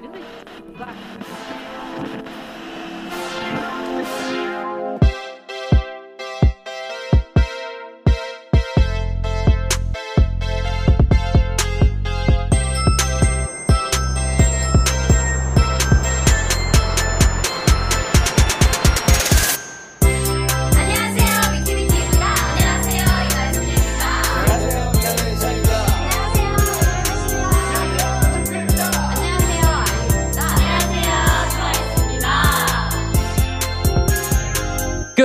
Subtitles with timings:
[0.00, 0.24] Really?
[0.76, 0.94] Black.
[1.36, 1.55] 안녕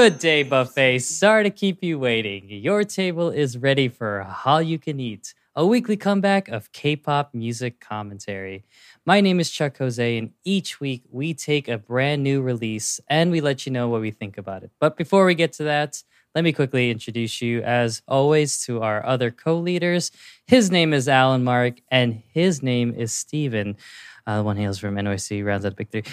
[0.01, 0.97] Good day, buffet.
[0.97, 2.49] Sorry to keep you waiting.
[2.49, 7.79] Your table is ready for Hallyu Can Eat, a weekly comeback of K pop music
[7.79, 8.63] commentary.
[9.05, 13.29] My name is Chuck Jose, and each week we take a brand new release and
[13.29, 14.71] we let you know what we think about it.
[14.79, 16.01] But before we get to that,
[16.33, 20.09] let me quickly introduce you, as always, to our other co leaders.
[20.47, 23.77] His name is Allen Mark, and his name is Steven.
[24.25, 26.05] Uh, one hails from NYC, rounds out Big Three.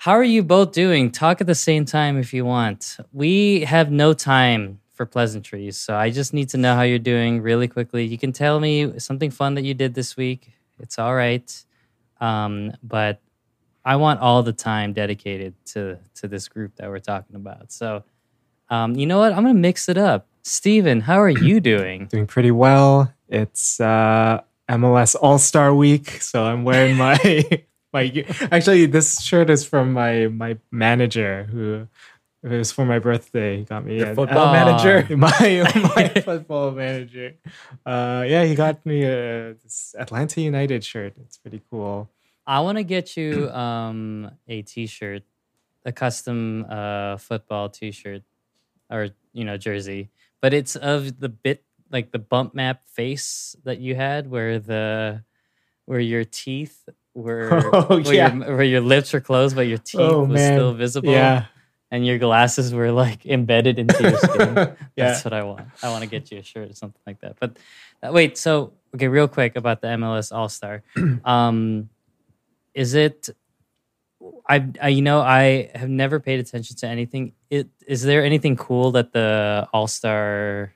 [0.00, 1.10] How are you both doing?
[1.10, 2.96] Talk at the same time if you want.
[3.12, 7.42] We have no time for pleasantries, so I just need to know how you're doing
[7.42, 8.06] really quickly.
[8.06, 10.52] You can tell me something fun that you did this week.
[10.78, 11.64] It's all right.
[12.18, 13.20] Um, but
[13.84, 17.70] I want all the time dedicated to to this group that we're talking about.
[17.70, 18.02] So,
[18.70, 19.32] um, you know what?
[19.34, 20.28] I'm gonna mix it up.
[20.44, 22.06] Steven, how are you doing?
[22.06, 23.12] doing pretty well.
[23.28, 27.18] It's uh, MLS All Star Week, so I'm wearing my
[27.92, 28.24] my.
[28.50, 31.88] Actually, this shirt is from my my manager who.
[32.42, 33.58] It was for my birthday.
[33.58, 35.06] He got me Your football manager.
[35.14, 37.34] my my football manager.
[37.84, 41.12] Uh, yeah, he got me a this Atlanta United shirt.
[41.20, 42.08] It's pretty cool.
[42.46, 45.22] I want to get you um, a T-shirt,
[45.84, 48.22] a custom uh, football T-shirt,
[48.88, 50.08] or you know jersey,
[50.40, 55.24] but it's of the bit like the bump map face that you had, where the
[55.84, 58.34] where your teeth were, Oh, where, yeah.
[58.34, 60.56] your, where your lips were closed, but your teeth Oh, was man.
[60.56, 61.46] still visible, Yeah,
[61.90, 64.54] and your glasses were like embedded into your skin.
[64.56, 64.74] yeah.
[64.96, 65.66] That's what I want.
[65.82, 67.36] I want to get you a shirt or something like that.
[67.40, 67.56] But
[68.02, 70.82] uh, wait, so okay, real quick about the MLS All Star.
[71.24, 71.88] um,
[72.74, 73.28] is it?
[74.48, 77.32] I, I you know I have never paid attention to anything.
[77.48, 80.72] It is there anything cool that the All Star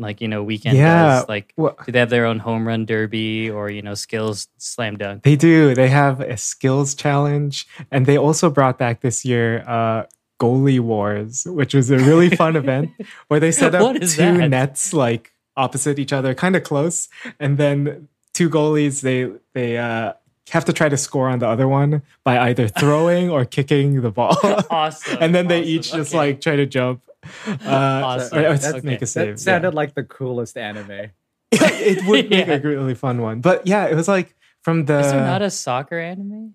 [0.00, 1.28] like you know weekend Yeah, does?
[1.28, 4.96] Like, well- do they have their own home run derby or you know skills slam
[4.96, 5.22] dunk?
[5.22, 5.74] They do.
[5.74, 10.04] They have a skills challenge, and they also brought back this year uh,
[10.40, 12.90] goalie wars, which was a really fun event
[13.28, 14.48] where they set up two that?
[14.48, 20.12] nets like opposite each other, kind of close, and then two goalies they they uh,
[20.50, 24.10] have to try to score on the other one by either throwing or kicking the
[24.10, 24.36] ball,
[24.70, 25.18] Awesome.
[25.20, 26.18] and then they awesome, each just okay.
[26.18, 27.02] like try to jump.
[27.46, 28.38] Uh, Awesome.
[28.38, 29.36] or- or That's- make a save.
[29.36, 29.76] That sounded yeah.
[29.76, 31.10] like the coolest anime.
[31.52, 32.54] it would make Yeah.
[32.54, 35.00] a really fun one, but yeah, it was like from the.
[35.00, 36.54] Is there not a soccer anime?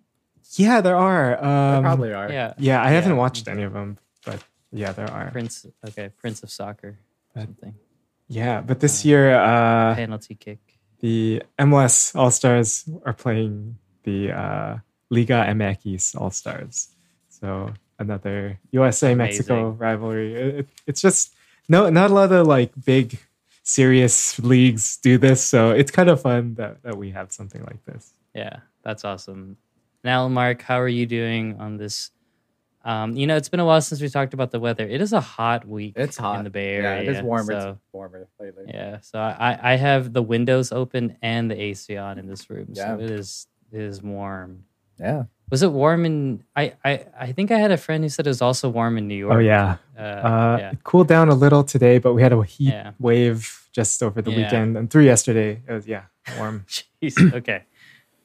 [0.58, 1.38] yeah, there are.
[1.42, 1.46] There
[1.78, 2.32] Um, probably are.
[2.32, 4.42] Yeah, Yeah, I haven't watched any of them, but
[4.72, 5.32] yeah, there are.
[5.32, 5.66] Prince.
[5.90, 6.88] Okay, Prince of Soccer.
[6.90, 6.98] or
[7.34, 7.76] But- Something.
[8.28, 10.60] Yeah, but this year, uh, Penalty kick.
[11.02, 14.78] the MLS All Stars are playing the uh,
[15.10, 16.90] Liga MX All Stars.
[17.30, 20.34] So another USA Mexico rivalry.
[20.34, 21.34] It, it- it's just
[21.68, 23.20] no, not a lot of like big,
[23.64, 25.44] serious leagues do this.
[25.44, 28.14] So it's kind of fun that, that we have something like this.
[28.34, 29.58] Yeah, that's awesome.
[30.04, 32.12] Now, Mark, how are you doing on this?
[32.84, 34.88] Um, you know, it's been a while since we talked about the weather.
[34.88, 35.94] It is a hot week.
[35.96, 37.10] It's hot in the Bay Yeah, Area.
[37.10, 37.52] it is warmer.
[37.60, 38.66] So, It's warmer lately.
[38.68, 42.68] yeah, so I, I have the windows open and the AC on in this room.
[42.74, 42.98] Yeah.
[42.98, 44.66] So it is it is warm.
[45.00, 45.24] Yeah.
[45.52, 46.44] Was it warm in?
[46.56, 49.08] I, I I think I had a friend who said it was also warm in
[49.08, 49.36] New York.
[49.36, 50.72] Oh yeah, Uh, uh, yeah.
[50.84, 52.92] cooled down a little today, but we had a heat Yeah.
[53.00, 54.38] wave just over the Yeah.
[54.38, 55.62] weekend and through yesterday.
[55.68, 56.04] It was yeah,
[56.40, 56.66] warm.
[57.02, 57.34] Jeez.
[57.34, 57.64] Okay.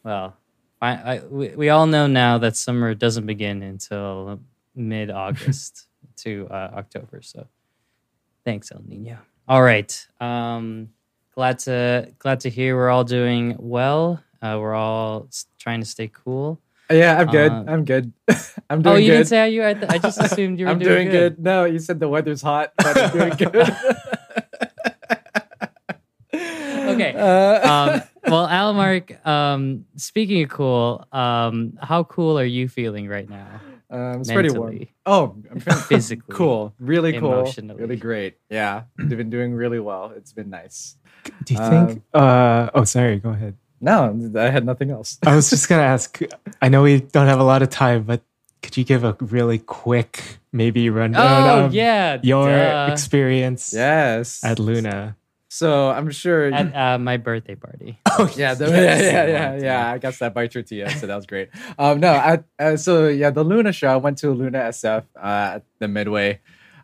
[0.02, 0.34] Well,
[0.80, 4.40] I, I, we, we all know now that summer doesn't begin until
[4.74, 5.88] mid August
[6.24, 7.20] to uh, October.
[7.20, 7.46] So
[8.46, 9.18] thanks, El Nino.
[9.46, 9.92] All right.
[10.20, 10.88] Um,
[11.34, 14.22] glad to glad to hear we're all doing well.
[14.42, 15.28] Uh, we're all
[15.58, 16.60] trying to stay cool.
[16.90, 17.52] Yeah, I'm good.
[17.52, 18.12] Uh, I'm good.
[18.70, 18.82] I'm doing.
[18.82, 18.86] Good.
[18.86, 19.12] Oh, you good.
[19.18, 19.64] didn't say how you.
[19.64, 21.38] I, th- I just assumed you were I'm doing, doing good.
[21.38, 23.76] No, you said the weather's hot, but I'm doing good.
[26.32, 27.14] Okay.
[27.14, 33.28] Uh, um, well, Almark, um, speaking of cool, um, how cool are you feeling right
[33.28, 33.60] now?
[33.90, 34.86] um, it's pretty warm.
[35.06, 36.74] Oh, I'm feeling Physically, cool.
[36.78, 37.32] Really cool.
[37.40, 37.80] emotionally.
[37.80, 38.34] Really great.
[38.50, 40.12] Yeah, they've been doing really well.
[40.16, 40.96] It's been nice.
[41.44, 42.02] Do you Um, think?
[42.12, 43.18] Uh, oh, sorry.
[43.18, 43.56] Go ahead.
[43.80, 45.18] No, I had nothing else.
[45.24, 46.20] I was just gonna ask.
[46.60, 48.22] I know we don't have a lot of time, but
[48.62, 52.88] could you give a really quick, maybe rundown Oh of yeah, your duh.
[52.92, 54.44] experience yes.
[54.44, 55.16] at LOONA?
[55.48, 56.52] So I'm sure.
[56.52, 57.98] At uh, my birthday party.
[58.36, 59.02] yeah, the, Yes.
[59.02, 59.92] yeah, yeah, yeah, yeah.
[59.92, 61.48] I guess that by tortilla, so that was great.
[61.78, 63.88] Um, no, I, uh, so yeah, the LOONA show.
[63.88, 66.38] I went to LOONA SF uh, at the Midway,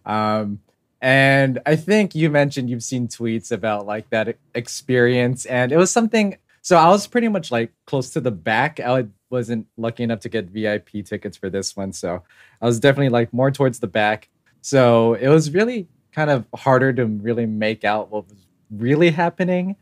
[0.04, 0.60] um,
[1.00, 5.90] and I think you mentioned you've seen tweets about like that experience, and it was
[5.90, 6.38] something.
[6.66, 8.80] So I was pretty much like close to the back.
[8.80, 12.24] I wasn't lucky enough to get VIP tickets for this one, so
[12.60, 14.28] I was definitely like more towards the back.
[14.62, 19.76] So it was really kind of harder to really make out what was really happening.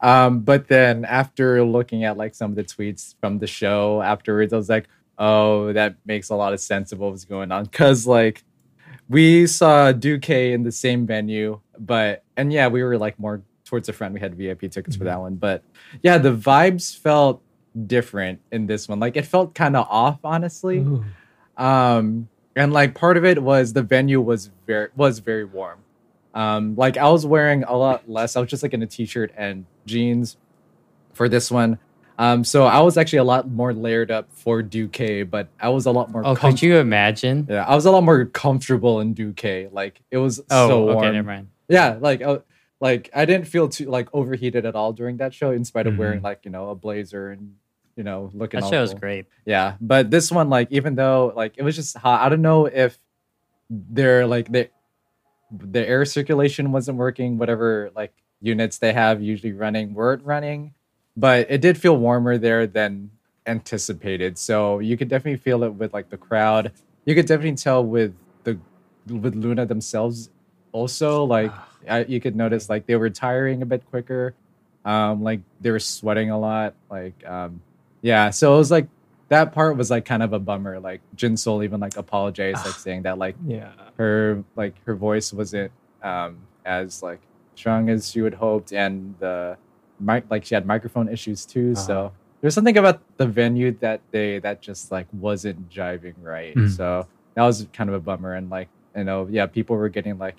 [0.00, 4.52] Um, but then after looking at like some of the tweets from the show afterwards,
[4.52, 4.86] I was like,
[5.18, 7.66] oh, that makes a lot of sense of what was going on.
[7.66, 8.44] Cause like
[9.08, 13.86] we saw Duque in the same venue, but and yeah, we were like more towards
[13.86, 14.14] the front.
[14.14, 15.36] We had VIP tickets for that one.
[15.36, 15.62] But
[16.02, 17.42] yeah, the vibes felt
[17.86, 18.98] different in this one.
[18.98, 20.78] Like it felt kind of off, honestly.
[20.78, 21.04] Ooh.
[21.56, 25.78] Um, and like part of it was the venue was very was very warm.
[26.34, 28.36] Um, like I was wearing a lot less.
[28.36, 30.36] I was just like in a t-shirt and jeans
[31.12, 31.78] for this one.
[32.20, 35.86] Um, so I was actually a lot more layered up for Duque, but I was
[35.86, 36.26] a lot more.
[36.26, 37.46] Oh, com- could you imagine?
[37.48, 39.68] Yeah, I was a lot more comfortable in Duque.
[39.72, 40.98] Like it was Oh, so warm.
[40.98, 41.48] okay, never mind.
[41.68, 42.20] Yeah, like
[42.80, 45.94] like I didn't feel too like overheated at all during that show, in spite of
[45.94, 45.98] Mhm.
[45.98, 47.54] wearing like you know a blazer and
[47.96, 48.60] you know looking.
[48.60, 49.26] That all show was great.
[49.44, 52.66] Yeah, but this one, like, even though like it was just hot, I don't know
[52.66, 52.98] if
[53.70, 54.70] they're like the
[55.50, 57.38] the air circulation wasn't working.
[57.38, 60.74] Whatever like units they have usually running weren't running,
[61.16, 63.10] but it did feel warmer there than
[63.46, 64.38] anticipated.
[64.38, 66.72] So you could definitely feel it with like the crowd.
[67.04, 68.14] You could definitely tell with
[68.44, 68.58] the
[69.08, 70.30] with LOONA themselves.
[70.72, 71.50] Also, like
[71.88, 74.34] I, you could notice like they were tiring a bit quicker.
[74.84, 76.74] Um, like they were sweating a lot.
[76.90, 77.60] Like um,
[78.02, 78.88] yeah, so it was like
[79.28, 80.80] that part was like kind of a bummer.
[80.80, 83.72] Like JinSoul even like apologized, like saying that like Yeah.
[83.96, 85.72] her like her voice wasn't
[86.02, 87.20] um as like
[87.54, 89.56] strong as she would hoped, and the
[90.00, 91.72] mic like she had microphone issues too.
[91.76, 91.86] Uh-huh.
[91.86, 96.54] So there's something about the venue that day that just like wasn't jiving right.
[96.54, 96.70] Mm.
[96.74, 100.16] So that was kind of a bummer, and like you know, yeah, people were getting
[100.18, 100.36] like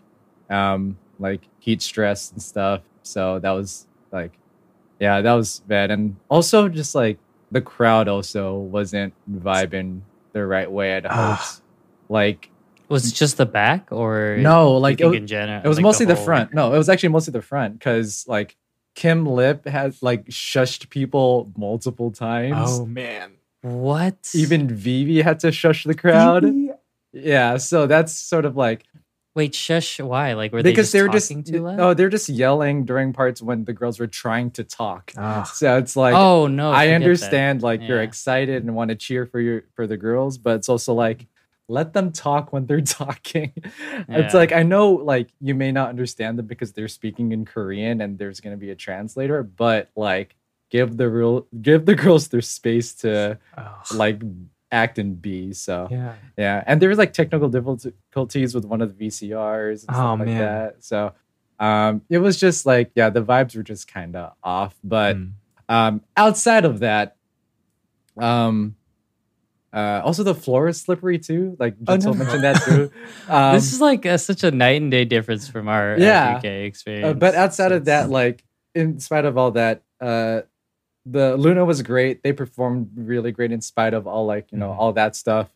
[0.50, 2.81] um like heat stress and stuff.
[3.04, 4.31] So that was like
[5.00, 5.92] yeah, that was bad.
[5.92, 7.19] And also just like
[7.51, 10.01] the crowd also wasn't vibing
[10.33, 11.57] the right way I'd Ah.
[12.10, 12.50] Like
[12.89, 15.62] Was it just the back or no, like it was, in general?
[15.63, 16.54] it was like mostly the, whole- front.
[16.54, 18.56] No, it was actually mostly the front because like
[18.95, 22.80] Kim Lip had like shushed people multiple times.
[22.80, 23.33] Oh man.
[23.62, 24.30] What?
[24.33, 26.45] Even Vivi had to shush the crowd.
[27.12, 28.86] Yeah, so that's sort of like
[29.39, 30.00] wait, shush.
[30.00, 30.33] Why?
[30.33, 31.77] Like were because they they just were just talking too loud?
[31.77, 35.12] no, they're just yelling during parts when the girls were trying to talk.
[35.18, 35.44] Ah.
[35.44, 39.25] So it's like oh no, I forget understand like you're excited and want to cheer
[39.25, 41.25] for your for the girls, but it's also like
[41.68, 43.53] let them talk when they're talking.
[44.07, 48.01] It's like I know like you may not understand them because they're speaking in Korean
[48.01, 50.36] and there's going to be a translator, but like
[50.71, 53.81] give the real give the girls their space to Oh.
[53.94, 54.21] like
[54.71, 55.54] act and be.
[55.54, 56.13] So yeah.
[56.38, 60.19] yeah, and there was like technical difficulties with one of the VCRs and Oh, stuff
[60.19, 60.38] like man.
[60.39, 60.75] that.
[60.83, 61.13] So
[61.60, 65.31] um it was just like yeah, the vibes were just kind of off, but Mm.
[65.69, 67.16] um, outside of that,
[68.18, 68.75] um,
[69.71, 71.56] uh, also the floor is slippery too.
[71.60, 72.13] Like Oh, JinSoul no.
[72.25, 72.92] mentioned that too.
[73.30, 76.38] Um, this is like a, such a night and day difference from our Yeah.
[76.38, 77.06] UK experience.
[77.10, 78.44] uh, but outside of that, like
[78.74, 80.42] in spite of all that, uh,
[81.06, 82.24] the LOONA was great.
[82.24, 84.77] They performed really great in spite of all like you know Mhm.
[84.77, 85.50] all that stuff.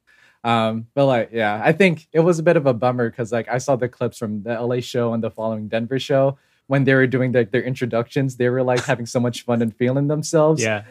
[0.44, 3.48] Um, but like yeah, I think it was a bit of a bummer because like
[3.50, 6.94] I saw the clips from the LA show and the following Denver show when they
[6.94, 8.36] were doing their, their introductions.
[8.38, 10.62] They were like having so much fun and feeling themselves.
[10.64, 10.84] Yeah.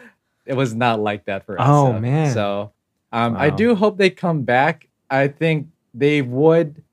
[0.45, 1.65] it was not like that for us.
[1.67, 2.33] Oh, man.
[2.33, 2.71] So
[3.11, 4.87] um, I do hope they come back.
[5.09, 6.83] I think they would.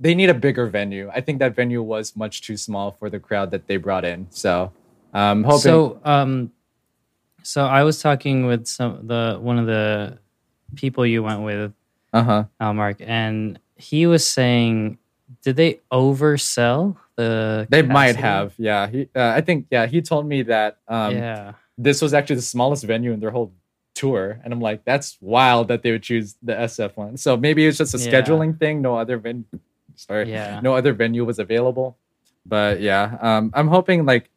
[0.00, 1.10] They need a bigger venue.
[1.14, 4.26] I think that venue was much too small for the crowd that they brought in.
[4.30, 4.72] So
[5.12, 5.60] um, hoping.
[5.60, 6.50] So, um,
[7.42, 10.18] so I was talking with some the one of the
[10.76, 11.72] people you went with,
[12.12, 12.44] uh huh.
[12.60, 14.98] Al Mark, and he was saying,
[15.42, 17.66] did they oversell the?
[17.70, 18.54] They might have.
[18.58, 18.86] Yeah.
[18.88, 19.08] He.
[19.14, 19.66] Uh, I think.
[19.70, 19.86] Yeah.
[19.86, 20.78] He told me that.
[20.88, 23.52] Um, yeah, This was actually the smallest venue in their whole
[23.94, 27.16] tour, and I'm like, that's wild that they would choose the SF one.
[27.16, 28.10] So maybe it's just a Yeah.
[28.12, 28.82] scheduling thing.
[28.82, 29.44] No other venue.
[29.94, 30.30] Sorry.
[30.30, 30.60] yeah.
[30.62, 31.96] no other venue was available.
[32.46, 34.30] But yeah, um, I'm hoping like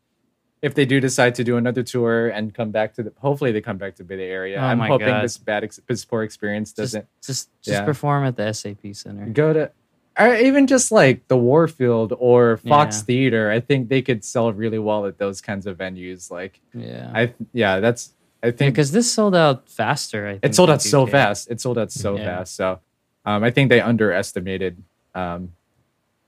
[0.62, 3.62] if they do decide to do another tour and come back to the, hopefully they
[3.62, 4.58] come back to Bay Area.
[4.58, 5.24] Oh I'm hoping God.
[5.24, 7.86] this bad, ex- this poor experience doesn't just, just Yeah.
[7.86, 9.26] perform at the SAP Center.
[9.28, 9.72] go to,
[10.18, 13.04] or even just like the Warfield or Fox Yeah.
[13.04, 13.52] Theater.
[13.52, 16.32] I think they could sell really well at those kinds of venues.
[16.32, 20.28] Like Yeah, I, yeah, that's I think because this sold out faster.
[20.28, 21.50] I think it sold out so fast.
[21.52, 22.38] It sold out so Yeah.
[22.38, 22.56] fast.
[22.56, 22.80] So
[23.26, 24.82] um, I think they underestimated
[25.16, 25.52] um,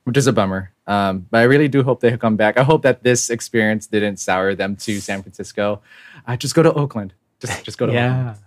[0.08, 0.72] which is a bummer.
[0.88, 2.58] Um, but I really do hope they come back.
[2.58, 5.82] I hope that this experience didn't sour them to San Francisco.
[6.26, 7.14] Uh, just go to Oakland.
[7.44, 8.38] Just just go to Oakland.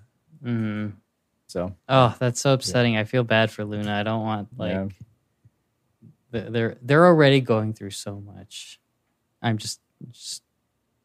[0.42, 0.48] Yeah.
[0.50, 0.92] Mhm.
[1.46, 2.96] So Oh, that's so upsetting.
[2.96, 3.92] I feel bad for LOONA.
[3.92, 4.88] I don't want like Yeah.
[6.30, 8.80] they're they're already going through so much.
[9.42, 9.80] I'm just
[10.12, 10.42] just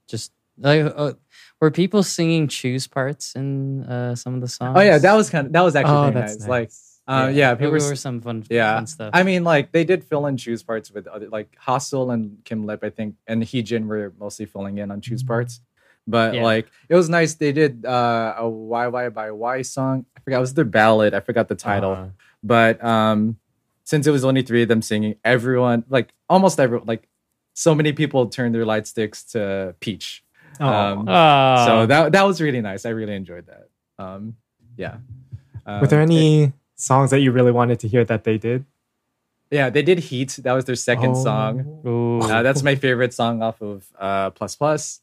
[0.08, 1.14] just like uh,
[1.60, 4.78] were people singing Chuu's parts in uh, some of the songs?
[4.78, 6.48] oh yeah, that was kind of that was actually Oh, that's nice.
[6.48, 6.95] Like nice.
[7.08, 9.12] Uh, yeah, there people were, were some fun yeah fun stuff.
[9.14, 12.66] I mean, like they did fill in Chuu's parts with other like HaSeul and Kim
[12.66, 15.62] Lip, I think, and Heejin were mostly filling in on Chuu's parts.
[16.08, 16.44] But Yeah.
[16.44, 17.36] like it was nice.
[17.36, 20.06] They did uh, a yyxy song.
[20.16, 21.14] I forgot it was their ballad.
[21.14, 21.92] I forgot the title.
[21.92, 22.08] Uh,
[22.44, 23.38] But um,
[23.84, 27.08] since it was only three of them singing, everyone like almost everyone like
[27.54, 30.24] so many people turned their light sticks to Peach.
[30.60, 30.66] oh.
[30.68, 31.06] Um,
[31.68, 32.86] so that that was really nice.
[32.86, 33.70] I really enjoyed that.
[33.98, 34.36] Um,
[34.78, 34.98] yeah.
[35.66, 38.66] Were there Um, any songs that you really wanted to hear that they did?
[39.52, 40.40] Yeah, they did Heat.
[40.44, 41.24] That was their second Oh.
[41.24, 41.82] song.
[42.32, 45.02] Uh, that's my favorite song off of uh, Plus Plus.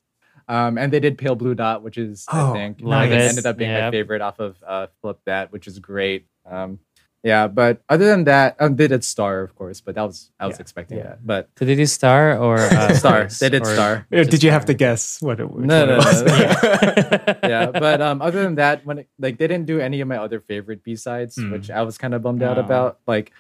[0.48, 3.28] Um, and they did Pale Blue Dot, which is I Oh, think love it it.
[3.28, 6.26] ended up being my favorite off of uh, Flip That, which is great.
[6.44, 6.80] Um,
[7.22, 10.46] yeah, but other than that, um, they did Star, of course, but that was I
[10.46, 11.04] was Yeah, expecting yeah.
[11.04, 11.26] that.
[11.26, 14.06] But Did they do Star or uh, Star, they did Or Star.
[14.12, 15.64] Just Did you have to guess what it was?
[15.64, 17.42] No, no, what it no, was?
[17.42, 17.48] no.
[17.48, 20.16] yeah, but um, other than that, when it, like they didn't do any of my
[20.18, 21.52] other favorite B sides, Hmm.
[21.52, 22.98] which I was kind of bummed out about.
[23.06, 23.32] Like,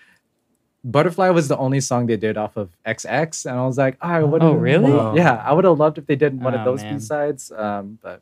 [0.84, 4.22] Butterfly was the only song they did off of XX, and I was like, I
[4.22, 4.42] would.
[4.42, 4.90] Oh, really?
[5.16, 6.82] Yeah, I would have loved if they did one of Oh, those.
[6.82, 7.52] B sides.
[7.54, 8.20] Um, but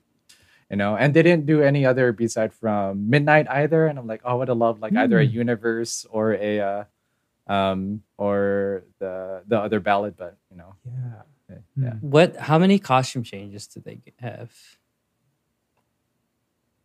[0.70, 4.06] you know, and they didn't do any other B side from Midnight either, and I'm
[4.06, 5.34] like, oh, I would have loved like either a Hmm.
[5.34, 6.84] Universe or a, uh,
[7.52, 11.56] um, or the the other ballad, but you know, yeah.
[11.76, 11.92] yeah.
[12.00, 12.36] What?
[12.36, 14.52] How many costume changes did they have?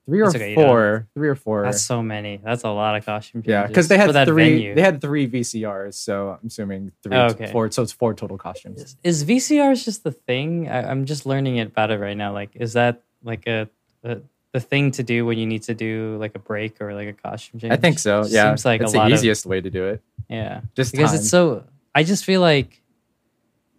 [0.08, 1.64] Three or okay, four, three or four.
[1.64, 2.40] That's so many.
[2.44, 3.50] That's a lot of costume changes.
[3.50, 4.52] Yeah, because they had that three.
[4.52, 4.76] venue.
[4.76, 7.52] They had three VCRs, so I'm assuming three, Oh, okay.
[7.52, 7.72] four.
[7.72, 8.82] So it's four total costumes.
[8.82, 10.70] Is, is VCRs just the thing?
[10.70, 12.34] I, I'm just learning about it right now.
[12.34, 13.68] Like, is that like a,
[14.04, 14.20] a
[14.54, 17.14] the thing to do when you need to do like a break or like a
[17.14, 17.74] costume change?
[17.74, 18.24] I think so.
[18.26, 20.02] Yeah, seems like it's a lot the of easiest way to do it.
[20.30, 20.62] yeah.
[20.76, 21.20] Just Because time.
[21.20, 21.66] it's so.
[21.94, 22.82] I just feel like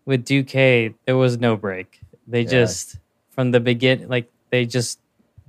[0.05, 2.01] with Duque, there was no break.
[2.27, 2.49] They Yeah.
[2.51, 2.99] just
[3.31, 4.99] from the begin, like they just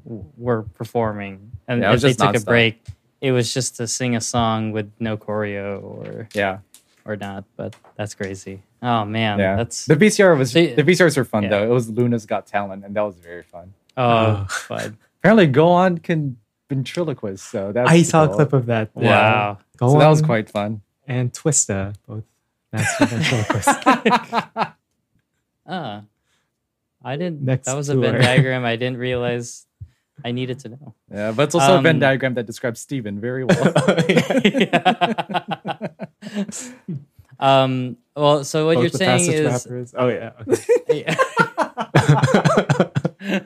[0.06, 2.82] were performing, and Yeah, if they took a break,
[3.20, 6.60] it was just to sing a song with no choreo or yeah,
[7.04, 7.44] or not.
[7.58, 8.62] But that's crazy.
[8.82, 9.56] Oh man, yeah.
[9.58, 11.50] that's the VCR was So the VCRs were fun yeah.
[11.50, 11.63] though.
[11.63, 13.74] It was LOONA's Got Talent, and that was very fun.
[13.98, 14.46] Oh, Oh.
[14.50, 14.98] fun.
[15.20, 16.38] Apparently, Go Won can
[16.70, 18.92] ventriloquist, so that's I saw a clip of that.
[18.96, 19.10] Yeah.
[19.10, 19.58] Wow.
[19.77, 20.82] Go So that was quite fun.
[21.08, 22.24] and Twista, both
[22.72, 23.74] master ventriloquists.
[25.70, 26.04] Ah,
[27.04, 27.42] I didn't.
[27.42, 28.63] Next that was a Venn diagram.
[28.63, 29.66] I didn't realize
[30.24, 30.94] I needed to know.
[31.12, 33.74] Yeah, but it's also a Venn Um, diagram that describes Steven very well.
[37.39, 37.98] um.
[38.16, 39.94] Well, so what Both you're the saying is rappers.
[39.98, 40.32] Oh yeah.
[43.22, 43.46] okay.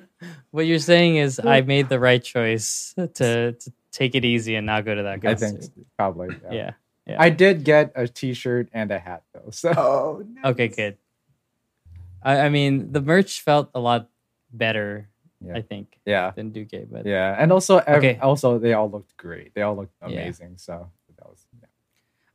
[0.52, 3.08] What you're saying is I made the right choice to,
[3.54, 5.26] to take it easy and not go to that.
[5.26, 5.64] I think
[5.98, 6.36] probably.
[6.46, 6.54] Yeah.
[6.54, 6.72] Yeah.
[7.08, 7.16] Yeah.
[7.20, 9.50] I did get a T-shirt and a hat though.
[9.50, 10.68] So oh, Okay.
[10.68, 10.98] Good.
[12.22, 14.10] I, I mean, the merch felt a lot
[14.54, 15.08] better.
[15.44, 15.56] Yeah.
[15.56, 18.20] I think yeah, than Duque, but yeah, and also ev- Okay.
[18.22, 19.56] also they all looked great.
[19.56, 20.22] They all looked Yeah.
[20.22, 20.58] amazing.
[20.58, 21.01] So that was yeah.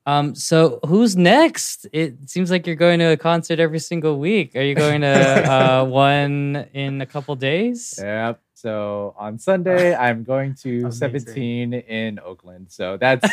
[0.06, 0.34] Um.
[0.34, 1.86] So who's next?
[1.92, 4.54] It seems like you're going to a concert every single week.
[4.54, 7.98] Are you going to uh, one in a couple days?
[8.00, 8.40] Yep.
[8.54, 10.92] So on Sunday, I'm going to Amazing.
[10.92, 12.70] 17 in Oakland.
[12.70, 13.28] So that's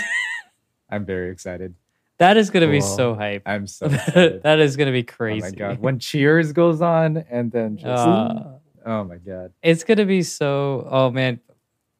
[0.89, 1.75] I'm very excited.
[2.17, 3.43] That is going to be so hype.
[3.45, 4.43] I'm so excited.
[4.43, 5.45] that is going to be crazy.
[5.45, 5.79] oh my god.
[5.79, 8.43] When Cheers goes on and then just Uh,
[8.85, 9.53] oh my god.
[9.61, 10.87] it's gonna be so.
[10.89, 11.39] Oh man,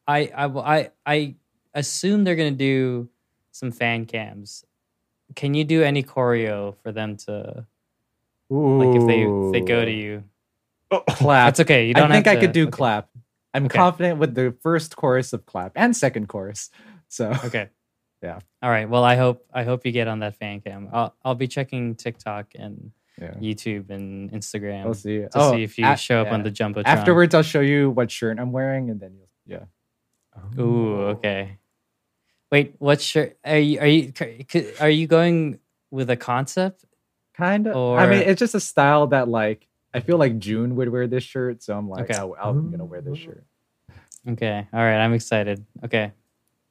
[0.06, 1.34] I I I I
[1.74, 3.08] assume they're gonna do
[3.54, 4.64] some fan cams.
[5.36, 7.64] Can you do any choreo for them to
[8.50, 10.24] like if they if they go to you?
[10.90, 11.46] Oh, clap.
[11.48, 11.86] That's okay.
[11.86, 12.10] You don't.
[12.10, 12.70] I think have I could do okay.
[12.70, 13.08] clap.
[13.54, 13.76] I'm Okay.
[13.78, 16.70] confident with the first chorus of clap and second chorus.
[17.08, 17.68] So Okay.
[18.22, 18.40] Yeah.
[18.62, 18.88] All right.
[18.88, 20.88] Well, I hope I hope you get on that fan cam.
[20.92, 23.32] I'll I'll be checking TikTok and yeah.
[23.34, 25.18] YouTube and Instagram We'll see.
[25.20, 26.82] to Oh, see if you a- show up on the jumbotron.
[26.86, 30.60] Afterwards, I'll show you what shirt I'm wearing, and then you'll yeah.
[30.62, 31.58] Ooh, okay.
[32.54, 33.80] Wait, what shirt are you?
[33.80, 34.12] Are you?
[34.78, 35.58] Are you going
[35.90, 36.84] with a concept?
[37.36, 37.98] Kind of.
[37.98, 41.24] I mean, it's just a style that like I feel like June would wear this
[41.24, 42.20] shirt, so I'm like, Okay.
[42.20, 43.42] oh, I'm gonna wear this shirt.
[44.28, 44.68] Okay.
[44.72, 44.98] All right.
[44.98, 45.66] I'm excited.
[45.84, 46.12] Okay.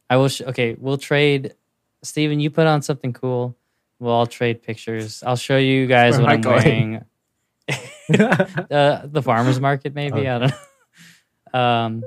[0.10, 0.30] I will.
[0.30, 0.78] Sh- okay.
[0.80, 1.54] We'll trade.
[2.02, 3.58] Steven, you put on something cool.
[4.00, 5.22] We'll all trade pictures.
[5.22, 6.64] I'll show you guys Where what I'm going?
[6.64, 7.06] wearing.
[8.72, 10.30] uh, the farmer's market, maybe.
[10.30, 10.54] I don't
[11.54, 11.60] know.
[11.60, 12.04] Um,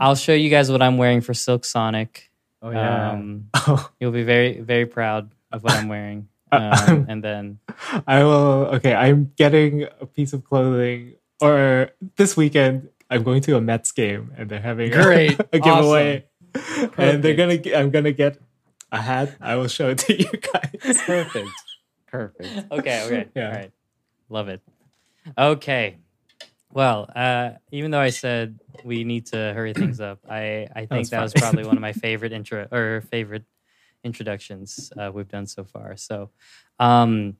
[0.00, 2.30] I'll show you guys what I'm wearing for Silk Sonic.
[2.66, 3.10] Oh yeah.
[3.12, 6.28] Um, Oh, you'll be very, very proud of what I'm wearing.
[6.52, 7.58] um, and then
[8.06, 8.66] I will.
[8.78, 13.90] Okay, I'm getting a piece of clothing, or this weekend I'm going to a Mets
[13.92, 15.40] game, and they're having a- Great.
[15.52, 16.90] a, giveaway, Awesome.
[16.98, 17.58] and they're gonna.
[17.74, 18.38] I'm gonna get
[18.92, 19.36] a hat.
[19.40, 21.02] I will show it to you guys.
[21.04, 21.48] Perfect.
[22.06, 22.72] Perfect.
[22.72, 23.46] okay, okay, Yeah.
[23.46, 23.72] all right,
[24.30, 24.62] love it.
[25.36, 25.98] Okay,
[26.76, 31.04] well, uh, even though I said we need to hurry things up, I I think
[31.04, 33.44] was that was probably one of my favorite intro or favorite
[34.04, 35.96] introductions uh, we've done so far.
[35.96, 36.28] So,
[36.78, 37.38] um,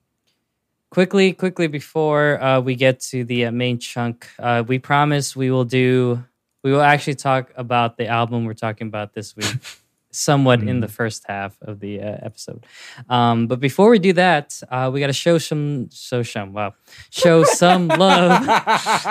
[0.90, 5.50] quickly, quickly before uh, we get to the uh, main chunk, uh, we promise we
[5.50, 6.24] will do.
[6.64, 9.52] We will actually talk about the album we're talking about this week,
[10.16, 12.66] somewhat in the first half of the uh, episode.
[13.08, 16.74] Um, but before we do that, uh, we got to show some, show some, wow,
[17.10, 18.42] show some love.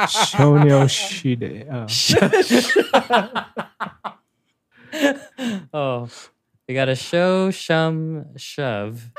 [0.10, 1.68] Shonyo Shide.
[1.72, 1.88] Oh.
[5.74, 6.10] oh,
[6.68, 9.12] we got to show some shove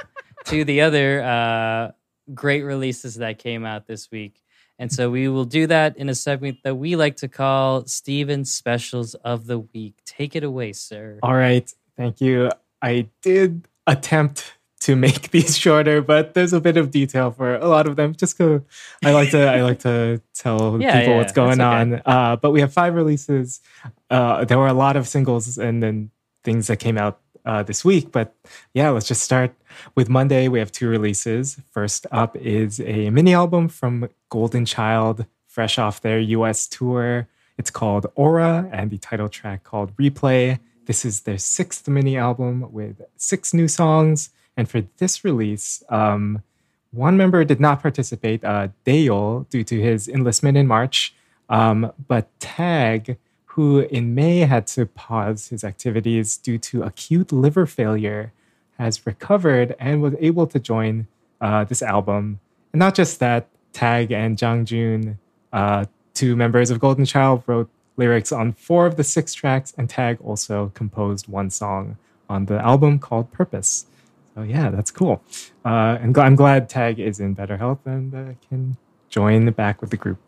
[0.46, 1.92] to the other uh,
[2.34, 4.42] great releases that came out this week.
[4.78, 8.52] And so we will do that in a segment that we like to call Steven's
[8.52, 9.94] Specials of the Week.
[10.04, 11.18] Take it away, sir.
[11.22, 12.50] All right, thank you.
[12.82, 17.68] I did attempt to make these shorter, but there's a bit of detail for a
[17.68, 18.14] lot of them.
[18.14, 18.62] Just because
[19.04, 22.02] I like to, I like to tell Yeah, people yeah, what's going that's on.
[22.04, 23.60] Uh, but we have five releases.
[24.10, 26.10] Uh, there were a lot of singles and then
[26.44, 28.12] things that came out uh, this week.
[28.12, 28.34] But
[28.74, 29.54] yeah, let's just start
[29.94, 30.48] with Monday.
[30.48, 31.58] We have two releases.
[31.70, 37.28] First up is a mini album from Golden Child, fresh off their US tour.
[37.56, 40.58] It's called Aura, and the title track called Replay.
[40.84, 44.30] This is their sixth mini album with six new songs.
[44.56, 46.42] And for this release, um,
[46.92, 51.14] one member did not participate, uh, Daeyeol, due to his enlistment in March.
[51.48, 53.18] Um, but Tag,
[53.56, 58.30] who in May had to pause his activities due to acute liver failure,
[58.78, 61.06] has recovered and was able to join
[61.40, 62.38] uh, this album.
[62.74, 65.18] And not just that, Tag and Jang Jun,
[65.54, 69.88] uh, two members of Golden Child, wrote lyrics on four of the six tracks, and
[69.88, 71.96] Tag also composed one song
[72.28, 73.86] on the album called Purpose.
[74.34, 75.22] So yeah, that's cool.
[75.64, 78.76] Uh, and I'm glad Tag is in better health and uh, can
[79.08, 80.18] join back with the group.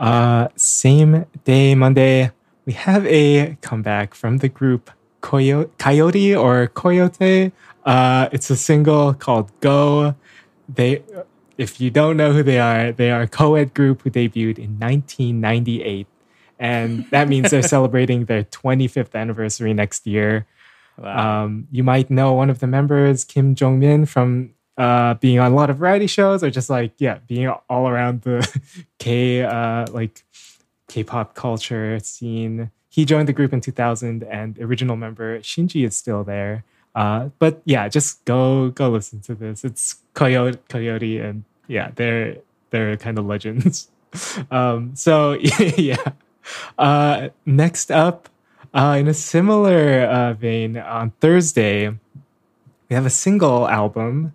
[0.00, 2.30] Uh, same day, Monday,
[2.64, 4.90] we have a comeback from the group
[5.22, 7.52] Coyo- Coyote or Coyote.
[7.84, 10.14] Uh, it's a single called Go.
[10.68, 11.02] They,
[11.58, 14.78] if you don't know who they are, they are a co-ed group who debuted in
[14.78, 16.06] 1998.
[16.58, 20.46] And that means they're celebrating their 25th anniversary next year.
[20.96, 21.44] Wow.
[21.44, 25.52] Um, you might know one of the members, Kim Jong Min, from uh, being on
[25.52, 28.46] a lot of variety shows, or just like yeah, being all around the
[28.98, 30.24] K uh, like
[30.88, 32.70] K-pop culture scene.
[32.88, 36.64] He joined the group in 2000, and original member Shinji is still there.
[36.94, 39.64] Uh, but yeah, just go go listen to this.
[39.64, 42.38] It's Coyote, Coyote, and yeah, they're
[42.70, 43.88] they're kind of legends.
[44.50, 45.32] um, so
[45.76, 46.12] yeah.
[46.78, 48.28] Uh, next up,
[48.74, 51.88] uh, in a similar uh, vein, on Thursday,
[52.88, 54.32] we have a single album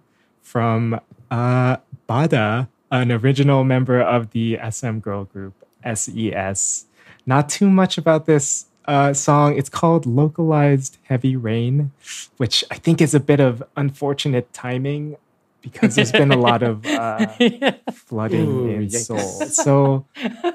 [0.55, 0.97] from
[1.31, 1.75] uh,
[2.07, 6.85] Bada, an original member of the SM girl group SES.
[7.25, 9.57] Not too much about this uh, song.
[9.57, 11.91] It's called Localized Heavy Rain,
[12.37, 15.17] which I think is a bit of unfortunate timing
[15.59, 17.27] because there's been a lot of uh,
[17.91, 19.07] flooding Ooh, in yikes.
[19.07, 19.17] Seoul.
[19.49, 20.05] So,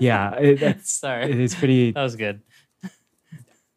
[0.00, 1.30] yeah, it, it's, Sorry.
[1.30, 2.40] it is pretty that was good.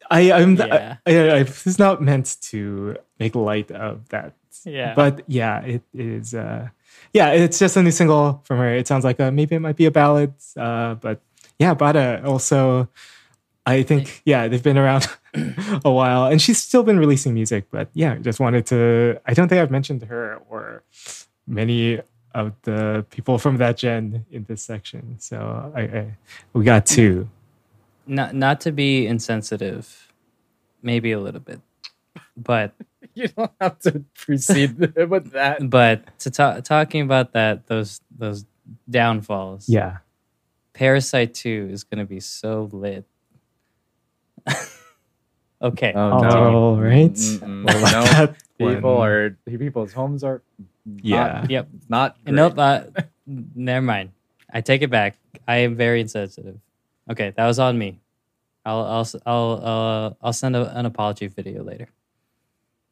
[0.09, 0.97] I, I'm Yeah.
[1.05, 4.35] I, I, I, it's not meant to make light of that.
[4.65, 4.93] Yeah.
[4.95, 6.33] But yeah, it is.
[6.33, 6.69] Uh,
[7.13, 8.73] yeah, it's just a new single from her.
[8.75, 10.33] It sounds like a, maybe it might be a ballad.
[10.57, 11.21] Uh, but
[11.59, 12.89] yeah, Bada also.
[13.65, 15.07] I think yeah, they've been around
[15.85, 17.67] a while, and she's still been releasing music.
[17.71, 19.19] But yeah, just wanted to.
[19.25, 20.83] I don't think I've mentioned her or
[21.47, 22.01] many
[22.35, 25.17] of the people from that gen in this section.
[25.19, 26.17] So I, I
[26.53, 27.29] we got two.
[28.07, 30.11] not not to be insensitive,
[30.81, 31.61] maybe a little bit,
[32.35, 32.73] but
[33.15, 34.77] You don't have to proceed
[35.09, 35.69] with that.
[35.69, 38.45] but to ta- talking about that those those
[38.89, 39.67] downfalls.
[39.69, 39.97] Yeah.
[40.73, 43.05] Parasite Two is gonna be so lit.
[45.61, 45.93] okay.
[45.95, 46.29] Oh, no.
[46.29, 47.11] All right.
[47.13, 47.65] Mm-mm.
[47.65, 50.41] We'll No, that people one- are people's homes are
[51.01, 51.45] Yeah.
[51.49, 51.67] Yep.
[51.89, 52.35] not great.
[52.35, 52.57] Nope.
[52.57, 52.81] Uh,
[53.27, 54.11] never mind.
[54.51, 55.17] I take it back.
[55.47, 56.59] I am very insensitive.
[57.09, 57.99] Okay, that was on me.
[58.65, 61.89] I'll I'll s- I'll uh, I'll send a, an apology video later.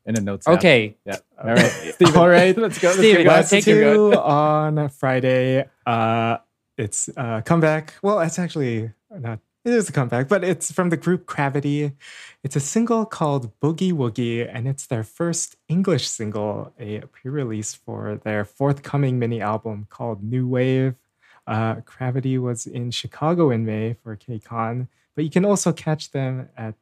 [0.05, 0.47] In a notes.
[0.47, 0.57] app.
[0.57, 0.97] Okay.
[1.05, 1.17] Yeah.
[1.43, 1.71] All right.
[1.93, 2.57] Steven, All right.
[2.57, 2.87] Let's go.
[2.87, 3.29] Let's Steven, go.
[3.29, 5.65] go Last take Keep two on Friday.
[5.85, 6.37] Uh,
[6.77, 7.93] it's uh, comeback.
[8.01, 11.91] Well, it's actually not it is a comeback, but it's from the group CRAVITY.
[12.43, 18.19] It's a single called Boogie Woogie, and it's their first English single, a pre-release for
[18.23, 20.95] their forthcoming mini album called New Wave.
[21.45, 26.49] Uh, CRAVITY was in Chicago in May for KCON, but you can also catch them
[26.57, 26.73] at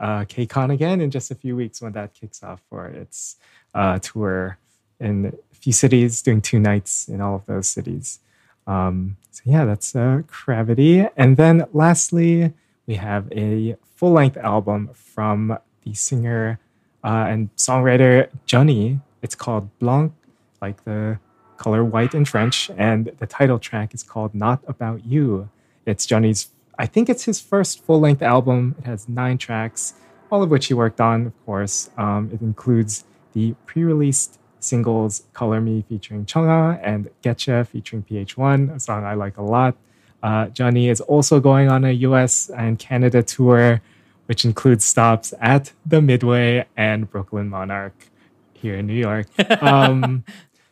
[0.00, 3.36] uh, KCON again in just a few weeks when that kicks off for its
[3.74, 4.58] uh, tour
[5.00, 8.20] in a few cities, doing two nights in all of those cities.
[8.66, 11.08] Um, so yeah, that's uh, CRAVITY.
[11.16, 12.52] And then lastly,
[12.86, 16.58] we have a full length album from the singer
[17.04, 19.00] uh, and songwriter Johnny.
[19.22, 20.12] It's called Blanc,
[20.60, 21.18] like the
[21.56, 25.48] color white in French, and the title track is called Not About You.
[25.86, 28.74] It's Johnny's, I think it's his first full length album.
[28.78, 29.94] It has nine tracks,
[30.30, 31.90] all of which he worked on, of course.
[31.96, 38.74] Um, it includes the pre released singles Color Me featuring Chungha and Getcha featuring PH1,
[38.74, 39.76] a song I like a lot.
[40.22, 43.80] Uh, Johnny is also going on a US and Canada tour,
[44.26, 47.94] which includes stops at the Midway and Brooklyn Monarch
[48.54, 49.26] here in New York.
[49.62, 50.24] Um,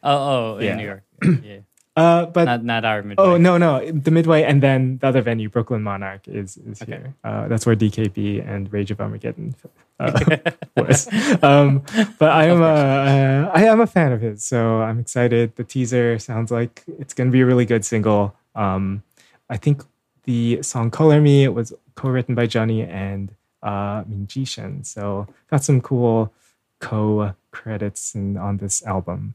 [0.07, 0.77] Oh, oh, in Yeah.
[0.77, 1.03] New York.
[1.43, 1.59] Yeah.
[1.97, 3.25] Uh, but Not not our midway.
[3.25, 6.93] Oh no, no, the Midway and then the other venue, Brooklyn Monarch, is is Okay.
[6.93, 7.15] here.
[7.23, 9.55] Uh, that's where DKB and Rage of Armageddon
[10.01, 10.11] uh,
[10.77, 11.07] was.
[11.43, 11.83] Um,
[12.19, 15.55] but I am a uh, I am a fan of his, so I'm excited.
[15.57, 18.35] The teaser sounds like it's going to be a really good single.
[18.57, 19.03] Um,
[19.49, 19.85] I think
[20.25, 23.31] the song "Color Me" it was co-written by Johnny and
[23.63, 26.33] uh, Min Jishin, so got some cool
[26.81, 29.35] co-credits in, on this album.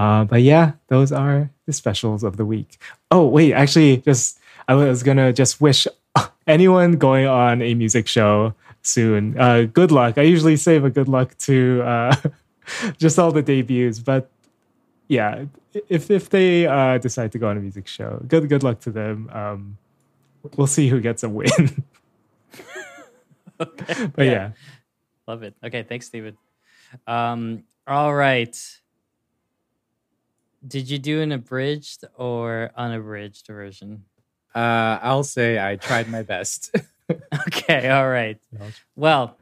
[0.00, 2.78] Uh, but yeah, those are the specials of the week.
[3.10, 5.86] Oh wait, actually, just I was gonna just wish
[6.46, 10.16] anyone going on a music show soon uh, good luck.
[10.16, 12.16] I usually save a good luck to uh,
[12.98, 14.30] just all the debuts, but
[15.08, 15.44] yeah,
[15.88, 18.90] if if they uh, decide to go on a music show, good good luck to
[18.90, 19.28] them.
[19.32, 19.76] Um,
[20.56, 21.84] we'll see who gets a win.
[23.60, 24.06] Okay.
[24.16, 24.52] but yeah.
[25.28, 25.54] Love it.
[25.62, 26.38] Okay, thanks, Steven.
[27.06, 28.56] Um, all right.
[30.66, 34.04] Did you do an abridged or unabridged version?
[34.54, 36.74] Uh, I'll say I tried my best.
[37.48, 38.38] Okay, all right.
[38.94, 39.36] Well,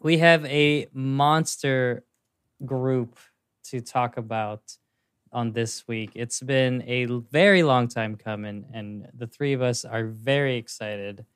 [0.00, 2.04] we have a monster
[2.64, 3.18] group
[3.64, 4.62] to talk about
[5.30, 6.12] on this week.
[6.14, 11.26] It's been a very long time coming, and the three of us are very excited.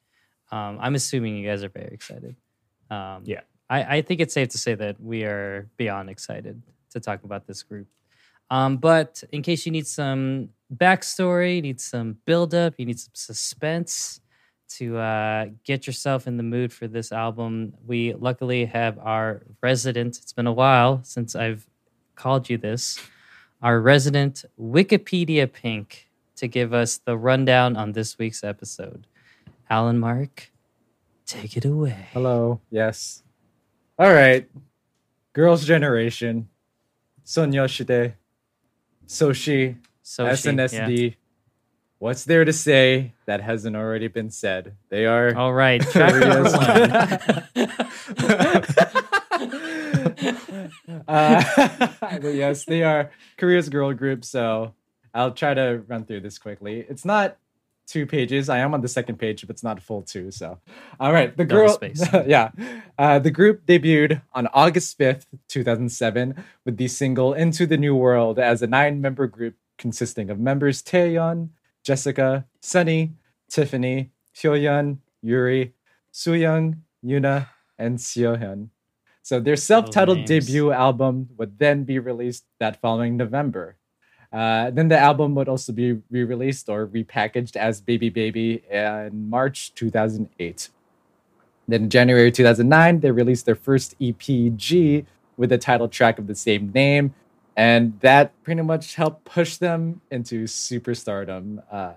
[0.50, 2.36] Um, I'm assuming you guys are very excited.
[2.90, 3.42] Um, Yeah.
[3.68, 7.46] I, I think it's safe to say that we are beyond excited to talk about
[7.46, 7.86] this group.
[8.50, 13.14] Um, but in case you need some backstory, you need some buildup, you need some
[13.14, 14.20] suspense
[14.70, 20.18] to uh, get yourself in the mood for this album, we luckily have our resident,
[20.18, 21.68] it's been a while since I've
[22.14, 23.00] called you this,
[23.62, 29.06] our resident Wikipedia Pink to give us the rundown on this week's episode.
[29.68, 30.50] Allen Mark,
[31.26, 32.08] take it away.
[32.12, 32.60] Hello.
[32.70, 33.22] Yes.
[33.98, 34.48] All right.
[35.32, 36.48] Girls' Generation.
[37.24, 37.86] Sonyoshide.
[37.88, 38.19] Soshi.
[39.10, 41.16] So she- SNSD.
[41.98, 44.76] What's there to say that hasn't already been said?
[44.88, 45.36] They are.
[45.36, 46.14] All right, track
[51.08, 51.42] uh,
[52.22, 54.24] yes, they are Korea's girl group.
[54.24, 54.74] So
[55.12, 56.86] I'll try to run through this quickly.
[56.88, 57.36] It's not
[57.90, 58.48] two pages.
[58.48, 60.30] I am on the second page, but it's not a full two.
[60.30, 60.58] So,
[60.98, 62.02] all right, the girl, space.
[62.26, 62.50] yeah,
[62.98, 67.76] uh, the group debuted on August fifth, two thousand seven, with the single "Into the
[67.76, 71.48] New World" as a nine-member group consisting of members Taeyeon,
[71.82, 73.14] Jessica, Sunny,
[73.50, 75.74] Tiffany, Hyoyeon, Yuri,
[76.12, 77.48] Sooyoung, YoonA,
[77.78, 78.68] and Seohyun.
[79.22, 80.46] So their self-titled names.
[80.46, 83.76] debut album would then be released that following November.
[84.32, 89.74] Uh, then the album would also be re-released or repackaged as Baby Baby in March
[89.74, 90.68] 2008.
[91.66, 94.18] Then in January 2009, they released their first EP
[94.56, 95.04] Gee
[95.36, 97.14] with the title track of the same name.
[97.56, 101.62] And that pretty much helped push them into superstardom.
[101.70, 101.92] Uh,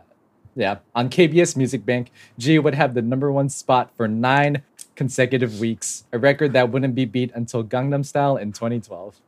[0.56, 4.63] yeah, on KBS Music Bank, Gee would have the number one spot for nine
[4.96, 9.19] consecutive weeks, a record that wouldn't be beat until Gangnam Style in 2012.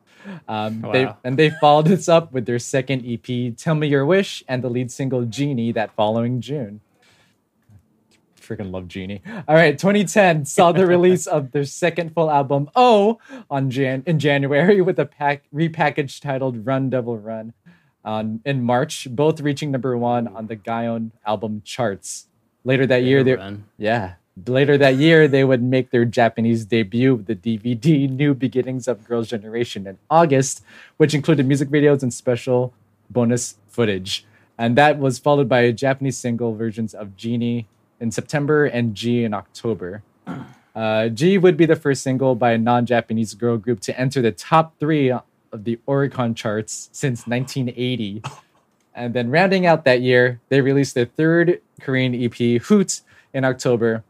[0.48, 4.44] Um, they, and they followed this up with their second EP, Tell Me Your Wish,
[4.48, 6.82] and the lead single, Genie, that following June.
[8.40, 9.22] Freaking love Genie.
[9.48, 13.18] All right, 2010 saw the release of their second full album, Oh,
[13.50, 17.54] on Jan- in January with a pack repackaged titled Run Devil Run
[18.04, 22.28] on in March, both reaching number one on the Gaon album charts.
[22.64, 23.32] Later that year, they
[23.78, 24.14] yeah.
[24.44, 29.08] Later that year, they would make their Japanese debut with the DVD New Beginnings of
[29.08, 30.62] Girls' Generation in August,
[30.98, 32.74] which included music videos and special
[33.10, 34.26] bonus footage.
[34.58, 37.68] And that was followed by a Japanese single versions of Genie
[38.02, 40.04] in September and Gee in October.
[40.76, 44.22] Uh, Gee would be the first single by a non Japanese girl group to enter
[44.22, 48.22] the top three of the Oricon charts since 1980.
[48.94, 53.02] And then rounding out that year, they released their third Korean EP, Hoot,
[53.34, 54.04] in October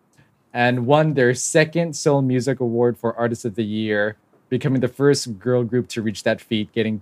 [0.55, 4.15] and won their second Seoul Music Award for Artist of the Year,
[4.47, 7.01] becoming the first girl group to reach that feat, getting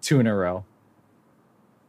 [0.00, 0.64] two in a row.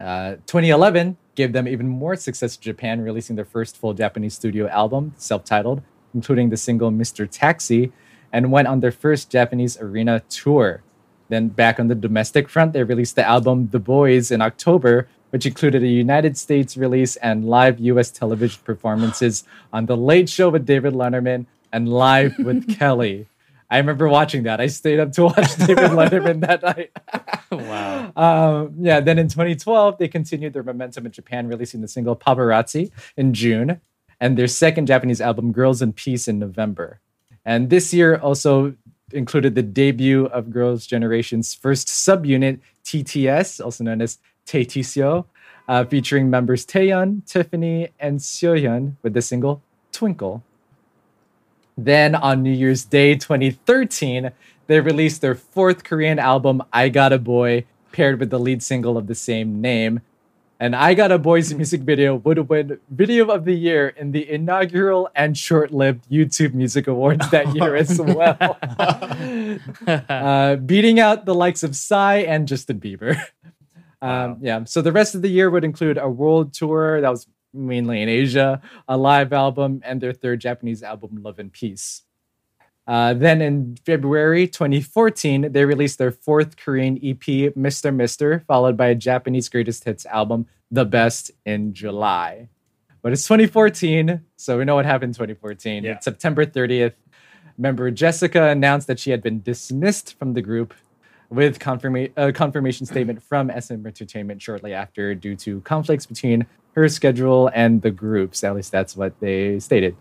[0.01, 4.67] Uh, 2011 gave them even more success in Japan, releasing their first full Japanese studio
[4.69, 5.83] album, self titled,
[6.15, 7.29] including the single Mr.
[7.29, 7.91] Taxi,
[8.33, 10.81] and went on their first Japanese arena tour.
[11.29, 15.45] Then, back on the domestic front, they released the album The Boys in October, which
[15.45, 20.65] included a United States release and live US television performances on The Late Show with
[20.65, 23.27] David Letterman and Live with Kelly.
[23.69, 24.61] I remember watching that.
[24.61, 26.91] I stayed up to watch David Letterman that night.
[27.51, 28.11] wow.
[28.15, 32.91] Um, yeah, then in 2012, they continued their momentum in Japan, releasing the single Paparazzi
[33.17, 33.81] in June
[34.19, 36.99] and their second Japanese album, Girls in Peace, in November.
[37.45, 38.75] And this year also
[39.11, 45.25] included the debut of Girls' Generation's first subunit, TTS, also known as TaeTiSeo,
[45.67, 50.43] uh, featuring members Taeyeon, Tiffany, and Seohyun with the single Twinkle.
[51.77, 54.31] Then on New Year's Day 2013,
[54.65, 58.97] they released their fourth Korean album, I Got a Boy, paired with the lead single
[58.97, 60.01] of the same name.
[60.60, 64.27] And I Got a Boy's music video would win Video of the Year in the
[64.27, 68.57] inaugural and short lived YouTube Music Awards that year as well,
[70.10, 73.21] uh, beating out the likes of Psy and Justin Bieber.
[74.01, 77.27] Um, Yeah, so the rest of the year would include a world tour that was
[77.53, 82.03] mainly in Asia, a live album, and their third Japanese album, Love and Peace.
[82.86, 87.19] Uh, then in February 2014, they released their fourth Korean EP,
[87.55, 87.93] Mr.
[87.93, 92.47] Mister, followed by a Japanese greatest hits album, The Best, in July.
[93.01, 95.83] But it's 2014, so we know what happened in 2014.
[95.83, 95.93] Yeah.
[95.93, 96.93] It's September 30th.
[97.57, 100.73] Member Jessica announced that she had been dismissed from the group
[101.29, 106.87] with confirma- a confirmation statement from SM Entertainment shortly after due to conflicts between her
[106.87, 108.43] schedule and the group's.
[108.43, 109.95] At least that's what they stated.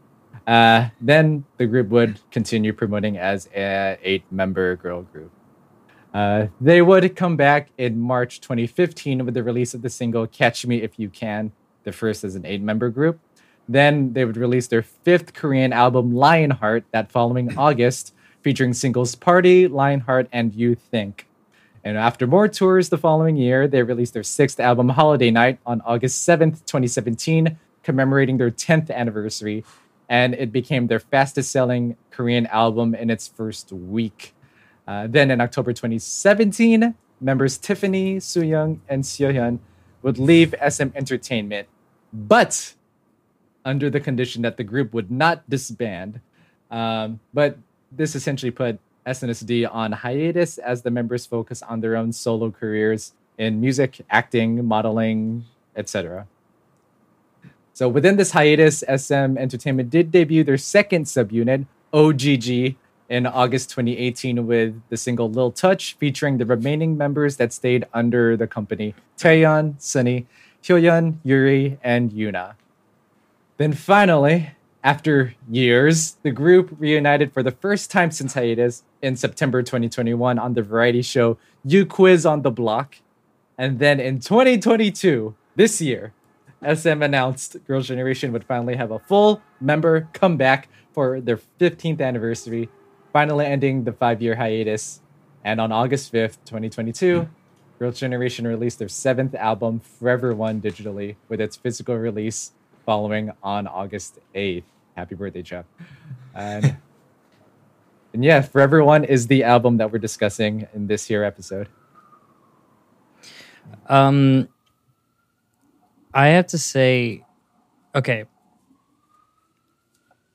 [0.47, 5.33] Uh, then the group would continue promoting as a eight-member girl group.
[6.15, 10.67] Uh, they would come back in March 2015 with the release of the single "Catch
[10.67, 11.53] Me If You Can,"
[11.85, 13.19] the first as an eight-member group.
[13.69, 18.15] Then they would release their fifth Korean album, Lionheart, that following August,
[18.47, 21.27] featuring singles Party, Lionheart, and You Think.
[21.83, 25.81] And after more tours the following year, they released their sixth album, Holiday Night, on
[25.81, 29.65] August 7th, 2017, commemorating their 10th anniversary.
[30.09, 34.33] And it became their fastest selling Korean album in its first week.
[34.87, 39.59] Uh, then in October 2017, members Tiffany, Sooyoung, and Seohyun
[40.03, 41.67] would leave SM Entertainment,
[42.13, 42.75] but
[43.65, 46.21] under the condition that the group would not disband.
[46.71, 47.59] Um, but
[47.93, 53.13] this essentially put SNSD on hiatus as the members focus on their own solo careers
[53.39, 55.45] in music, acting, modeling,
[55.77, 56.27] etc.
[57.73, 62.77] So within this hiatus, SM Entertainment did debut their second subunit, OGG,
[63.09, 68.37] in August 2018 with the single Lil Touch, featuring the remaining members that stayed under
[68.37, 70.27] the company Taeyeon, Sunny,
[70.63, 72.55] Hyoyeon, Yuri, and YoonA.
[73.59, 74.51] Then finally,
[74.87, 80.55] after years, the group reunited for the first time since hiatus in September 2021 on
[80.55, 82.95] the variety show You Quiz on the Block.
[83.59, 86.13] And then in 2022, this year,
[86.63, 92.69] SM announced Girls' Generation would finally have a full member comeback for their 15th anniversary,
[93.13, 95.01] finally ending the five year hiatus.
[95.43, 97.29] And on August 5th, 2022,
[97.81, 102.53] Girls' Generation released their seventh album, Forever One, digitally, with its physical release
[102.85, 104.63] following on August 8th.
[104.97, 105.67] Happy birthday, Chuck.
[106.35, 106.77] And,
[108.15, 111.69] and yeah, for everyone is the album that we're discussing in this here episode.
[113.89, 114.49] Um,
[116.15, 117.25] I have to say,
[117.95, 118.25] okay.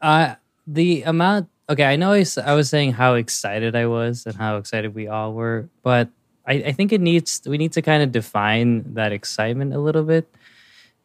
[0.02, 0.36] Uh,
[0.68, 1.50] the amount.
[1.70, 5.34] Okay, I know I was saying how excited I was and how excited we all
[5.34, 6.10] were, but
[6.46, 10.04] I, I think it needs we need to kind of define that excitement a little
[10.04, 10.28] bit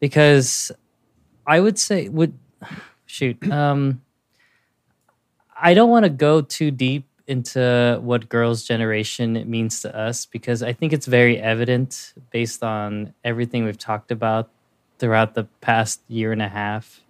[0.01, 0.73] because
[1.47, 2.37] I would say would
[3.07, 3.51] shoot.
[3.51, 4.03] Um,
[5.59, 10.63] I don't want to go too deep into what girls' generation means to us because
[10.63, 14.51] I think it's very evident based on everything we've talked about
[14.99, 17.01] throughout the past year and a half,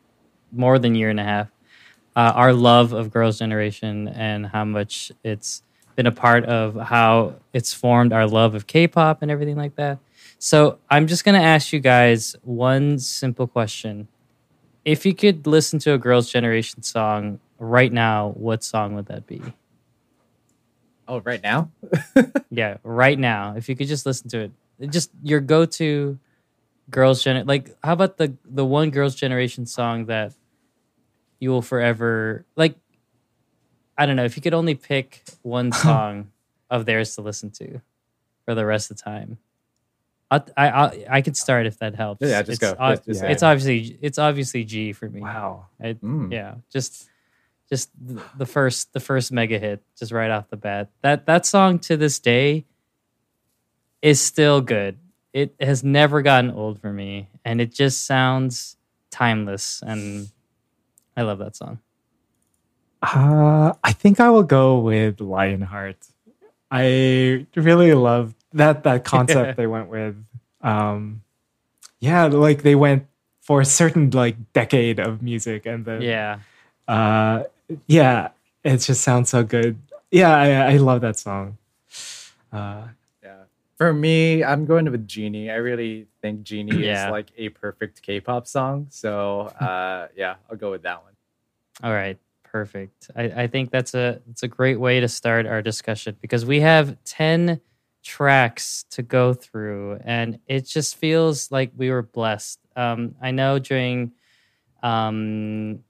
[0.53, 1.49] more than year and a half.
[2.15, 5.63] Uh, our love of girls' generation and how much it's
[5.97, 9.99] been a part of how it's formed our love of K-pop and everything like that.
[10.39, 14.09] So I'm just gonna ask you guys one simple question:
[14.87, 19.27] If you could listen to a Girls' Generation song right now, what song would that
[19.27, 19.43] be?
[21.09, 21.71] Oh, right now?
[22.51, 23.55] Yeah, right now.
[23.57, 24.41] If you could just listen to
[24.79, 26.19] it, just your go-to
[26.89, 27.45] Girls' Gen.
[27.47, 30.33] Like, how about the the one Girls' Generation song that
[31.41, 32.77] you will forever like?
[33.99, 34.25] I don't know.
[34.25, 36.31] If you could only pick one song
[36.71, 37.83] of theirs to listen to
[38.45, 39.39] for the rest of the time,
[40.31, 42.21] I I I, I could start if that helps.
[42.27, 42.77] Yeah, just it's, go.
[42.79, 45.21] ob- Just- just it's obviously it's obviously Gee for me.
[45.21, 45.67] Wow.
[45.83, 46.33] I, Mm.
[46.33, 47.09] yeah, just
[47.69, 47.91] just
[48.39, 50.91] the first the first mega hit just right off the bat.
[51.03, 52.65] That that song to this day
[54.03, 54.99] is still good.
[55.33, 58.77] It has never gotten old for me and it just sounds
[59.11, 60.29] timeless and
[61.17, 61.81] I love that song.
[63.03, 65.99] Uh, I think I will go with Lionheart.
[66.71, 70.17] I really love that that concept they went with.
[70.61, 71.23] Um,
[72.01, 73.07] yeah, like they went
[73.41, 76.39] for a certain like decade of music, and the Yeah.
[76.89, 77.45] uh,
[77.87, 78.31] yeah,
[78.65, 79.79] it just sounds so good.
[80.11, 81.59] Yeah, I, I love that song.
[82.53, 82.89] Uh,
[83.23, 83.45] Yeah.
[83.77, 85.51] For me, I'm going with Genie.
[85.51, 87.07] I really think Genie Yeah.
[87.07, 88.87] is like a perfect K-pop song.
[88.91, 91.13] So uh, yeah, I'll go with that one.
[91.83, 93.11] All right, perfect.
[93.15, 96.61] I, I think that's a it's a great way to start our discussion because we
[96.61, 97.61] have ten
[98.07, 102.61] tracks to go through, and it just feels like we were blessed.
[102.77, 104.13] Um, I know during
[104.83, 105.81] um,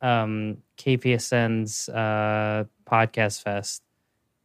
[0.00, 3.82] um, KPSN's uh, podcast fest,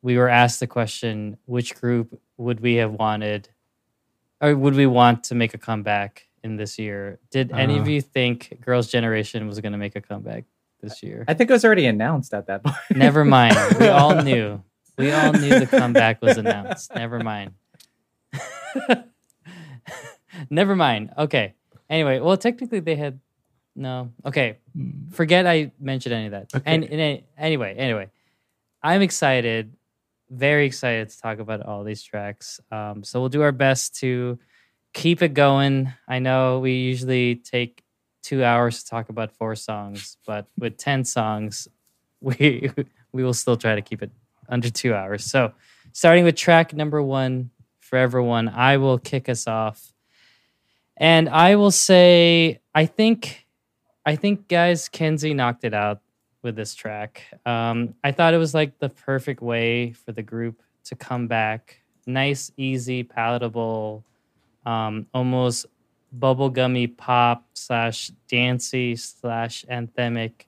[0.01, 3.49] we were asked the question: which group would we have wanted,
[4.41, 7.19] or would we want to make a comeback in this year?
[7.31, 7.91] Did any of Uh.
[7.91, 10.43] you think Girls' Generation was going to make a comeback
[10.81, 11.25] this year?
[11.27, 12.75] I think it was already announced at that point.
[12.95, 13.55] Never mind.
[13.79, 14.61] We all knew.
[14.97, 16.93] We all knew the comeback was announced.
[16.95, 17.53] Never mind.
[20.49, 21.11] Never mind.
[21.17, 21.53] Okay.
[21.89, 23.19] Anyway, well, technically they had
[23.75, 24.11] no.
[24.25, 24.57] Okay.
[25.11, 26.49] Forget I mentioned any of that.
[26.53, 26.63] Okay.
[26.65, 28.09] And, and anyway, anyway,
[28.81, 29.73] I'm excited,
[30.29, 32.59] very excited to talk about all these tracks.
[32.71, 34.39] Um, so we'll do our best to
[34.93, 35.93] keep it going.
[36.07, 37.83] I know we usually take
[38.23, 41.67] two hours to talk about four songs, but with ten songs,
[42.21, 42.71] we
[43.11, 44.11] we will still try to keep it
[44.49, 45.25] under two hours.
[45.25, 45.53] So,
[45.93, 49.93] starting with track number one, for everyone, I will kick us off,
[50.97, 53.47] and I will say, I think,
[54.05, 56.01] I think, guys, Kenzie knocked it out
[56.41, 57.23] with this track.
[57.45, 61.81] Um, I thought it was like the perfect way for the group to come back.
[62.05, 64.03] Nice, easy, palatable,
[64.65, 65.65] um, almost
[66.17, 70.45] bubblegummy pop slash dancey slash anthemic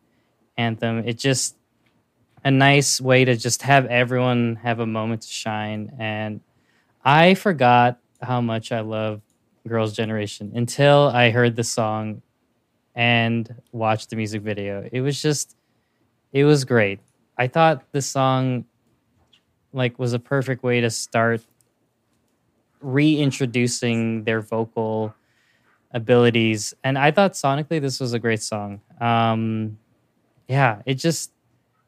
[0.57, 0.99] anthem.
[0.99, 1.55] It just
[2.43, 5.93] a nice way to just have everyone have a moment to shine.
[5.99, 6.41] And
[7.03, 9.21] I forgot how much I love
[9.67, 12.21] Girls' Generation until I heard the song
[12.95, 14.87] and watched the music video.
[14.91, 15.55] It was just,
[16.33, 16.99] it was great.
[17.37, 18.65] I thought the song
[19.73, 21.41] like was a perfect way to start
[22.81, 25.13] reintroducing their vocal
[25.91, 29.77] abilities and i thought sonically this was a great song um
[30.47, 31.31] yeah it just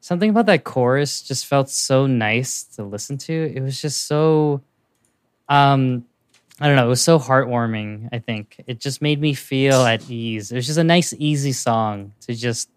[0.02, 3.32] something about that chorus just felt so nice to listen to.
[3.56, 4.60] It was just so
[5.48, 6.04] um
[6.60, 8.62] i don't know it was so heartwarming i think.
[8.66, 10.52] It just made me feel at ease.
[10.52, 12.68] It was just a nice easy song to just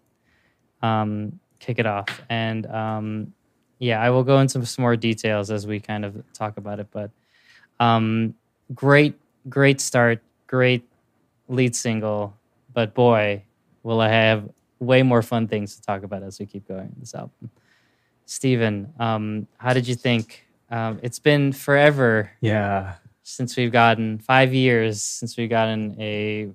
[0.82, 2.22] um kick it off.
[2.30, 3.34] And um
[3.78, 6.86] yeah i will go into some more details as we kind of talk about it
[6.92, 7.10] but
[7.78, 8.32] um
[8.74, 9.14] great
[9.50, 10.82] great start great
[11.48, 12.34] lead single,
[12.72, 13.42] but boy,
[13.82, 17.14] will I have way more fun things to talk about as we keep going this
[17.14, 17.50] album.
[18.26, 20.46] Steven, um, how did you think?
[20.70, 26.48] Um, it's been forever yeah, since we've gotten five years since we've gotten a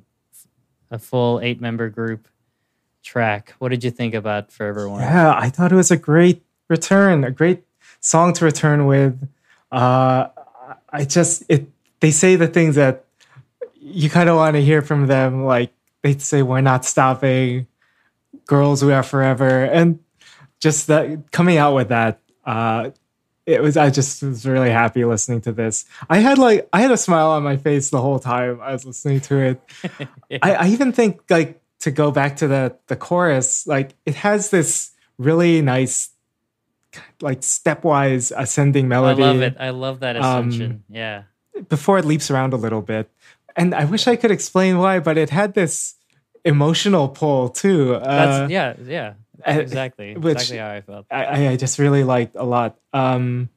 [0.90, 2.28] a full eight member group
[3.04, 3.56] track.
[3.60, 5.02] What did you think about Forever One?
[5.02, 5.34] yeah.
[5.36, 7.64] I thought it was a great return, a great
[8.00, 9.28] song to return with.
[9.72, 10.28] Uh,
[10.90, 11.68] I just it.
[12.00, 13.06] They say the things that
[13.80, 15.46] you kind of want to hear from them.
[15.46, 17.68] Like they say, "We're not stopping."
[18.52, 20.00] Girls, we are forever, and
[20.60, 22.20] just that coming out with that.
[22.44, 22.92] Uh,
[23.46, 23.78] it was.
[23.78, 25.86] I just was really happy listening to this.
[26.10, 28.84] I had like I had a smile on my face the whole time I was
[28.86, 29.62] listening to it.
[30.44, 34.50] I, I even think like to go back to the the chorus, like it has
[34.50, 36.10] this really nice,
[37.22, 39.56] like stepwise ascending melody I love it.
[39.60, 40.84] I love that Um, ascension.
[40.90, 41.24] yeah.
[41.70, 43.10] before it leaps around a little bit.
[43.56, 45.96] And I wish I could explain why, but it had this
[46.46, 47.96] emotional pull too.
[47.96, 49.14] Uh, That's yeah, yeah.
[49.48, 50.16] uh, Exactly.
[50.16, 51.06] which- exactly how I felt.
[51.12, 52.78] I, I- I just really liked a lot.
[52.94, 53.50] Um,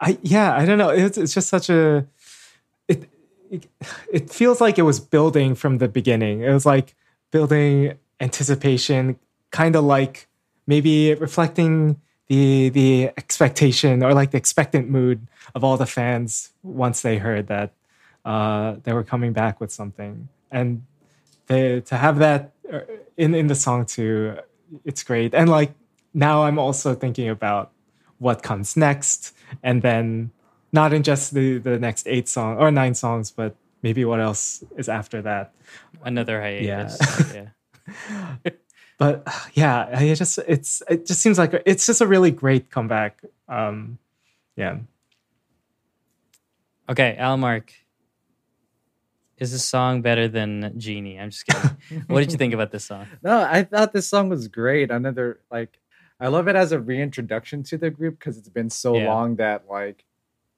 [0.00, 0.90] I yeah, I don't know.
[0.90, 2.06] It's it's just such a
[2.88, 3.08] it,
[3.50, 3.68] it
[4.12, 6.40] it feels like it was building from the beginning.
[6.42, 6.94] It was like
[7.30, 9.18] building anticipation,
[9.50, 10.28] kind of like
[10.66, 17.02] maybe reflecting the the expectation or like the expectant mood of all the fans once
[17.02, 17.72] they heard that
[18.24, 20.82] uh, they were coming back with something, and
[21.52, 22.80] they, to have that uh,
[23.16, 24.36] in in the song too,
[24.84, 25.34] it's great.
[25.34, 25.74] And like
[26.14, 27.72] now, I'm also thinking about
[28.18, 30.30] what comes next, and then
[30.72, 34.64] not in just the the next eight song or nine songs, but maybe what else
[34.76, 35.52] is after that.
[36.04, 36.98] Another hiatus.
[37.34, 38.52] Yeah.
[38.98, 43.20] But yeah, it just it's it just seems like it's just a really great comeback.
[43.48, 43.98] Um,
[44.54, 44.78] yeah.
[46.88, 47.72] Okay, Allen Mark.
[49.42, 51.18] Is this song better than Genie?
[51.18, 51.76] I'm just kidding.
[52.06, 53.08] what did you think about this song?
[53.24, 54.90] No, I thought this song was great.
[54.92, 55.80] Another like
[56.20, 59.08] I love it as a reintroduction to the group because it's been so Yeah.
[59.08, 60.04] long that like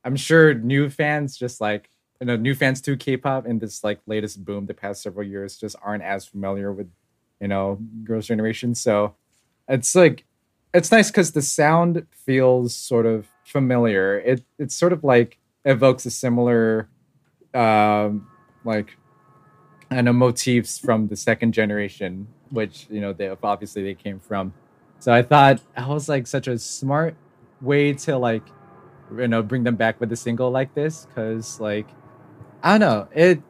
[0.04, 1.88] I'm sure new fans just like
[2.20, 5.56] you know new fans to K-pop in this like latest boom the past several years
[5.56, 6.90] just aren't as familiar with
[7.40, 8.74] you know Girls' Generation.
[8.74, 9.14] So
[9.66, 10.26] it's like
[10.74, 14.18] it's nice because the sound feels sort of familiar.
[14.18, 16.90] It it's sort of like evokes a similar
[17.54, 18.28] um
[18.64, 18.96] like
[19.90, 24.52] I know motifs from the second generation, which you know they obviously they came from.
[24.98, 27.14] So I thought that was like such a smart
[27.60, 28.42] way to like
[29.16, 31.86] you know bring them back with a single like this because like
[32.62, 33.42] I don't know it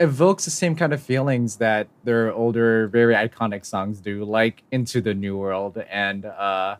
[0.00, 5.00] evokes the same kind of feelings that their older very iconic songs do like into
[5.00, 6.76] the new world and uh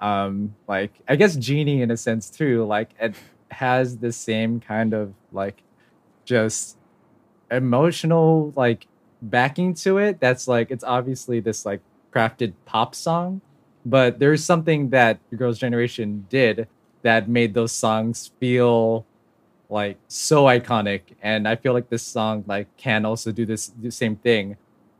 [0.00, 3.14] um like I guess Genie in a sense too like it
[3.50, 5.62] has the same kind of like
[6.24, 6.78] just
[7.54, 8.86] emotional like
[9.22, 11.80] backing to it that's like it's obviously this like
[12.12, 13.40] crafted pop song
[13.86, 16.68] but there's something that the girls generation did
[17.02, 19.04] that made those songs feel
[19.70, 23.90] like so iconic and i feel like this song like can also do this the
[23.90, 24.56] same thing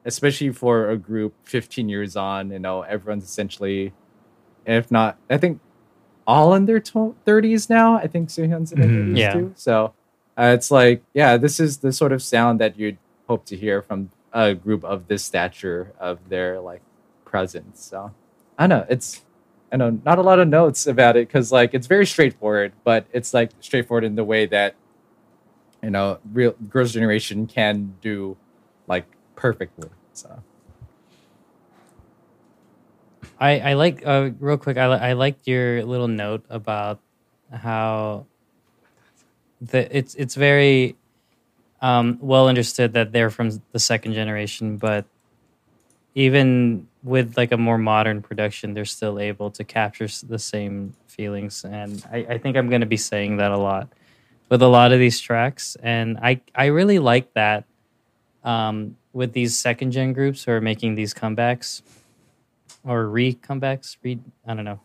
[0.06, 3.92] especially for a group 15 years on you know everyone's essentially
[4.66, 5.60] if not i think
[6.26, 9.10] all in their to- 30s now i think Seohyun's in their Mhm.
[9.12, 9.32] 30s Yeah.
[9.32, 9.92] too so
[10.38, 13.82] uh, it's like yeah this is the sort of sound that you'd hope to hear
[13.82, 16.82] from a group of this stature of their like
[17.24, 18.12] presence so
[18.58, 19.22] i don't know it's
[19.72, 23.06] i know not a lot of notes about it because like it's very straightforward but
[23.12, 24.74] it's like straightforward in the way that
[25.82, 28.36] you know real girls generation can do
[28.86, 29.06] like
[29.36, 30.42] perfectly so
[33.38, 34.76] I, I like uh, real quick.
[34.76, 37.00] I, I liked your little note about
[37.52, 38.26] how
[39.60, 40.96] the it's it's very
[41.80, 45.04] um, well understood that they're from the second generation, but
[46.14, 51.64] even with like a more modern production, they're still able to capture the same feelings.
[51.64, 53.88] And I, I think I'm going to be saying that a lot
[54.48, 55.76] with a lot of these tracks.
[55.82, 57.64] And I I really like that
[58.44, 61.82] um, with these second gen groups who are making these comebacks
[62.84, 64.80] or re comebacks, re I don't know,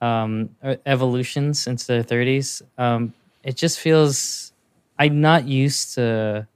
[0.00, 0.50] um,
[0.84, 2.62] evolutions into their thirties.
[2.76, 3.14] Um,
[3.46, 4.52] it just feels
[4.98, 6.48] I'm not used to.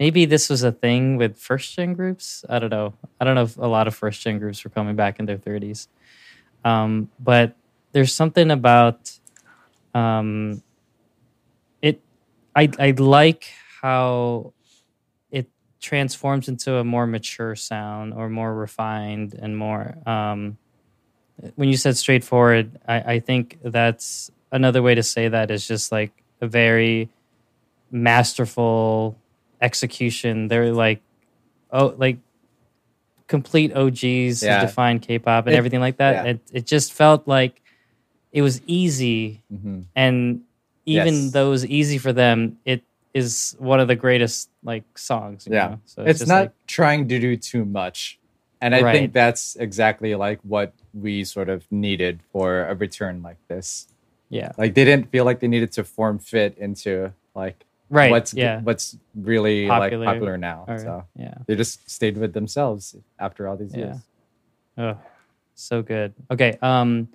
[0.00, 2.44] Maybe this was a thing with first gen groups.
[2.48, 2.94] I don't know.
[3.20, 5.36] I don't know if a lot of first gen groups were coming back in their
[5.36, 5.88] thirties,
[6.64, 7.54] um, but
[7.92, 9.12] there's something about
[9.94, 10.62] um,
[11.82, 12.00] it.
[12.56, 13.50] I I like
[13.82, 14.54] how
[15.30, 15.48] it
[15.80, 20.58] transforms into a more mature sound or more refined and more um
[21.54, 25.92] when you said straightforward I, I think that's another way to say that is just
[25.92, 27.08] like a very
[27.90, 29.16] masterful
[29.60, 31.00] execution they're like
[31.72, 32.18] oh like
[33.26, 34.60] complete og's Yeah.
[34.60, 36.30] to define k-pop and It- everything like that yeah.
[36.32, 37.60] it, it just felt like
[38.32, 39.84] it was easy mhm.
[39.96, 40.42] and
[40.86, 41.32] even Yes.
[41.32, 42.82] though it was easy for them it
[43.14, 45.68] is one of the greatest like songs you Yeah.
[45.68, 45.80] know?
[45.86, 48.18] so it's, just not like- trying to do too much
[48.60, 48.94] and i Right.
[48.94, 53.88] think that's exactly like what we sort of needed for a return like this
[54.30, 58.34] yeah like they didn't feel like they needed to form fit into like right what's
[58.34, 60.04] yeah what's really Popular.
[60.04, 63.84] like popular now Or- so yeah they just stayed with themselves after all these Yeah.
[63.84, 63.96] years
[64.78, 64.96] oh
[65.54, 67.08] so good okay um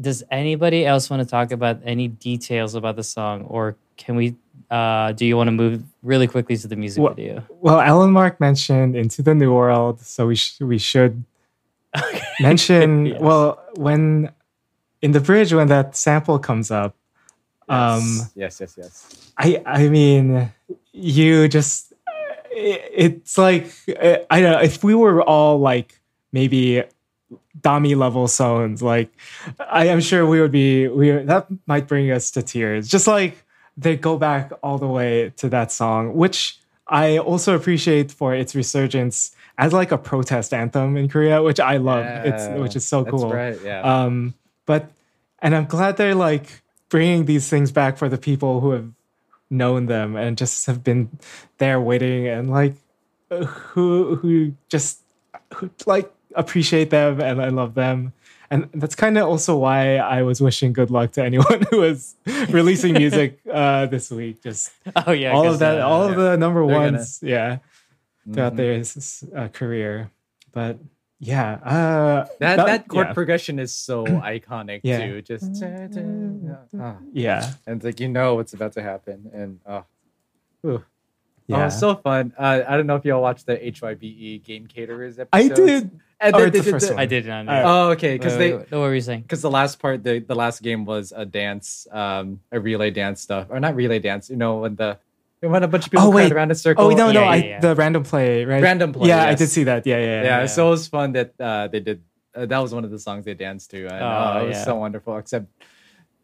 [0.00, 4.34] does anybody else want to talk about any details about the song or can we
[4.70, 8.10] uh do you want to move really quickly to the music Well- video Well, Allen
[8.10, 11.24] Mark mentioned Into the New World, so we sh- we should
[12.40, 13.06] mention.
[13.12, 13.20] Yes.
[13.20, 14.30] Well, when
[15.02, 16.94] in the bridge when that sample comes up,
[17.68, 18.02] um,
[18.34, 20.52] yes yes yes I I mean,
[20.92, 21.92] you just
[22.50, 23.66] it- it's like
[24.30, 26.00] I don't know if we were all like
[26.32, 26.82] maybe
[27.60, 29.10] Dami level SONEs, like
[29.58, 32.88] I am sure we would be we that might bring us to tears.
[32.88, 33.44] Just like
[33.76, 38.54] they go back all the way to that song, which I also appreciate for its
[38.54, 42.04] resurgence as like a protest anthem in Korea, which I love.
[42.26, 43.32] it's Yeah, which is so That's cool.
[43.32, 43.58] right.
[43.64, 43.80] Yeah.
[43.80, 44.34] Um,
[44.66, 44.90] but
[45.40, 48.90] and I'm glad they're like bringing these things back for the people who have
[49.50, 51.10] known them and just have been
[51.58, 52.74] there waiting and like
[53.30, 55.00] who who just
[55.54, 58.12] who, like appreciate them and I love them.
[58.50, 62.14] And that's kind of also why I was wishing good luck to anyone who was
[62.50, 64.42] releasing music uh, this week.
[64.42, 64.72] Just
[65.06, 67.58] Oh yeah, all of that, uh, all of the number They're gonna- ones, yeah,
[68.30, 68.56] throughout Mhm.
[69.32, 70.10] their uh, career.
[70.52, 70.78] But
[71.24, 75.06] yeah, uh, that that chord yeah, progression is so iconic Yeah.
[75.06, 75.22] too.
[75.22, 75.62] Just
[76.80, 76.96] ah.
[77.12, 79.84] yeah, and it's like you know what's about to happen, and oh,
[80.62, 80.82] Whew.
[81.46, 81.66] yeah.
[81.66, 82.32] oh, so fun.
[82.36, 85.28] Uh, I don't know if y'all watched the HYBE E Game Caterers episode.
[85.32, 85.90] I did.
[86.20, 87.02] And Or they- the they did first the- one.
[87.02, 87.52] I did not know.
[87.52, 89.22] Uh, Oh, okay, because Wait, they wait, wait, what were you saying?
[89.22, 93.20] because the last part, the the last game was a dance, um, a relay dance
[93.20, 94.28] stuff, or not relay dance.
[94.30, 94.98] You know, when the
[95.42, 96.30] when a bunch of people Oh, wait.
[96.32, 96.84] around a circle.
[96.86, 97.60] Oh no, no, Yeah, I yeah, yeah.
[97.60, 98.62] the random play, right?
[98.62, 99.86] Random play, Yeah, I did see that.
[99.86, 102.02] Yeah, yeah, yeah, so it was fun that uh, they did.
[102.34, 104.56] Uh, that was one of the songs they danced to, and Oh, uh, it was
[104.56, 104.64] yeah.
[104.64, 105.16] so wonderful.
[105.18, 105.46] Except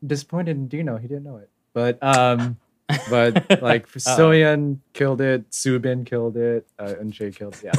[0.07, 2.57] disappointed in Dino, he didn't know it, but um,
[3.11, 7.73] but like Soyeon killed it, Subin killed it, uh, Eunchae killed, yeah,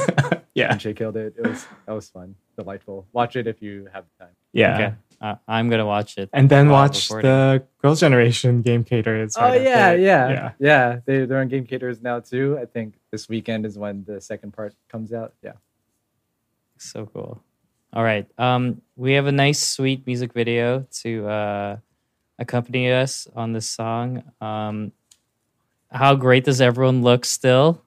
[0.54, 1.34] yeah, Eunchae killed it.
[1.38, 3.06] It was that was fun, delightful.
[3.12, 4.28] Watch it if you have time.
[4.52, 4.74] yeah.
[4.74, 6.30] Okay, uh, I'm gonna watch it.
[6.32, 7.30] And then watch recording.
[7.30, 9.28] the Girls' Generation game Caterers.
[9.30, 10.52] It's Oh yeah, yeah, yeah.
[10.58, 12.58] yeah, They they're on Game Caterers now too.
[12.60, 15.34] I think this weekend is when the second part comes out.
[15.42, 15.52] Yeah.
[16.78, 17.42] So cool.
[17.92, 18.26] All right.
[18.38, 21.76] Um, we have a nice, sweet music video to uh,
[22.38, 24.22] accompany us on this song.
[24.40, 24.92] Um,
[25.90, 27.82] how great does everyone look still?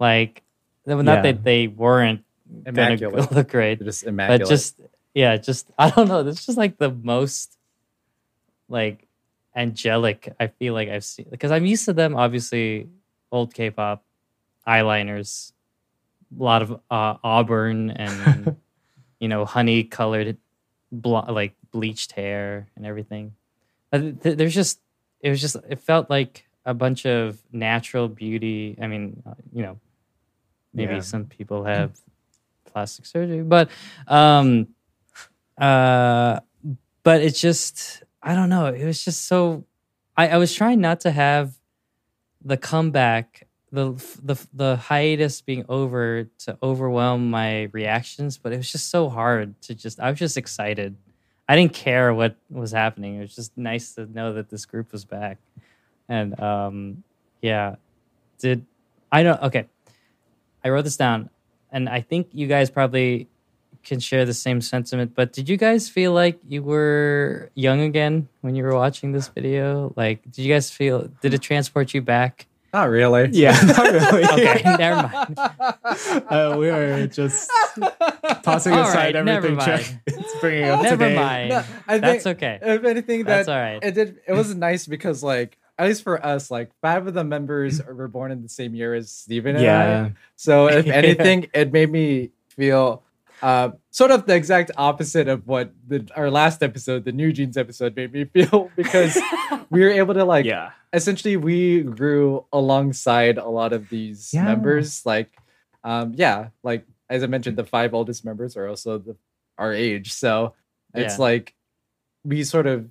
[0.00, 0.42] Like,
[0.86, 1.22] not Yeah.
[1.22, 2.24] that they weren't
[2.64, 2.96] gonna
[3.30, 4.40] look great, They're just immaculate.
[4.40, 4.80] but just
[5.14, 6.22] yeah, just I don't know.
[6.22, 7.56] This is just like the most
[8.68, 9.06] like
[9.56, 12.16] angelic I feel like I've seen because I'm used to them.
[12.16, 12.88] Obviously,
[13.32, 14.04] old K-pop
[14.66, 15.52] eyeliners,
[16.38, 18.56] a lot of uh, auburn and
[19.20, 20.36] you know honey colored,
[20.92, 23.34] blo- like bleached hair and everything.
[23.90, 24.80] But th- there's just
[25.20, 28.76] it was just it felt like a bunch of natural beauty.
[28.80, 29.78] I mean, uh, you know,
[30.74, 31.00] maybe Yeah.
[31.00, 31.98] some people have
[32.66, 33.70] plastic surgery, but
[34.06, 34.68] um,
[35.58, 36.40] uh,
[37.02, 38.66] but it's just I don't know.
[38.66, 39.64] It was just so.
[40.16, 41.54] I, I was trying not to have
[42.44, 43.92] the comeback, the
[44.22, 49.60] the the hiatus being over to overwhelm my reactions, but it was just so hard
[49.62, 50.00] to just.
[50.00, 50.96] I was just excited.
[51.48, 53.16] I didn't care what was happening.
[53.16, 55.38] It was just nice to know that this group was back,
[56.08, 57.04] and um,
[57.40, 57.76] yeah,
[58.38, 58.66] did
[59.10, 59.66] I don't okay.
[60.64, 61.30] I wrote this down,
[61.70, 63.28] and I think you guys probably
[63.88, 65.14] can share the same sentiment.
[65.16, 69.28] But did you guys feel like you were young again when you were watching this
[69.28, 69.92] video?
[69.96, 71.08] Like, did you guys feel?
[71.22, 72.46] Did it transport you back?
[72.74, 73.30] not really.
[73.32, 74.24] Yeah, not really.
[74.36, 75.34] Okay, never mind.
[76.28, 77.50] Uh, we are just
[78.44, 79.56] tossing All aside right, never everything.
[79.56, 80.00] mind.
[80.08, 81.16] Chuck is bringing up Never today.
[81.16, 81.48] mind.
[81.50, 82.58] No, I That's think- okay.
[82.60, 83.80] If anything, that That's all right.
[83.82, 84.20] it did.
[84.28, 88.08] It was nice because, like, at least for us, like five of the members were
[88.08, 89.64] born in the same year as Steven and I.
[89.64, 90.94] Yeah, So if Yeah.
[90.94, 93.02] anything, it made me feel
[93.42, 97.94] uh, sort of the exact opposite of what the, our last episode, the NewJeans episode,
[97.96, 99.18] made me feel because
[99.70, 104.44] we were able to like yeah, essentially we grew alongside a lot of these Yeah.
[104.44, 105.04] members.
[105.06, 105.30] Like,
[105.84, 109.16] um, yeah, like as I mentioned, the five oldest members are also the
[109.56, 110.54] our age, so
[110.94, 111.24] it's Yeah.
[111.24, 111.54] like
[112.24, 112.90] we sort of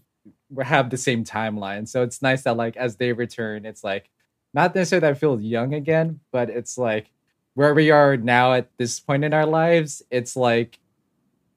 [0.61, 1.87] have the same timeline.
[1.87, 4.09] So it's nice that like as they return, it's like
[4.53, 7.11] not necessarily that I feel young again, but it's like
[7.57, 10.77] where we are now at this point in our lives, it's like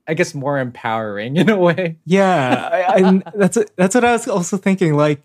[0.09, 1.99] I guess more empowering in a way.
[2.07, 2.69] yeah.
[2.73, 4.97] I, I, that's that's what I was also thinking.
[4.97, 5.21] Like,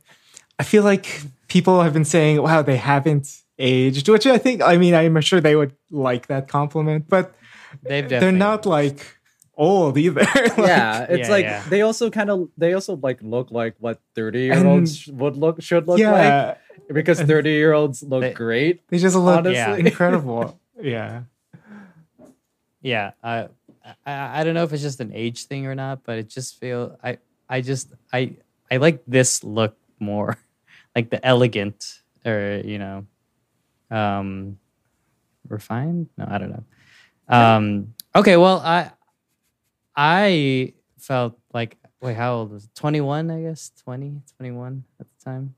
[0.60, 4.62] I feel like people have been saying, "Wow, they haven't aged," which I think.
[4.62, 7.34] I mean, I'm sure they would like that compliment, but
[7.82, 9.00] They've they're definitely- not like
[9.58, 10.28] old either.
[10.36, 11.64] Like, yeah, it's Yeah, like yeah.
[11.72, 15.62] they also kind of they also like look like what thirty year olds would look
[15.64, 16.12] should look yeah.
[16.12, 18.84] like because thirty year olds look They- great.
[18.92, 19.56] They just look Honestly.
[19.56, 19.76] Yeah.
[19.80, 20.60] incredible.
[20.82, 21.24] Yeah.
[22.82, 23.48] yeah I,
[24.06, 26.98] I don't know if it's just an age thing or not but it just feel
[27.04, 27.18] i
[27.50, 28.36] i just i
[28.70, 30.38] i like this look more.
[30.96, 33.06] Like the elegant or you know
[33.92, 34.58] um
[35.50, 36.08] refined?
[36.18, 36.64] No i don't know.
[37.28, 38.92] Um okay well i
[39.94, 42.72] i felt like wait how old was it?
[42.76, 43.72] 21 i guess?
[43.84, 45.56] 20 21 at the time?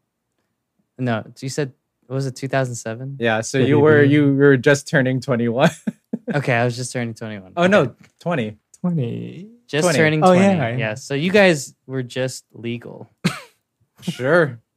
[0.98, 1.74] No you said
[2.08, 5.70] what was it 2007 Yeah, so you were you were just turning twenty one.
[6.34, 8.58] okay i was just turning 21 oh no, twenty.
[8.82, 9.50] 20.
[9.68, 9.98] Just 20.
[9.98, 10.40] turning Oh, 20.
[10.42, 10.78] yeah.
[10.78, 10.94] yeah.
[10.94, 13.10] So you guys were just legal.
[14.02, 14.60] Sure.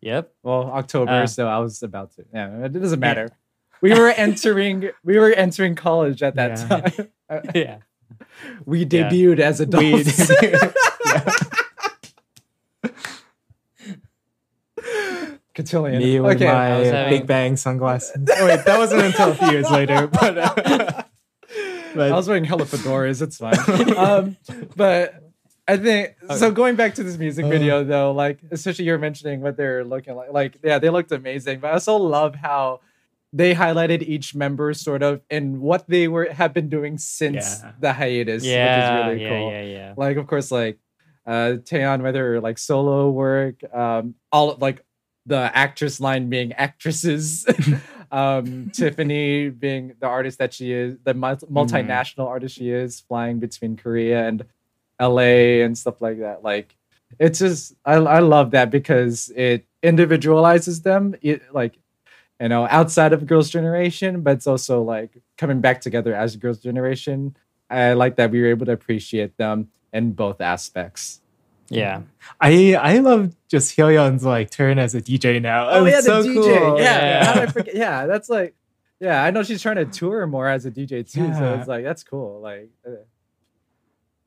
[0.00, 0.32] Yep.
[0.42, 2.24] Well, October, Uh, so I was about to.
[2.32, 3.28] Yeah, it doesn't matter.
[3.82, 6.66] we were entering we were entering college at that Yeah.
[6.68, 7.08] time.
[7.54, 7.76] Yeah.
[8.64, 8.86] we Yeah.
[9.10, 10.30] debuted as We- adults.
[15.62, 15.98] Cotillion.
[15.98, 16.46] Me with okay.
[16.46, 18.16] my I having- Big Bang sunglasses.
[18.36, 20.06] Oh, wait, that wasn't until a few years later.
[20.20, 21.02] But, uh,
[21.94, 23.22] but I was wearing hella fedoras.
[23.22, 23.96] It's fine.
[23.96, 24.36] um,
[24.76, 25.14] but
[25.66, 26.50] I think so.
[26.50, 27.48] Going back to this music Uh.
[27.48, 30.32] video, though, like especially you're mentioning what they're looking like.
[30.32, 31.60] Like, yeah, they looked amazing.
[31.60, 32.80] But I also love how
[33.32, 37.72] they highlighted each member sort of and what they were have been doing since Yeah.
[37.80, 38.76] the hiatus, Yeah.
[38.76, 39.50] which is really yeah, cool.
[39.52, 39.62] yeah.
[39.62, 39.94] Yeah.
[39.96, 40.78] Like, of course, like
[41.26, 44.84] uh Taeyeon, whether like solo work, um, all like
[45.28, 47.46] the actress line being actresses.
[48.10, 53.38] um tiffany being the artist that she is the mul- multinational artist she is flying
[53.38, 54.46] between korea and
[54.98, 56.42] la and stuff like that.
[56.42, 56.74] Like
[57.18, 61.78] it's just i, I love that because it individualizes them it like
[62.40, 66.60] you know outside of girls generation but it's also like coming back together as girls
[66.60, 67.36] generation.
[67.70, 71.20] I like that we were able to appreciate them in both aspects
[71.70, 72.02] Yeah.
[72.40, 75.68] I I love just Hyoyeon's like turn as a DJ now.
[75.68, 76.34] Oh It's yeah, so the DJ.
[76.58, 76.78] cool.
[76.78, 77.24] Yeah, Yeah.
[77.24, 77.74] How did I forget?
[77.76, 78.54] Yeah, that's like,
[79.00, 81.32] yeah, I know she's trying to tour more as a DJ too.
[81.34, 82.40] So it's like that's cool.
[82.40, 82.92] Like, uh,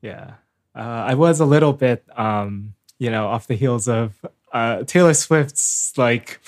[0.00, 0.34] Yeah.
[0.74, 0.78] Uh,
[1.08, 4.14] I was a little bit, um, you know, off the heels of
[4.52, 6.40] uh, Taylor Swift's like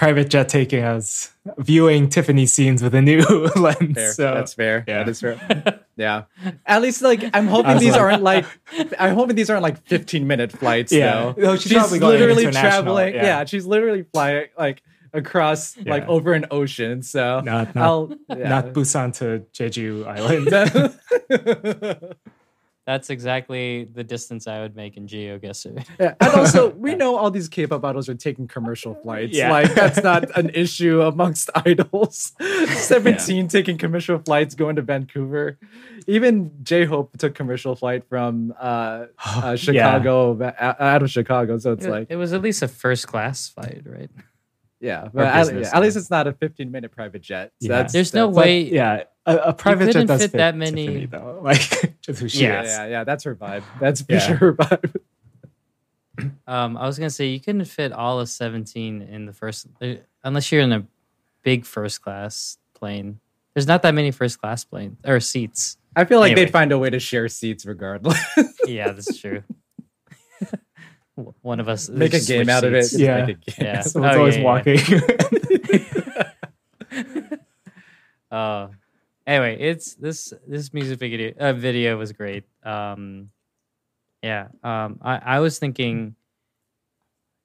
[0.00, 0.82] private jet taking.
[0.82, 3.20] I was viewing Tiffany scenes with a new
[3.56, 3.94] lens.
[3.94, 4.12] fair.
[4.12, 4.82] So that's fair.
[4.88, 5.04] yeah.
[5.04, 5.80] That is fair.
[5.96, 6.22] yeah.
[6.64, 8.46] At least like I'm hoping these like- aren't like
[8.98, 10.90] I'm hoping these aren't like 15 minute flights.
[10.90, 11.12] Yeah.
[11.12, 11.34] though.
[11.36, 13.14] No, she's she's probably going literally traveling.
[13.14, 13.24] Yeah.
[13.24, 13.44] yeah.
[13.44, 14.82] she's literally flying like
[15.12, 17.02] across like over an ocean.
[17.02, 18.48] So not not, I'll yeah.
[18.48, 20.96] not Busan to Jeju Island.
[22.90, 25.86] That's exactly the distance I would make in GeoGuessr.
[26.00, 29.36] Yeah, and also we know all these K-pop idols are taking commercial flights.
[29.36, 29.52] Yeah.
[29.52, 32.32] Like that's not an issue amongst idols.
[32.66, 35.56] Seventeen taking commercial flights going to Vancouver.
[36.08, 41.58] Even J Hope took commercial flight from uh, uh, Chicago ba- out of Chicago.
[41.58, 44.10] So it's It- like it was at least a first class flight, right?
[44.80, 47.52] Yeah, but at, yeah, at least it's not a fifteen minute private jet.
[47.60, 47.76] So Yeah.
[47.76, 48.60] that's There's no that's- But, way.
[48.62, 51.40] yeah, a, a private jet couldn't does fit fit that many- Tiffany, though.
[51.44, 52.52] Like just who she Yeah.
[52.52, 52.68] Yeah, is.
[52.68, 53.62] yeah, yeah, that's her vibe.
[53.80, 54.18] That's for Yeah.
[54.20, 54.96] sure her vibe.
[56.46, 59.94] Um, I was gonna say you couldn't fit all of 17 in the first, uh,
[60.22, 60.86] unless you're in a
[61.42, 63.20] big first class plane.
[63.54, 65.78] There's not that many first class planes or seats.
[65.96, 66.44] I feel like Anyway.
[66.46, 68.18] they'd find a way to share seats regardless.
[68.66, 69.42] Yeah, that's true.
[71.42, 72.92] One of us Make a game switch out of it.
[72.92, 73.24] Yeah.
[73.26, 73.66] make a game.
[73.66, 73.80] Yeah.
[73.82, 74.46] Someone's Oh, always yeah, yeah.
[74.46, 74.78] walking.
[78.30, 78.68] Uh,
[79.26, 82.44] anyway, it's this this music video uh, video was great.
[82.62, 83.30] Um,
[84.22, 84.48] yeah.
[84.62, 86.14] Um, I I was thinking.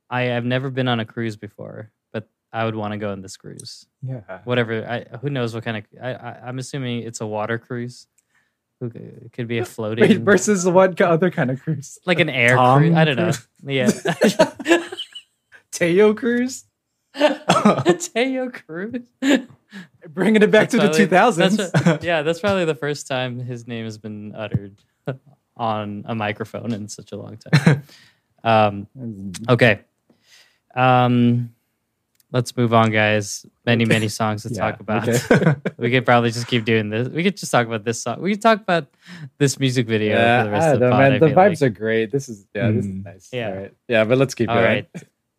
[0.07, 3.21] I have never been on a cruise before, but I would want to go on
[3.21, 3.88] this cruise.
[4.03, 4.41] yeah.
[4.43, 4.86] Whatever.
[4.88, 5.86] I who knows what kind of.
[5.99, 8.05] I, I I'm assuming it's a water cruise.
[8.80, 10.07] Who c- It could be a floating.
[10.07, 11.97] Wait, versus what other kind of cruise?
[12.05, 12.95] like an air Tom cruise.
[12.95, 13.32] I don't know.
[13.65, 13.89] Yeah.
[15.71, 16.65] Teo cruise?
[17.15, 19.01] Teo cruise.
[20.09, 21.71] Bringing it back to the That's 2000s.
[21.71, 24.76] that's yeah, that's probably the first time his name has been uttered
[25.57, 27.84] on a microphone in such a long time.
[28.43, 28.88] um,
[29.49, 29.82] okay.
[30.76, 31.55] Um,
[32.36, 33.45] let's move on, guys.
[33.65, 35.07] Many, many songs to Yeah, talk about.
[35.07, 35.55] okay.
[35.77, 37.07] we could probably just keep doing this.
[37.07, 38.21] We could just talk about this song.
[38.21, 38.88] We could talk about
[39.39, 40.99] this music video yeah, for the rest I of the know, pod.
[40.99, 41.19] man.
[41.21, 41.61] The vibes like.
[41.63, 42.11] are great.
[42.11, 43.05] This is yeah, this is Mm.
[43.05, 43.29] nice.
[43.31, 43.47] Yeah.
[43.49, 43.73] All right.
[43.88, 44.65] Yeah, but let's keep All going.
[44.67, 44.89] right.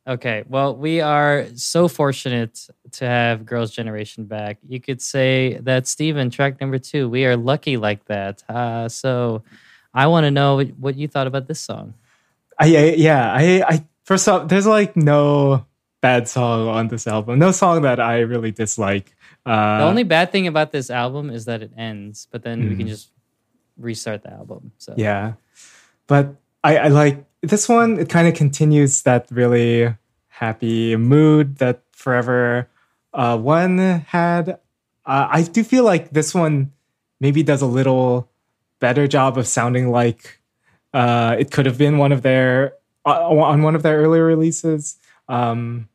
[0.08, 0.44] Okay.
[0.48, 4.58] Well, we are so fortunate to have Girls' Generation back.
[4.66, 8.42] You could say that, Steven, track number two, we are lucky like that.
[8.48, 9.42] Uh, so
[9.92, 11.94] I want to know what, what you thought about this song.
[12.58, 13.44] I, I yeah, I
[13.74, 15.66] I first off, there's like no
[16.06, 17.38] bad song on this album.
[17.38, 19.14] No song that I really dislike.
[19.44, 22.74] Uh, The only bad thing about this album is that it ends, but then we
[22.78, 22.94] can Mhm.
[22.94, 23.10] just
[23.78, 24.70] restart the album.
[24.78, 25.34] So yeah,
[26.06, 26.24] but
[26.62, 27.98] I, I like this one.
[27.98, 29.94] It kind of continues that really
[30.28, 32.68] happy mood that Forever
[33.14, 33.78] uh, One
[34.08, 34.58] had.
[35.06, 36.72] Uh, I do feel like this one
[37.20, 38.28] maybe does a little
[38.80, 40.40] better job of sounding like
[40.92, 42.74] uh, it could have been one of their
[43.08, 44.98] uh, on one of their earlier releases.
[45.28, 45.88] Um,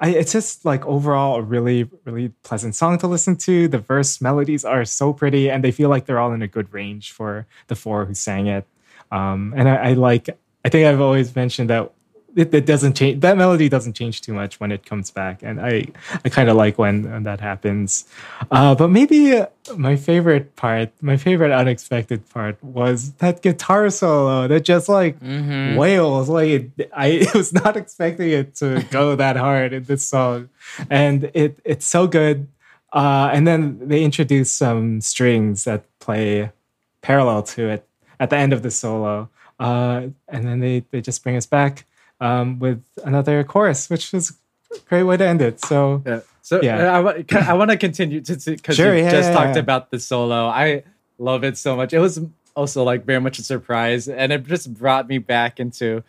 [0.00, 3.68] I, it's just like overall a really really pleasant song to listen to.
[3.68, 6.72] The verse melodies are so pretty, and they feel like they're all in a good
[6.72, 8.66] range for the four who sang it.
[9.12, 10.30] Um, and I, I like.
[10.64, 11.92] I think I've always mentioned that
[12.36, 13.20] it, it doesn't change.
[13.20, 15.86] That melody doesn't change too much when it comes back, and I
[16.24, 18.04] I kind of like when, when that happens.
[18.50, 19.42] Uh, but maybe
[19.76, 25.76] my favorite part, my favorite unexpected part, was that guitar solo that just like Mhm.
[25.76, 26.28] wails.
[26.28, 30.48] Like it, I was not expecting it to go that hard in this song,
[30.88, 32.48] and it it's so good.
[32.92, 36.50] Uh, and then they introduce some strings that play
[37.02, 37.86] parallel to it
[38.18, 39.28] at the end of the solo.
[39.60, 41.84] Uh, and then they, they just bring us back
[42.20, 44.32] um, with another chorus, which is
[44.74, 45.60] a great way to end it.
[45.60, 46.20] So Yeah.
[46.42, 46.78] So Yeah.
[46.78, 49.60] yeah, I, I want to continue to because Sure, you yeah, just yeah, talked yeah.
[49.62, 50.46] about the solo.
[50.46, 50.82] I
[51.18, 51.92] love it so much.
[51.92, 52.20] It was
[52.56, 56.02] also like very much a surprise, and it just brought me back into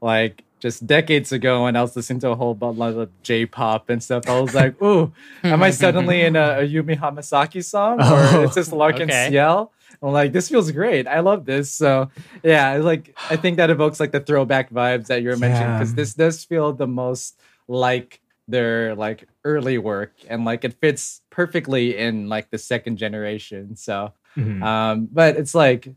[0.00, 4.02] like just decades ago when I was listening to a whole bunch of J-pop and
[4.02, 4.26] stuff.
[4.28, 5.12] I was like, "Ooh,
[5.42, 9.28] am I suddenly in a, Ayumi Hamasaki song, or Oh, is this L'Arc-en okay.
[9.30, 9.70] Ciel?"
[10.02, 11.06] I'm like, "This feels great.
[11.06, 12.10] I love this." So
[12.42, 15.78] yeah, like I think that evokes like the throwback vibes that you're mentioning Yeah.
[15.78, 17.38] because this does feel the most
[17.68, 23.74] like their like early work and like it fits perfectly in like the second generation
[23.74, 24.60] so mhm.
[24.62, 25.88] um but it's like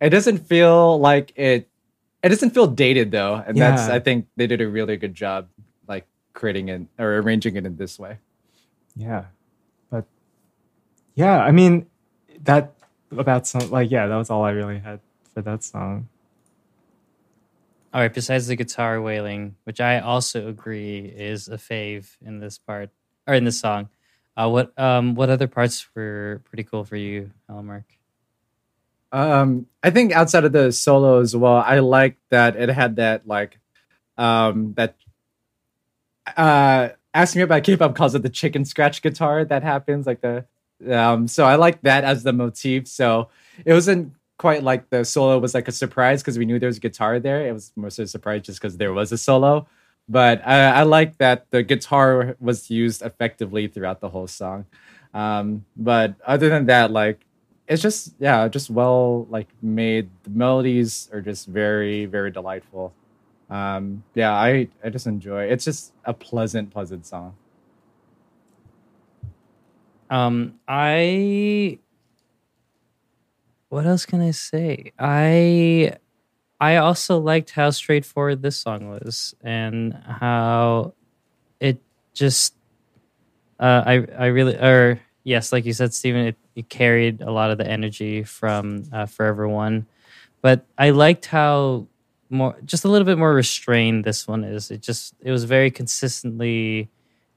[0.00, 1.66] it doesn't feel like it
[2.22, 5.48] it doesn't feel dated though and that's i think they did a really good job
[5.88, 8.18] like creating it or arranging it in this way
[8.94, 9.24] Yeah.
[9.90, 10.06] But
[11.16, 11.86] yeah, I mean
[12.44, 12.77] that
[13.10, 15.00] about some like yeah, that was all I really had
[15.34, 16.08] for that song.
[17.92, 22.58] All right, besides the guitar wailing, which I also agree is a fave in this
[22.58, 22.90] part
[23.26, 23.88] or in this song,
[24.36, 27.84] uh, what um what other parts were pretty cool for you, Allen Mark?
[29.10, 33.26] Um, I think outside of the solo as well, I like that it had that
[33.26, 33.58] like
[34.18, 34.96] um that
[36.36, 40.44] uh ask me about K-pop calls it the chicken scratch guitar that happens like the
[40.90, 42.88] um so I like that as the motif.
[42.88, 43.28] So
[43.64, 46.78] it wasn't quite like the solo was like a surprise because we knew there was
[46.78, 47.46] a guitar there.
[47.46, 49.66] It was more so a surprise just because there was a solo.
[50.08, 54.64] But I, I like that the guitar was used effectively throughout the whole song.
[55.12, 57.20] Um, but other than that, like
[57.66, 60.08] it's just yeah, just well like made.
[60.22, 62.94] The melodies are just very very delightful.
[63.50, 65.44] Um, yeah, I I just enjoy.
[65.44, 67.34] It's just a pleasant pleasant song.
[70.10, 71.78] Um, I
[73.68, 74.92] what else can I say?
[74.98, 75.96] I
[76.60, 80.94] I also liked how straightforward this song was and how
[81.60, 81.80] it
[82.14, 82.54] just
[83.60, 87.50] uh I I really or yes, like you said, Stephen, it, it carried a lot
[87.50, 89.86] of the energy from uh, Forever One.
[90.40, 91.86] But I liked how
[92.30, 94.70] more just a little bit more restrained this one is.
[94.70, 96.88] It just it was very consistently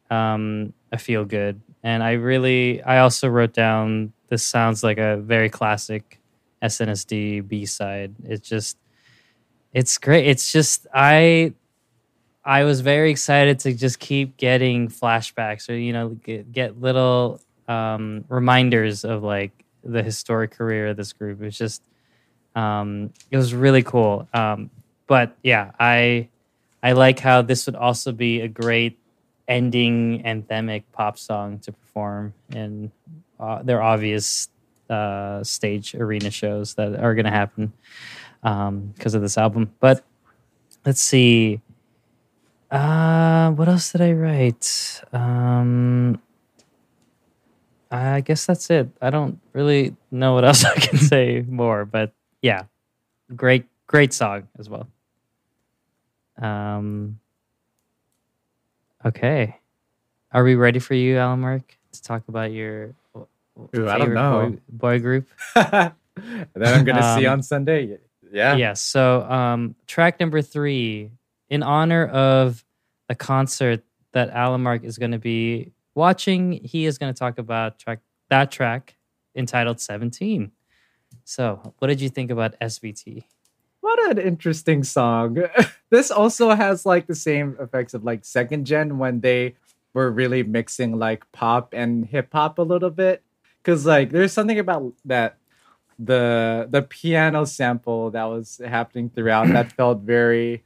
[0.09, 1.61] um a feel good.
[1.83, 6.19] And I really I also wrote down this sounds like a very classic
[6.61, 8.13] SNSD B side.
[8.23, 8.77] It's just
[9.73, 10.27] it's great.
[10.27, 11.53] It's just I
[12.43, 17.39] I was very excited to just keep getting flashbacks or you know get, get little
[17.67, 19.51] um, reminders of like
[19.83, 21.41] the historic career of this group.
[21.41, 21.81] It's just
[22.55, 24.27] um, it was really cool.
[24.33, 24.69] Um,
[25.07, 26.29] but yeah, I
[26.83, 28.97] I like how this would also be a great
[29.47, 32.91] ending anthemic pop song to perform in
[33.39, 34.49] uh, their obvious
[34.89, 37.73] uh, stage arena shows that are going to happen
[38.93, 39.71] because of this album.
[39.79, 40.03] But
[40.85, 41.61] let's see.
[42.69, 45.01] Uh, what else did I write?
[45.11, 46.21] Um,
[47.91, 48.89] I guess that's it.
[49.01, 52.63] I don't really know what else I can say more, but yeah,
[53.35, 54.87] great, great song as well.
[56.37, 57.19] Um,
[59.05, 59.57] okay,
[60.31, 62.93] are we ready for you, Allen Mark, to talk about your
[63.75, 64.49] Ooh, I don't know.
[64.49, 65.27] boy, boy group?
[65.55, 65.93] that
[66.55, 67.97] I'm gonna see Um, on Sunday.
[68.31, 68.55] Yeah.
[68.55, 68.81] Yes.
[68.81, 71.11] So, um, track number three,
[71.49, 72.63] in honor of
[73.09, 73.83] the concert
[74.13, 77.99] that Allen Mark is going to be watching, he is going to talk about track
[78.29, 78.95] that track
[79.35, 80.51] entitled 17.
[81.25, 83.25] So, what did you think about SVT?
[83.81, 85.37] What an interesting song.
[85.89, 89.55] this also has like the same effects of like second gen when they
[89.93, 93.23] were really mixing like pop and hip hop a little bit.
[93.63, 95.37] Cause like there's something about that
[95.99, 100.63] the the piano sample that was happening throughout that felt very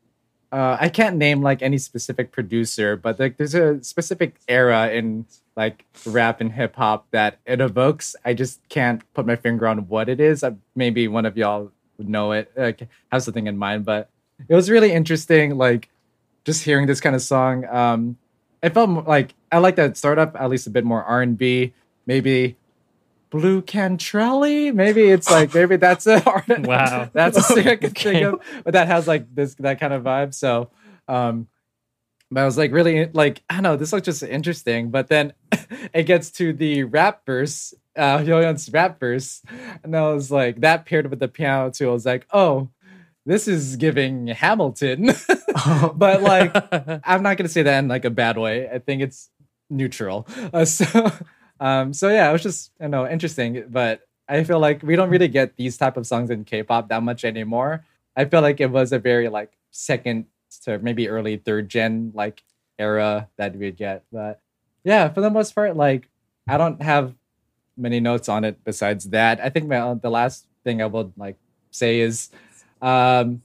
[0.51, 5.25] uh, I can't name like any specific producer, but like there's a specific era in
[5.57, 8.15] like rap and hip hop that it evokes.
[8.23, 10.43] I just can't put my finger on what it is.
[10.43, 13.85] Uh, maybe one of y'all would know it, like have something in mind.
[13.85, 14.09] But
[14.47, 15.89] it was really interesting, like
[16.43, 17.65] just hearing this kind of song.
[17.65, 18.17] Um,
[18.61, 21.73] it felt like I like that startup at least a bit more R and B.
[22.05, 22.57] Maybe
[23.29, 24.41] Blu Cantrell.
[24.73, 27.09] Maybe it's like maybe that's a Wow.
[27.13, 30.03] that's a thing I could think of, but that has like this that kind of
[30.03, 30.33] vibe.
[30.33, 30.69] So,
[31.07, 31.47] um,
[32.31, 34.89] but I was like really like I don't know this looks just interesting.
[34.89, 35.33] But then
[35.93, 39.41] it gets to the rap verse, uh, Hyoyeon's rap verse,
[39.83, 41.89] and I was like that paired with the piano too.
[41.89, 42.69] I was like, oh,
[43.25, 45.07] this is giving Hamilton,
[45.95, 46.51] but like
[47.03, 48.69] I'm not gonna say that in like a bad way.
[48.69, 49.29] I think it's
[49.69, 50.27] neutral.
[50.53, 51.11] Uh, so
[51.59, 55.09] Um, so yeah, it was just you know interesting, but I feel like we don't
[55.09, 57.85] really get these type of songs in K-pop that much anymore.
[58.15, 60.25] I feel like it was a very like second
[60.63, 62.43] to maybe early third gen like
[62.77, 64.41] era that we'd get, but
[64.83, 66.09] yeah, for the most part, like
[66.47, 67.15] I don't have
[67.77, 69.39] many notes on it besides that.
[69.39, 71.37] I think my uh, the last thing I would like
[71.71, 72.29] say is,
[72.81, 73.41] um,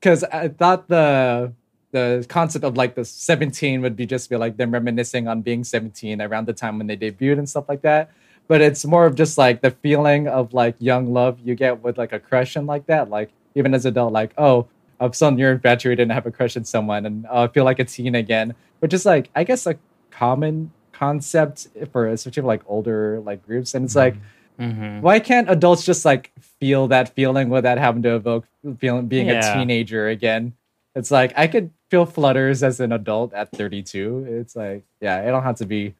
[0.00, 1.52] because I thought the
[1.90, 5.64] the concept of like the 17 would be just be like them reminiscing on being
[5.64, 8.10] 17 around the time when they debuted and stuff like that.
[8.46, 11.96] But it's more of just like the feeling of like young love you get with
[11.98, 13.08] like a crush and like that.
[13.10, 14.66] Like even as adult like oh
[15.00, 17.84] of some you're infatuated and have a crush on someone and uh, feel like a
[17.84, 18.54] teen again.
[18.80, 19.76] Which is like i guess a
[20.10, 24.16] common concept for especially like older like groups and it's like
[24.58, 25.00] Mhm.
[25.02, 28.44] why can't adults just like feel that feeling without having to evoke
[28.78, 29.38] feeling being Yeah.
[29.38, 30.54] a teenager again?
[30.96, 34.26] It's like I could feel flutters as an adult at 32.
[34.28, 35.94] It's like, yeah, I don't have to be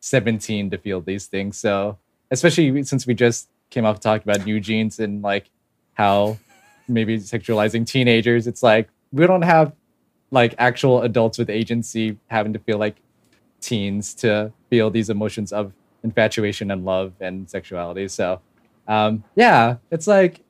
[0.00, 1.56] 17 to feel these things.
[1.56, 1.98] So,
[2.30, 5.50] especially since we just came off talking about new jeans and like
[5.94, 6.38] how
[6.88, 9.72] maybe sexualizing teenagers, it's like we don't have
[10.30, 12.96] like actual adults with agency having to feel like
[13.66, 18.08] teens to feel these emotions of infatuation and love and sexuality.
[18.08, 18.40] So,
[18.86, 20.42] um, yeah, it's like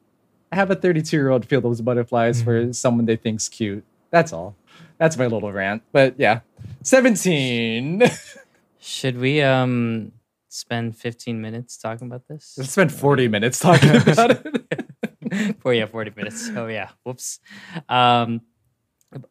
[0.53, 3.85] have a 32 year old feel those butterflies for someone they think's cute.
[4.11, 4.55] That's all.
[4.99, 5.83] That's my little rant.
[5.93, 6.41] But yeah,
[6.83, 8.03] 17.
[8.81, 10.13] Should we um
[10.49, 12.55] spend 15 minutes talking about this?
[12.57, 15.57] Let's spend 40 minutes talking about it.
[15.61, 16.51] For yeah, 40 minutes.
[16.55, 16.91] Oh yeah.
[17.05, 17.41] Whoops.
[17.89, 18.43] Um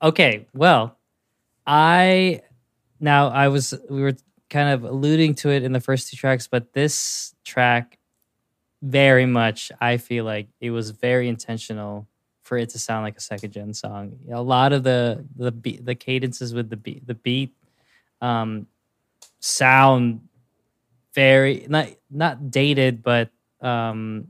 [0.01, 0.97] okay, well,
[1.65, 2.41] I
[2.99, 4.13] now I was we were
[4.49, 7.97] kind of alluding to it in the first two tracks, but this track
[8.81, 12.07] very much I feel like it was very intentional
[12.43, 14.19] for it to sound like a second gen song.
[14.31, 17.53] A lot of the the beat, the cadences with the beat the beat
[18.21, 18.67] um
[19.39, 20.21] sound
[21.13, 23.29] very not not dated but
[23.61, 24.27] um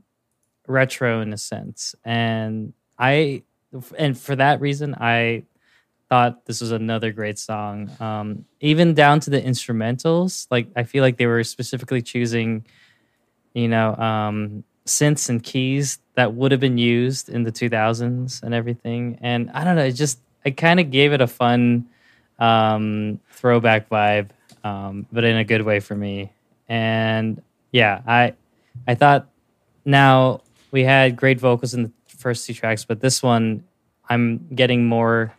[0.66, 3.42] retro in a sense and i
[3.98, 5.42] and for that reason i
[6.08, 7.90] thought this was another great song.
[8.00, 12.64] Um even down to the instrumentals like i feel like they were specifically choosing
[13.54, 18.54] you know um synths and keys that would have been used in the 2000s and
[18.54, 19.18] everything.
[19.20, 21.86] And i don't know it just it kind of gave it a fun
[22.38, 24.30] um throwback vibe
[24.64, 26.32] um but in a good way for me.
[26.68, 27.42] And
[27.72, 28.32] yeah i
[28.86, 29.28] i thought
[29.84, 30.40] now
[30.70, 33.62] we had great vocals in the first two tracks but this one
[34.08, 35.35] i'm getting more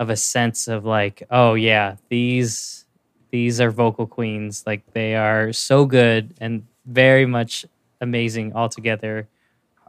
[0.00, 2.86] of a sense of like oh yeah these
[3.30, 4.64] these are vocal queens.
[4.66, 7.64] Like they are so good and very much
[8.00, 9.28] amazing altogether.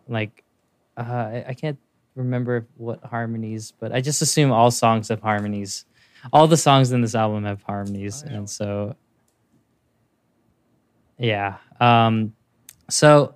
[0.08, 0.44] Like
[0.98, 1.80] uh, I, I can't
[2.16, 5.86] remember what harmonies but i just assume all songs have harmonies.
[6.34, 8.96] All the songs in this album have harmonies and so
[11.18, 12.34] yeah um
[12.90, 13.36] so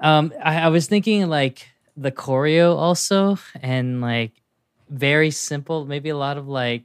[0.00, 1.66] um I, I was thinking like
[1.96, 4.41] the choreo also and like
[4.90, 6.82] very simple maybe a lot of like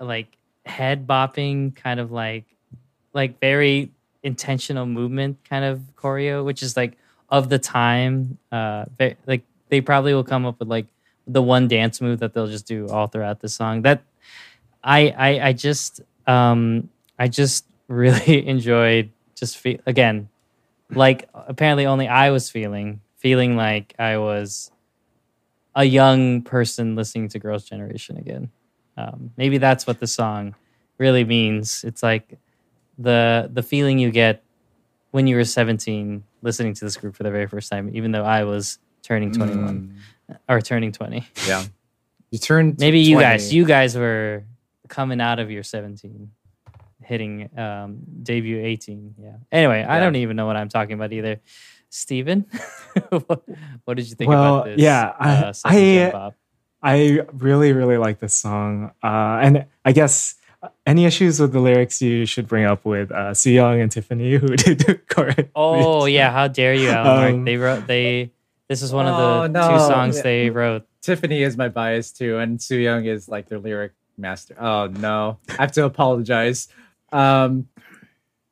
[0.00, 0.36] like
[0.66, 2.44] head bopping kind of like
[3.14, 3.90] like very
[4.22, 6.96] intentional movement kind of choreo which is like
[7.30, 10.86] of the time uh ve- like they probably will come up with like
[11.26, 13.82] the one dance move that they'll just do all throughout the song.
[13.82, 14.02] That
[14.84, 16.88] i i, I just um
[17.18, 20.28] i just really enjoyed just fe- again
[20.90, 24.71] like apparently only i was feeling feeling like i was
[25.74, 28.50] a young person listening to girls generation again.
[28.96, 30.54] Um, maybe that's what the song
[30.98, 31.82] really means.
[31.84, 32.38] It's like
[32.98, 34.44] the the feeling you get
[35.12, 38.24] when you were 17 listening to this group for the very first time even though
[38.24, 39.96] i was turning 21
[40.48, 41.64] or turning 20 Yeah.
[42.30, 44.44] You turned maybe you guys you guys were
[44.88, 46.30] coming out of your 17
[47.02, 49.32] hitting um debut 18 yeah.
[49.50, 51.40] Anyway i don't even know what i'm talking about either
[51.92, 52.46] steven
[53.10, 53.42] what,
[53.84, 56.30] what did you think Well, about this yeah, I- uh, second I-
[56.84, 58.90] I really, really like this song.
[59.04, 60.34] Uh, and I guess
[60.84, 64.32] any issues with the lyrics you should bring up with uh, Soo Young and Tiffany,
[64.34, 65.46] who did the chorus.
[65.54, 68.32] oh yeah how dare you alan Um, they wrote they
[68.68, 69.70] this is one of Oh, the no.
[69.70, 70.22] two songs Yeah.
[70.22, 74.56] they wrote Tiffany is my bias too, and Soo Young is like their lyric master.
[74.58, 76.66] Oh no, I have to apologize.
[77.12, 77.68] Um,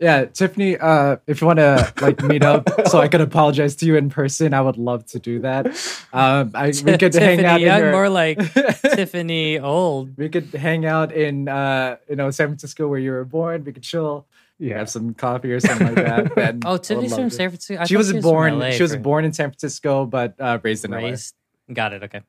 [0.01, 3.87] yeah, Tiffany, uh, if you want to like meet up so I could apologize to
[3.87, 5.67] you in person, I would love to do that.
[6.13, 8.39] Um, I we could tiffany hang out in your, more like
[8.83, 13.25] tiffany old we could hang out in uh, you know San Francisco where you were
[13.27, 13.63] born.
[13.65, 14.27] We could chill,
[14.59, 14.79] Yeah.
[14.79, 16.39] have some coffee or something like that.
[16.49, 17.37] and oh tiffany's from to.
[17.37, 18.59] san francisco I she thought was from born.
[18.59, 20.97] LA she was for- born in San Francisco, but uh, raised in LA.
[20.99, 21.35] raised
[21.73, 22.23] got it okay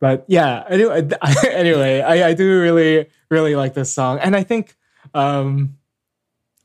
[0.00, 1.06] but yeah anyway
[1.50, 4.74] anyway I, I do really really like this song and i think
[5.12, 5.76] um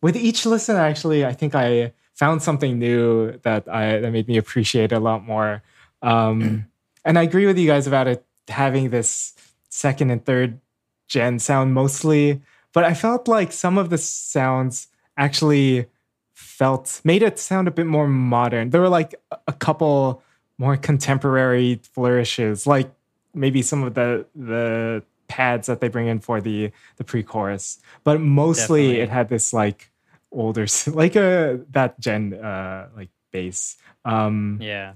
[0.02, 4.38] with each listen, actually, I think I found something new that I that made me
[4.38, 5.62] appreciate it a lot more.
[6.02, 6.68] Um,
[7.06, 9.34] and I agree with you guys about it having this
[9.70, 10.60] second and third
[11.08, 12.42] gen sound mostly,
[12.74, 14.88] but I felt like some of the sounds
[15.18, 15.88] actually
[16.34, 18.70] felt made it sound a bit more modern.
[18.70, 20.22] There were like a- a couple
[20.58, 22.92] more contemporary flourishes, like
[23.34, 28.20] maybe some of the the pads that they bring in for the the pre-chorus, but
[28.20, 29.02] mostly Definitely.
[29.02, 29.89] it had this like
[30.32, 33.78] older like a that gen uh like bass.
[34.06, 34.94] Um Yeah.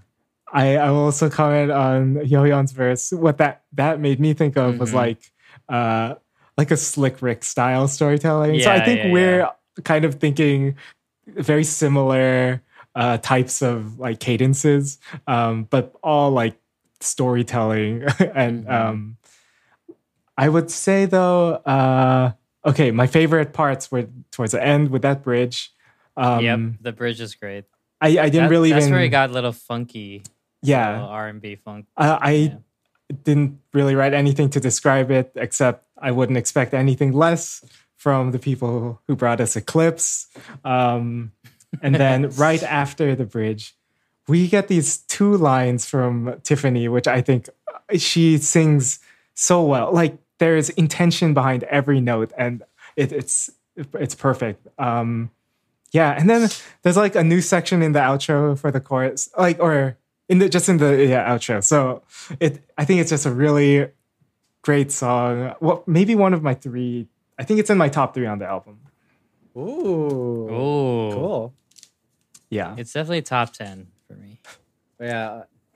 [0.55, 3.11] I, I will also comment on Seohyun's verse.
[3.11, 4.95] What that that made me think of was Mhm.
[4.95, 5.31] like
[5.69, 6.15] uh
[6.57, 8.59] like a slick Rick style storytelling.
[8.59, 9.49] so I think yeah, we're
[9.83, 10.75] kind of thinking
[11.27, 12.61] very similar
[12.93, 16.55] uh types of like cadences, um, but all like
[17.01, 18.03] storytelling.
[18.35, 18.71] and Mhm.
[18.71, 19.17] um
[20.37, 22.33] I would say though, uh
[22.65, 25.71] okay, my favorite parts were towards the end with that bridge.
[26.17, 26.59] Um yep.
[26.81, 27.65] The bridge is great.
[28.01, 30.23] I, I didn't That- really That's even where it got a little funky.
[30.61, 31.01] yeah.
[31.01, 31.85] R and B funk.
[31.97, 32.55] Uh, I Yeah.
[33.23, 37.63] didn't really write anything to describe it, except I wouldn't expect anything less
[37.95, 40.27] from the people who brought us Eclipse.
[40.65, 41.31] Um,
[41.81, 43.75] and then right after the bridge,
[44.27, 47.49] we get these two lines from Tiffany, which I think
[47.97, 48.99] she sings
[49.33, 49.91] so well.
[49.93, 52.63] Like there's intention behind every note, and
[52.95, 53.49] it, it's
[53.93, 54.67] it's perfect.
[54.77, 55.31] Um,
[55.91, 56.49] yeah, and then
[56.81, 59.97] there's like a new section in the outro for the chorus, like or
[60.29, 61.63] in the just in the yeah outro.
[61.63, 62.03] So
[62.39, 63.89] it I think it's just a really
[64.61, 65.55] great song.
[65.59, 67.07] Well, maybe one of my three.
[67.37, 68.79] I think it's in my top three on the album.
[69.57, 70.49] Ooh.
[70.49, 71.53] Oh, Cool.
[72.49, 74.39] Yeah, It's definitely top ten for me.
[74.99, 75.29] But yeah,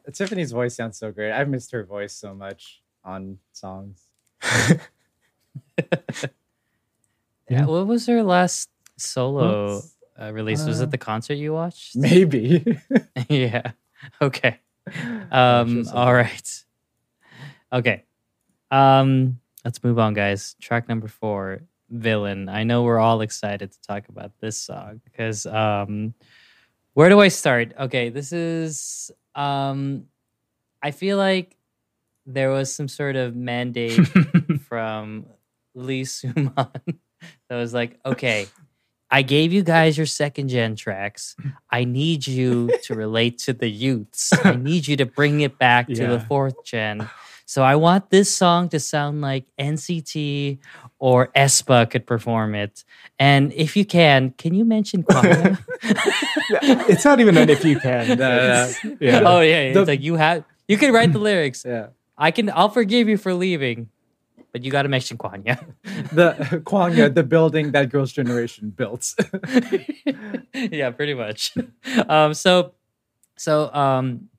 [0.08, 1.32] uh, Tiffany's voice sounds so great.
[1.32, 4.07] I've missed her voice so much on songs.
[7.50, 7.66] Yeah.
[7.66, 9.82] What was her last solo
[10.20, 10.66] uh, release?
[10.66, 11.96] was uh, it the concert you watched?
[11.96, 12.78] Maybe.
[13.30, 13.72] yeah.
[14.22, 14.60] Okay.
[15.32, 15.88] Um.
[15.94, 16.64] all right.
[17.72, 18.04] Okay.
[18.72, 19.40] Um.
[19.64, 20.56] Let's move on, guys.
[20.62, 25.46] Track number four, "Villain." I know we're all excited to talk about this song because
[25.46, 26.14] um,
[26.94, 27.74] where do I start?
[27.78, 30.06] Okay, this is um,
[30.82, 31.57] I feel like
[32.28, 34.06] there was some sort of mandate
[34.68, 35.26] from
[35.74, 36.52] Lee Soo-man
[37.50, 38.48] that was like, okay,
[39.10, 41.36] I gave you guys your second gen tracks.
[41.72, 44.34] I need you to relate to the youths.
[44.44, 47.10] I need you to bring it back to the fourth gen.
[47.46, 50.58] So I want this song to sound like NCT
[51.00, 52.84] or aespa could perform it.
[53.18, 55.58] And if you can, can you mention Kwangya?
[56.90, 58.18] it's not even an if you can.
[58.18, 58.70] No,
[59.00, 59.22] yeah.
[59.24, 59.74] oh yeah, yeah.
[59.74, 61.64] The- it's like you have you can write the lyrics.
[61.66, 61.88] yeah.
[62.18, 63.90] I can I'll forgive you for leaving,
[64.52, 65.64] but you got to mention Kwangya.
[66.12, 69.14] The Kwangya, the building that Girls' Generation built.
[70.54, 71.54] yeah, pretty much.
[72.10, 72.74] Um, so,
[73.38, 74.30] so, um,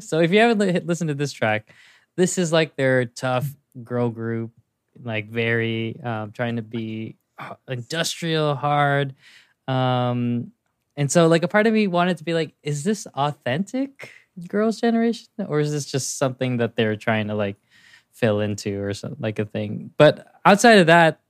[0.00, 1.68] so if you haven't li- listened to this track,
[2.16, 3.48] this is like their tough
[3.82, 4.52] girl group,
[5.02, 7.16] like very um, trying to be
[7.68, 9.14] industrial, hard.
[9.66, 10.52] Um,
[10.96, 14.10] and so, like, a part of me wanted to be like, is this authentic
[14.48, 17.56] girls' generation, or is this just something that they're trying to like
[18.12, 19.90] fill into, or something like a thing?
[19.96, 21.20] But outside of that,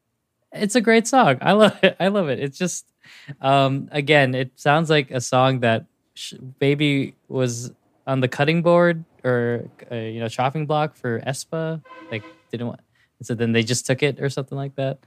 [0.52, 1.38] it's a great song.
[1.40, 1.96] I love it.
[2.00, 2.40] I love it.
[2.40, 2.86] It's just
[3.40, 5.84] um again it sounds like a song that
[6.14, 7.70] sh- baby was
[8.07, 12.80] on the cutting board or uh, you know chopping block for aespa like didn't want
[13.22, 14.98] so then they just took it or something like that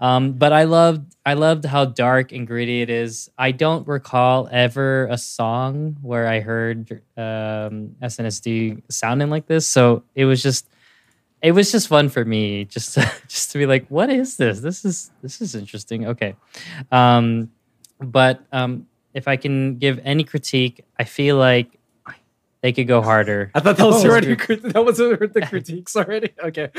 [0.00, 3.30] um but i loved i loved how dark and gritty it is.
[3.38, 9.66] I don't recall ever a song where i heard um snsd sounding like this.
[9.66, 10.68] So it was just
[11.42, 14.60] it was just fun for me just to, just to be like what is this?
[14.60, 16.06] This is this is interesting.
[16.06, 16.36] Okay.
[16.90, 17.50] Um
[18.00, 21.79] but um if i can give any critique i feel like
[22.62, 23.50] they could go harder.
[23.54, 26.32] I thought that was already crit- that was the critiques already.
[26.42, 26.70] Okay.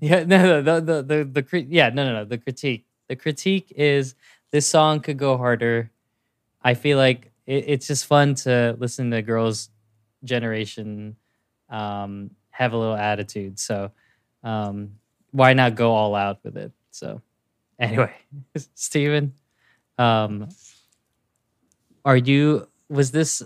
[0.00, 2.86] yeah no no the the the, the yeah no no no the critique.
[3.08, 4.14] The critique is
[4.50, 5.90] this song could go harder.
[6.62, 9.70] I feel like it, it's just fun to listen to girls
[10.24, 11.16] generation
[11.68, 13.58] um have a little attitude.
[13.58, 13.90] So
[14.44, 14.92] um
[15.30, 16.72] why not go all out with it?
[16.90, 17.22] So
[17.78, 18.12] anyway
[18.76, 19.32] steven
[19.98, 20.48] um
[22.04, 23.42] are you was this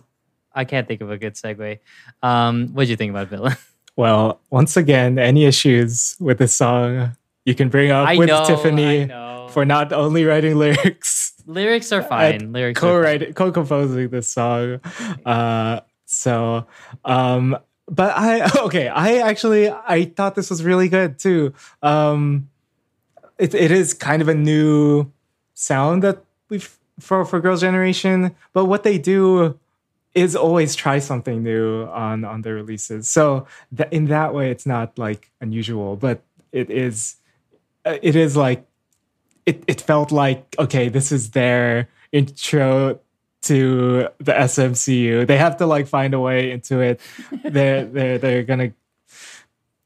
[0.57, 1.79] i can't think of a good segue
[2.23, 3.57] um what did you think about villain
[3.97, 8.45] Well, once again, any issues with this song you can bring up I with know,
[8.45, 9.07] Tiffany
[9.51, 12.53] for not only writing lyrics, lyrics are fine.
[12.53, 12.91] Lyrics are fine.
[12.91, 14.81] co-writing, co-composing this song.
[15.25, 16.67] Uh, so,
[17.05, 17.57] um,
[17.89, 21.55] but I okay, I actually I thought this was really good too.
[21.83, 22.51] Um,
[23.39, 25.11] it it is kind of a new
[25.55, 29.59] sound that we've for for Girls' Generation, but what they do
[30.17, 33.09] is always try something new on on their releases.
[33.09, 37.17] So that in that way, it's not like unusual, but it is
[37.85, 38.67] uh, it is like
[39.45, 42.99] it it felt like okay, this is their intro
[43.43, 45.27] to the SMCU.
[45.27, 46.99] They have to like find a way into it.
[47.45, 48.73] they're they're they're gonna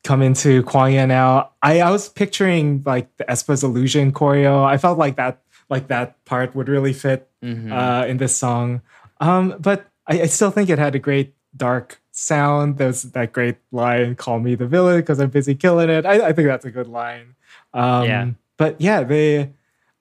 [0.05, 1.51] come into Kwangya now.
[1.63, 4.65] I, I was picturing like the aespa's illusion choreo.
[4.65, 7.73] I felt like that like that part would really fit Mhm.
[7.73, 8.81] uh, in this song.
[9.21, 12.77] Um, but I, I still think it had a great dark sound.
[12.79, 16.33] There's that great line, "Call me the villain because I'm busy killing it." I, I
[16.33, 17.35] think that's a good line.
[17.73, 18.31] Um, Yeah.
[18.59, 19.53] But yeah, they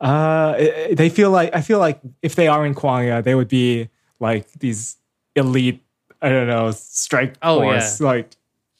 [0.01, 0.53] uh,
[0.91, 3.89] they feel like I feel like if they are in Kwangya, they would be
[4.19, 4.97] like these
[5.35, 5.81] elite.
[6.21, 8.01] I don't know, strike Oh, force.
[8.01, 8.31] Like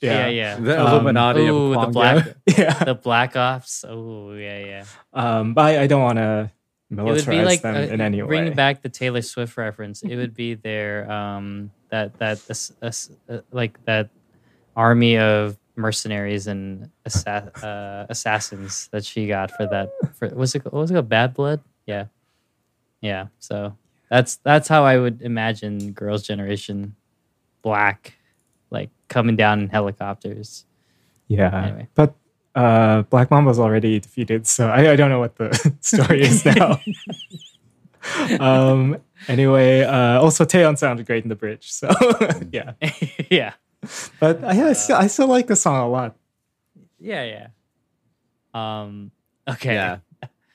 [0.02, 0.56] yeah, yeah, yeah.
[0.60, 2.28] The Um, Illuminati Ooh, of the black,
[2.58, 2.84] yeah.
[2.84, 3.86] the black ops.
[3.88, 4.84] Oh, yeah, yeah.
[5.14, 6.52] Um, but I, I don't want to
[6.92, 8.56] It would be like them uh, in any bringing way.
[8.56, 10.02] back the Taylor Swift reference.
[10.02, 14.10] It would be their um that that ass- uh, like that
[14.76, 19.92] army of mercenaries and assa- uh, assassins that she got for that.
[20.18, 21.10] For was it what was it called?
[21.10, 21.62] Bad Blood?
[21.86, 22.06] Yeah,
[23.02, 23.28] yeah.
[23.38, 23.78] So
[24.10, 26.96] that's that's how I would imagine Girls' Generation
[27.62, 28.14] Black
[28.72, 30.66] like coming down in helicopters.
[31.28, 31.88] Yeah, Anyway.
[31.94, 32.16] but
[32.60, 35.50] uh, Black Mamba's already defeated, so I, I don't know what the
[35.82, 36.80] story is now.
[38.40, 38.98] um.
[39.28, 41.90] Anyway, uh, also Taeyeon sounded great in the bridge, so
[42.52, 42.72] yeah.
[43.30, 43.54] yeah.
[44.20, 46.16] But I, I, still, I still like the song a lot.
[47.00, 47.48] Yeah, yeah.
[48.54, 49.12] Um.
[49.48, 49.74] Okay.
[49.74, 50.00] Yeah.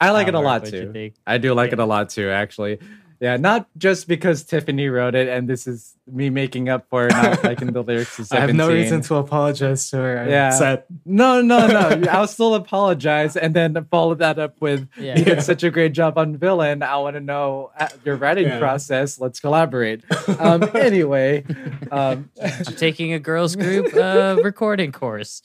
[0.01, 1.13] I like it a lot too.
[1.27, 1.75] I do like Yeah.
[1.75, 2.79] it a lot too, actually.
[3.21, 7.43] Yeah, not just because Tiffany wrote it, and this is me making up for not
[7.49, 10.19] liking the lyrics to I have no reason to apologize to her.
[10.19, 10.49] I'm Yeah.
[10.49, 10.87] upset.
[11.07, 12.03] No, no, no.
[12.11, 15.19] I'll still apologize and then follow that up with Yeah.
[15.19, 16.83] you did such a great job on villain.
[16.83, 18.59] I want to know uh, your writing Yeah.
[18.59, 19.19] process.
[19.21, 20.03] Let's collaborate.
[20.39, 21.45] Um, anyway,
[21.93, 25.43] um, I'm taking a girls group uh, recording course.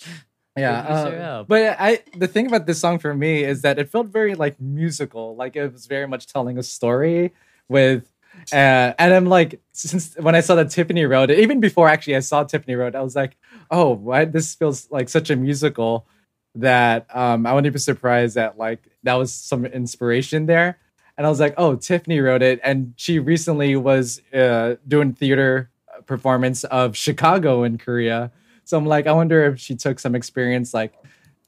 [0.58, 0.82] yeah.
[0.82, 4.08] Producer uh, but I the thing about this song for me is that it felt
[4.08, 5.36] very like musical.
[5.36, 7.32] Like it was very much telling a story
[7.70, 8.12] with.
[8.52, 12.16] Uh, and I'm like, since when I saw that Tiffany wrote it, even before actually
[12.16, 13.38] I saw Tiffany wrote, it, I was like,
[13.70, 16.08] oh, why this feels like such a musical
[16.56, 20.80] that um, I wouldn't be surprised that like that was some inspiration there.
[21.18, 25.70] And I was like, oh, Tiffany wrote it, and she recently was uh, doing theater
[26.06, 28.32] performance of Chicago in Korea.
[28.64, 30.94] So I'm like, I wonder if she took some experience like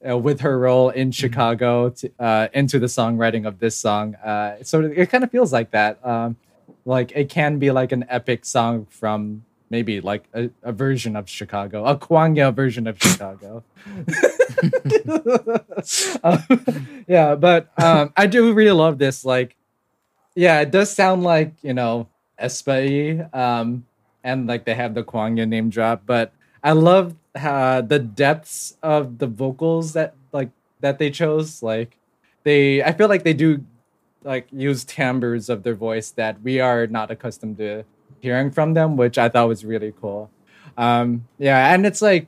[0.08, 4.16] uh, with her role in Chicago to, uh, into the songwriting of this song.
[4.16, 6.04] Uh, so it kind of feels like that.
[6.06, 6.38] Um,
[6.86, 11.30] like it can be like an epic song from maybe like a, a version of
[11.30, 13.64] Chicago, a Kwangya version of Chicago.
[16.24, 19.26] Um, yeah, but um, I do really love this.
[19.26, 19.56] Like,
[20.36, 22.08] yeah, it does sound like you know
[22.39, 23.86] Espai, um,
[24.24, 26.34] and like they have the Kwangya name drop, but
[26.64, 30.50] I love uh, the depths of the vocals that like
[30.82, 31.64] that they chose.
[31.64, 31.98] Like,
[32.44, 33.64] they, I feel like they do
[34.24, 37.84] like use timbres of their voice that we are not accustomed to
[38.20, 40.30] hearing from them, which I thought was really cool.
[40.78, 42.28] Um, yeah, and it's like,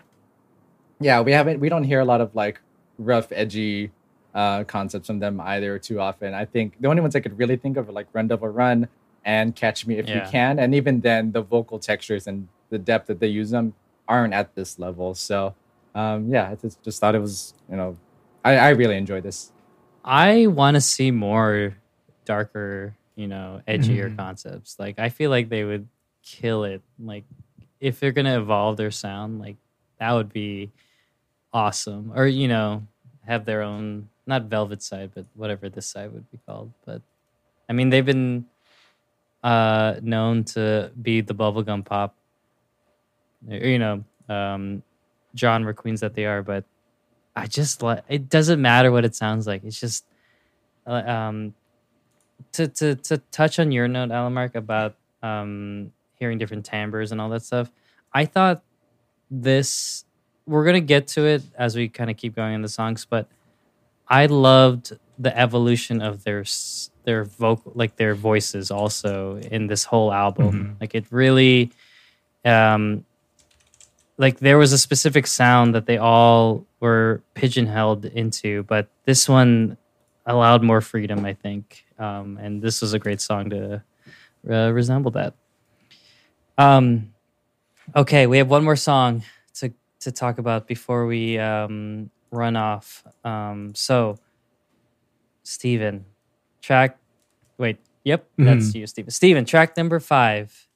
[0.99, 2.62] yeah, we haven't, we don't hear a lot of like
[2.97, 3.91] rough, edgy
[4.34, 6.34] uh, concepts from them either too often.
[6.34, 8.88] I think the only ones I could really think of are like Run Devil Run
[9.26, 10.26] and Catch Me If Yeah.
[10.26, 13.74] You Can, and even then, the vocal textures and the depth that they use them
[14.13, 15.15] aren't at this level.
[15.15, 15.55] So,
[15.95, 17.97] um, yeah, I just, just thought it was, you know,
[18.45, 19.51] I, I really enjoyed this.
[20.05, 21.75] I want to see more
[22.25, 24.17] darker, you know, edgier Mhm.
[24.17, 24.77] concepts.
[24.79, 25.87] Like I feel like they would
[26.21, 26.81] kill it.
[26.99, 27.23] Like
[27.79, 29.57] if they're gonna evolve their sound, like
[29.99, 30.71] that would be
[31.53, 32.11] awesome.
[32.15, 32.83] Or you know,
[33.25, 36.71] have their own not velvet side, but whatever this side would be called.
[36.85, 37.01] But
[37.69, 38.45] I mean, they've been
[39.43, 42.22] uh known to be the bubblegum pop, or,
[43.47, 44.83] you know, um,
[45.37, 46.41] genre queens that they are.
[46.43, 46.65] But
[47.36, 49.63] I just like it doesn't matter what it sounds like.
[49.63, 50.05] It's just
[50.86, 51.53] uh, um
[52.53, 57.20] to to to touch on your note, Allen Mark, about um hearing different timbres and
[57.20, 57.71] all that stuff.
[58.13, 58.63] I thought
[59.32, 60.05] this
[60.45, 63.28] we're gonna get to it as we kind of keep going in the songs, but
[64.07, 66.43] I loved the evolution of their
[67.05, 70.78] their vocal like their voices also in this whole album.
[70.79, 71.71] Like it really
[72.45, 73.05] um
[74.17, 79.77] like there was a specific sound that they all were pigeonholed into, but this one
[80.25, 81.85] allowed more freedom, I think.
[81.97, 83.83] Um, and this was a great song to
[84.49, 85.33] uh, resemble that.
[86.57, 87.13] Um,
[87.95, 89.23] okay, we have one more song
[89.55, 93.03] to to talk about before we um, run off.
[93.23, 94.19] Um, so,
[95.43, 96.05] Stephen,
[96.61, 96.97] track
[97.57, 99.11] Wait, yep, that's you, Stephen.
[99.11, 100.67] Stephen, track number five.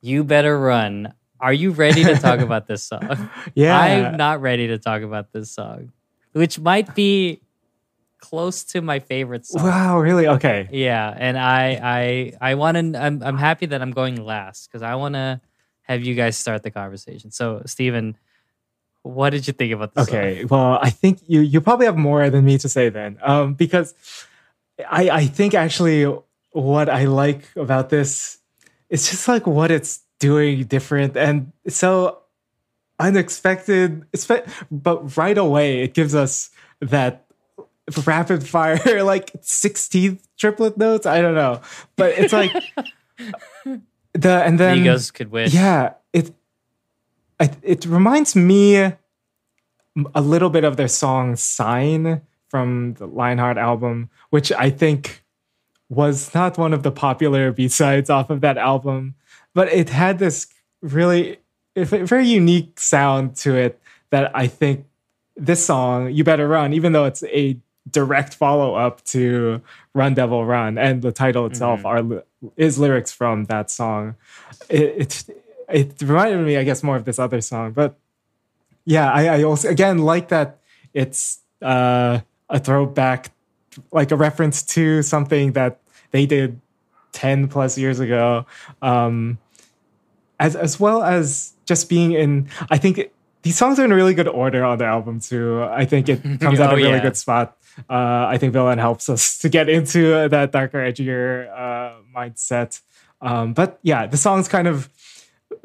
[0.00, 1.14] You better run.
[1.40, 3.30] Are you ready to talk about this song?
[3.54, 3.78] Yeah.
[3.78, 5.92] I'm not ready to talk about this song,
[6.32, 7.40] which might be
[8.18, 9.64] close to my favorite song.
[9.64, 10.26] Wow, really?
[10.26, 10.68] Okay.
[10.72, 11.80] Yeah, and I
[12.40, 13.00] I I want to.
[13.00, 15.40] I'm I'm happy that I'm going last because I want to
[15.82, 17.30] have you guys start the conversation.
[17.30, 18.16] So, Stephen,
[19.02, 20.08] what did you think about this?
[20.08, 20.44] Okay.
[20.44, 23.94] Well, I think you you probably have more than me to say then, um, because
[24.90, 26.04] I I think actually
[26.52, 28.38] what I like about this
[28.90, 32.18] is just like what it's doing different and so
[32.98, 34.04] unexpected.
[34.70, 36.50] But right away it gives us
[36.80, 37.24] that
[38.06, 41.06] rapid fire like 16th triplet notes.
[41.06, 41.60] I don't know,
[41.96, 42.52] but it's like
[44.12, 45.54] the and then Egos could wish.
[45.54, 46.32] yeah, it
[47.40, 54.10] it, it reminds me a little bit of their song "Sign" from the Lionheart album,
[54.30, 55.24] which I think
[55.88, 59.14] was not one of the popular B sides off of that album,
[59.58, 60.46] but it had this
[60.82, 61.40] really
[61.74, 63.80] very unique sound to it
[64.10, 64.86] that I think
[65.36, 67.58] this song "You Better Run," even though it's a
[67.90, 69.60] direct follow up to
[69.94, 72.22] "Run Devil Run" and the title itself are li-
[72.56, 74.14] is lyrics from that song.
[74.68, 75.24] It, it
[75.68, 77.98] it reminded me, I guess, more of this other song, but
[78.84, 80.60] yeah, I, I also again like that
[80.94, 83.32] it's uh, a throwback,
[83.90, 85.80] like a reference to something that
[86.12, 86.60] they did
[87.10, 88.46] ten plus years ago,
[88.82, 89.38] um,
[90.38, 92.48] as as well as just being in.
[92.70, 95.62] I think it- these songs are in a really good order on the album too.
[95.62, 97.02] I think it comes Oh, a really yeah.
[97.02, 97.56] good spot.
[97.88, 102.80] Uh, I think Villain helps us to get into that darker, edgier uh, mindset.
[103.20, 104.88] Um, but yeah, the song's kind of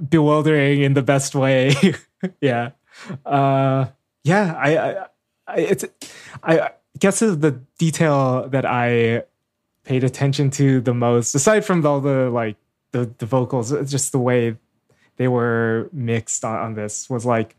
[0.09, 1.73] bewildering in the best way.
[2.41, 2.71] yeah.
[3.25, 3.87] Uh,
[4.23, 5.05] yeah, I, I,
[5.47, 5.85] I it's
[6.43, 6.69] I
[6.99, 9.23] guess the detail that I
[9.83, 12.55] paid attention to the most, aside from all the like
[12.93, 14.55] the, the vocals, just the way
[15.17, 17.55] they were mixed on, on this was like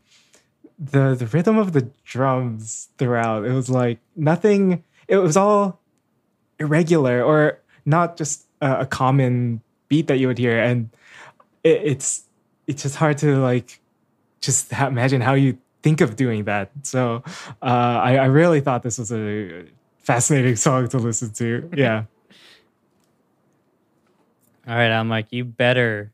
[0.79, 3.45] the the rhythm of the drums throughout.
[3.45, 4.83] It was like nothing.
[5.07, 5.79] It was all
[6.59, 10.89] irregular or not just a, a common beat that you would hear, and
[11.63, 12.23] it, it's
[12.67, 13.79] it's just hard to like
[14.41, 16.71] just imagine how you think of doing that.
[16.83, 17.23] So
[17.61, 19.65] uh, I, I really thought this was a
[19.99, 21.69] fascinating song to listen to.
[21.75, 22.05] Yeah.
[24.67, 26.11] All right, I'm like, you better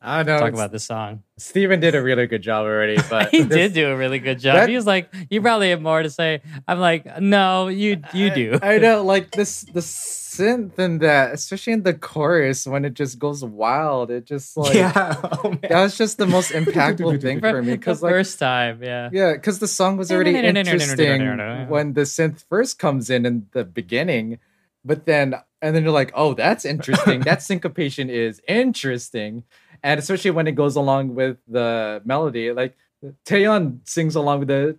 [0.00, 0.40] I don't know.
[0.40, 1.22] talk about this song.
[1.38, 4.38] Steven did a really good job already, but he this- did do a really good
[4.38, 4.54] job.
[4.54, 6.40] that- he was like, you probably have more to say.
[6.68, 8.58] I'm like, no, you you do.
[8.62, 12.94] I, I know, like this, the synth in that, especially in the chorus when it
[12.94, 14.10] just goes wild.
[14.12, 15.16] It just like yeah.
[15.44, 18.82] Oh, that was just the most impactful thing for me the because like first time,
[18.82, 19.10] yeah.
[19.12, 23.64] Yeah, because the song was already interesting when the synth first comes in in the
[23.64, 24.38] beginning,
[24.84, 27.20] but then and then you're like, oh, that's interesting.
[27.20, 29.44] that syncopation is interesting,
[29.82, 32.76] and especially when it goes along with the melody, like
[33.24, 34.78] Taeyeon sings along with the,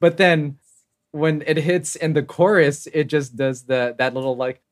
[0.00, 0.58] but then
[1.12, 4.62] when it hits in the chorus, it just does the that little like.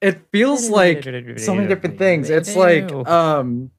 [0.00, 1.04] It feels like
[1.38, 2.28] so many different things.
[2.28, 3.70] It's like um,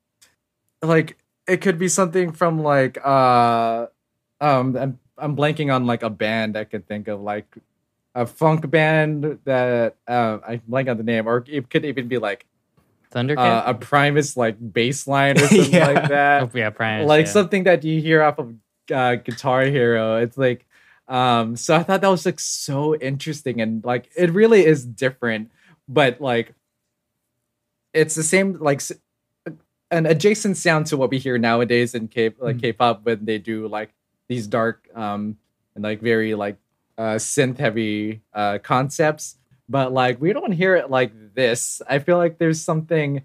[0.81, 3.87] like it could be something from like uh,
[4.39, 7.45] um, I'm I'm blanking on like a band I could think of like
[8.15, 12.17] a funk band that uh I blank on the name or it could even be
[12.19, 12.45] like
[13.11, 13.37] Thundercat.
[13.37, 15.87] uh, a Primus like bass line or something Yeah.
[15.87, 17.31] like that oh, yeah, Primus, like yeah.
[17.31, 18.53] something that you hear off of
[18.91, 20.17] uh, Guitar Hero.
[20.17, 20.65] It's like,
[21.07, 25.51] um, so I thought that was like so interesting and like it really is different,
[25.87, 26.53] but like
[27.93, 28.81] it's the same like
[29.91, 32.61] an adjacent sound to what we hear nowadays in K like Mhm.
[32.61, 33.93] K-pop when they do like
[34.27, 35.37] these dark um
[35.75, 36.57] and like very like
[36.97, 39.37] uh synth heavy uh concepts
[39.69, 41.81] but like we don't hear it like this.
[41.89, 43.23] I feel like there's something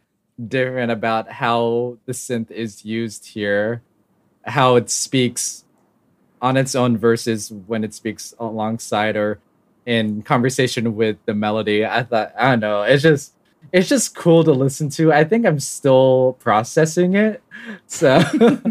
[0.48, 3.82] different about how the synth is used here
[4.44, 5.64] how it speaks
[6.40, 9.40] on its own versus when it speaks alongside or
[9.84, 11.84] in conversation with the melody.
[11.84, 12.82] I thought i don't know.
[12.82, 13.34] It's just
[13.72, 15.12] it's just cool to listen to.
[15.12, 17.42] I think i'm still processing it
[17.86, 18.22] so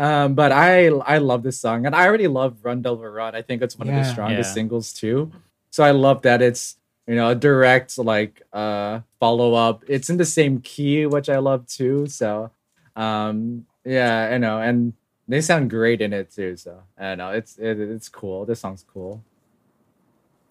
[0.00, 3.34] um but i i love this song and i already love run devil run.
[3.34, 4.54] I think it's one of the strongest Yeah.
[4.54, 5.30] singles too.
[5.70, 10.16] So i love that it's you know a direct like uh follow up it's in
[10.16, 12.06] the same key which i love too.
[12.06, 12.50] So
[12.96, 14.56] um yeah i know.
[14.60, 14.94] And
[15.28, 16.56] they sound great in it too.
[16.56, 17.30] So i know.
[17.30, 18.46] It's it, it's cool.
[18.46, 19.22] This song's cool.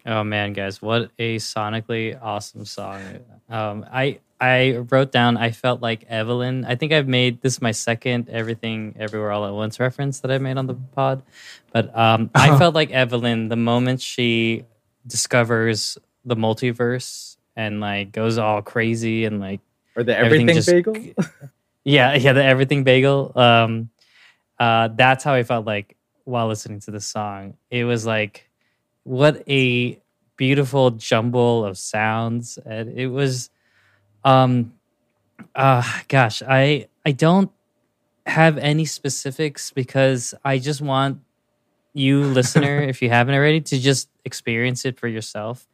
[0.05, 3.19] Oh man, guys, what a sonically awesome song.
[3.49, 6.63] Um, I I wrote down I felt like Evelyn.
[6.65, 10.37] I think I've made this my second everything everywhere all at once reference that I
[10.37, 11.23] made on the pod.
[11.73, 12.57] But um, I Uh-huh.
[12.59, 14.65] felt like Evelyn the moment she
[15.05, 19.59] discovers the multiverse and like goes all crazy and like
[19.95, 21.35] Or the Everything everything, just- bagel.
[21.83, 23.31] yeah, yeah, the everything bagel.
[23.35, 23.89] Um,
[24.59, 27.55] uh, that's how I felt like while listening to the song.
[27.71, 28.49] It was like,
[29.03, 29.99] what a
[30.37, 33.49] beautiful jumble of sounds, and it was,
[34.23, 34.73] um,
[35.55, 37.51] uh, gosh, I I don't
[38.25, 41.19] have any specifics because I just want
[41.93, 45.67] you, listener, if you haven't already, to just experience it for yourself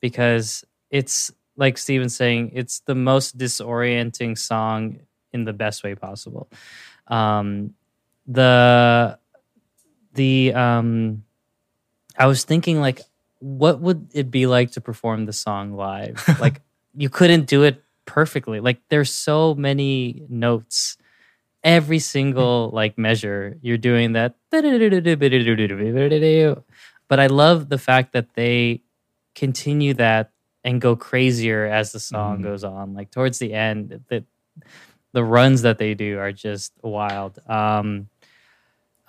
[0.00, 5.00] because it's like Steven's saying, it's the most disorienting song
[5.32, 6.48] in the best way possible.
[7.08, 7.74] Um,
[8.26, 9.18] the
[10.14, 11.24] the um,
[12.16, 13.00] I was thinking like,
[13.40, 16.22] what would it be like to perform the song live?
[16.40, 16.60] like
[16.96, 18.58] you couldn't do it perfectly.
[18.60, 20.96] Like there's so many notes.
[21.62, 24.34] Every single like measure, you're doing that.
[27.08, 28.82] But I love the fact that they
[29.34, 30.32] continue that
[30.64, 32.42] and go crazier as the song Mhm.
[32.42, 32.94] goes on.
[32.94, 34.24] Like towards the end, the
[35.12, 37.38] the runs that they do are just wild.
[37.48, 38.08] Um,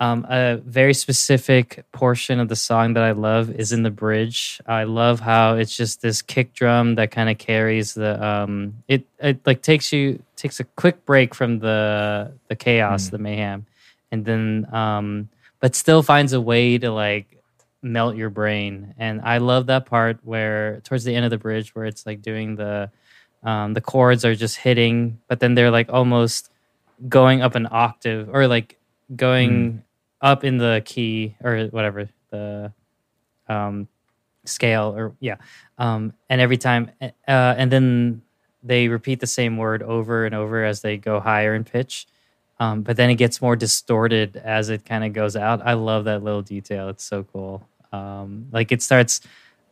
[0.00, 4.58] um, a very specific portion of the song that I love is in the bridge.
[4.66, 9.04] I love how it's just this kick drum that kind of carries the um, it
[9.18, 13.10] it like takes you takes a quick break from the the chaos, Mm.
[13.10, 13.66] the mayhem,
[14.10, 15.28] and then um,
[15.60, 17.26] but still finds a way to like
[17.82, 18.94] melt your brain.
[18.98, 22.22] And I love that part where towards the end of the bridge where it's like
[22.22, 22.90] doing the
[23.42, 26.50] um, the chords are just hitting, but then they're like almost
[27.06, 28.78] going up an octave or like
[29.14, 29.82] going
[30.20, 32.72] up in the key or whatever the
[33.48, 33.88] um,
[34.44, 35.36] scale or yeah.
[35.78, 38.22] Um, and every time, uh, and then
[38.62, 42.06] they repeat the same word over and over as they go higher in pitch.
[42.58, 45.62] Um, but then it gets more distorted as it kind of goes out.
[45.64, 46.90] I love that little detail.
[46.90, 47.66] It's so cool.
[47.92, 49.22] Um, like it starts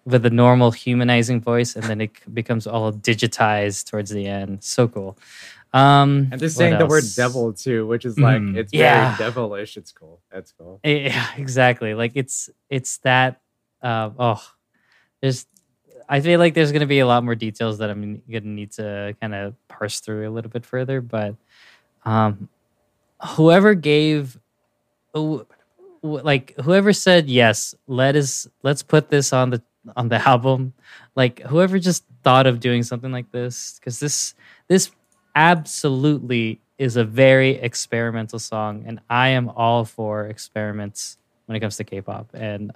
[0.06, 4.64] with a normal humanizing voice and then it becomes all digitized towards the end.
[4.64, 5.18] So cool.
[5.78, 8.56] Um, And they're saying the word devil too, which is like Mhm.
[8.56, 9.16] it's Yeah.
[9.16, 9.76] very devilish.
[9.76, 10.20] It's cool.
[10.32, 10.80] That's cool.
[10.84, 11.94] Yeah, exactly.
[11.94, 13.40] Like it's it's that.
[13.82, 14.42] Uh, oh,
[15.20, 15.46] there's.
[16.08, 18.48] I feel like there's going to be a lot more details that I'm going to
[18.48, 21.02] need to kind of parse through a little bit further.
[21.02, 21.36] But
[22.04, 22.48] um,
[23.36, 24.38] whoever gave,
[26.02, 29.62] like whoever said yes, let us let's put this on the
[29.96, 30.72] on the album.
[31.14, 34.34] Like whoever just thought of doing something like this, because this
[34.68, 34.90] this
[35.34, 41.76] absolutely is a very experimental song, and I am all for experiments when it comes
[41.78, 42.30] to K-pop.
[42.34, 42.72] And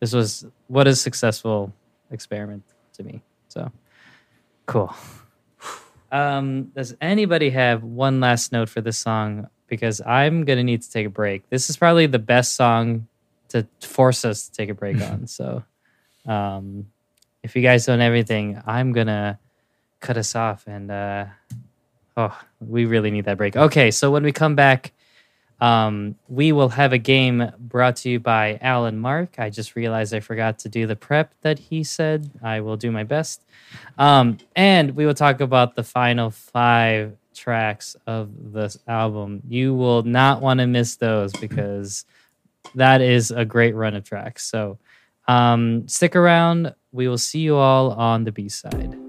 [0.00, 1.72] this was what a successful
[2.10, 3.22] experiment to me.
[3.48, 3.70] So
[4.66, 4.94] cool.
[6.10, 9.48] Um, does anybody have one last note for this song?
[9.66, 11.48] Because I'm gonna need to take a break.
[11.50, 13.06] This is probably the best song
[13.48, 15.26] to force us to take a break on.
[15.26, 15.64] So,
[16.26, 16.86] um,
[17.42, 19.38] if you guys don't have anything, I'm gonna
[20.00, 21.26] cut us off and uh,
[22.18, 23.56] oh, we really need that break.
[23.56, 24.92] Okay, so when we come back,
[25.60, 29.36] um, we will have a game brought to you by Allen Mark.
[29.38, 32.30] I just realized I forgot to do the prep that he said.
[32.42, 33.42] I will do my best.
[33.96, 39.42] Um, and we will talk about the final five tracks of this album.
[39.48, 42.04] You will not want to miss those because
[42.74, 44.44] that is a great run of tracks.
[44.44, 44.78] So
[45.28, 46.74] um, stick around.
[46.90, 49.07] We will see you all on the B side.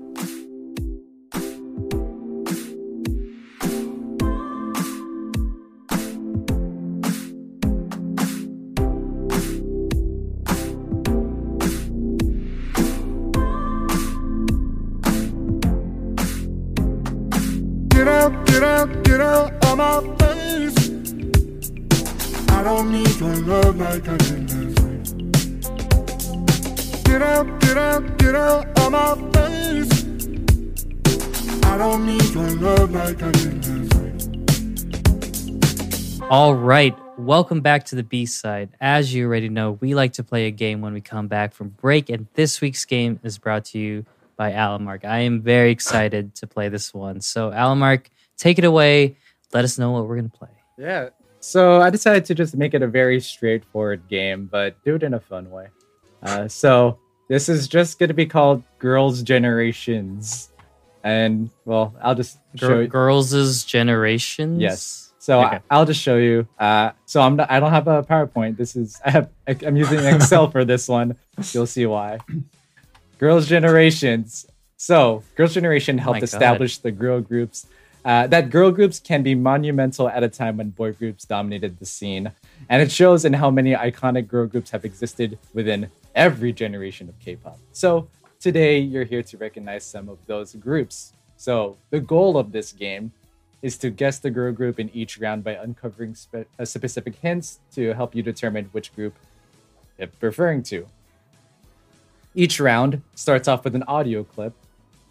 [23.80, 24.52] Like I did
[24.82, 25.16] last.
[27.06, 30.04] Get out, get out, get out of my face.
[31.64, 34.30] I don't need your love like I did last.
[36.30, 36.94] All right.
[37.18, 38.72] Welcome back to the B side.
[38.82, 41.70] As you already know, we like to play a game when we come back from
[41.70, 45.06] break, and this week's game is brought to you by Allen Mark.
[45.06, 47.22] I am very excited to play this one.
[47.22, 49.16] So, Allen Mark, take it away.
[49.54, 50.50] Let us know what we're going to play.
[50.78, 51.12] Yeah.
[51.50, 55.16] So I decided to just make it a very straightforward game, but do it in
[55.16, 55.70] a fun way.
[56.22, 60.52] Uh, so this is just going to be called Girls' Generations,
[61.04, 62.88] and well, I'll just show Gir- you.
[62.88, 64.62] Girls' Generations?
[64.62, 65.12] Yes.
[65.18, 65.60] So Okay.
[65.72, 66.48] I, will just show you.
[66.60, 68.56] Uh, so I'm not, I don't have a PowerPoint.
[68.56, 69.30] This is I have
[69.66, 71.18] I'm using Excel for this one.
[71.52, 72.20] You'll see why.
[73.18, 74.46] Girls' Generations.
[74.78, 76.24] So Girls' Generation helped God.
[76.26, 77.66] establish the girl groups.
[78.06, 81.86] Uh, that girl groups can be monumental at a time when boy groups dominated the
[81.86, 82.32] scene,
[82.70, 87.20] and it shows in how many iconic girl groups have existed within every generation of
[87.20, 87.60] K-pop.
[87.74, 88.08] So
[88.40, 91.14] today you're here to recognize some of those groups.
[91.36, 93.12] So the goal of this game
[93.62, 97.60] is to guess the girl group in each round by uncovering spe- uh, specific hints
[97.74, 99.16] to help you determine which group
[99.98, 100.88] it's referring to.
[102.34, 104.54] Each round starts off with an audio clip,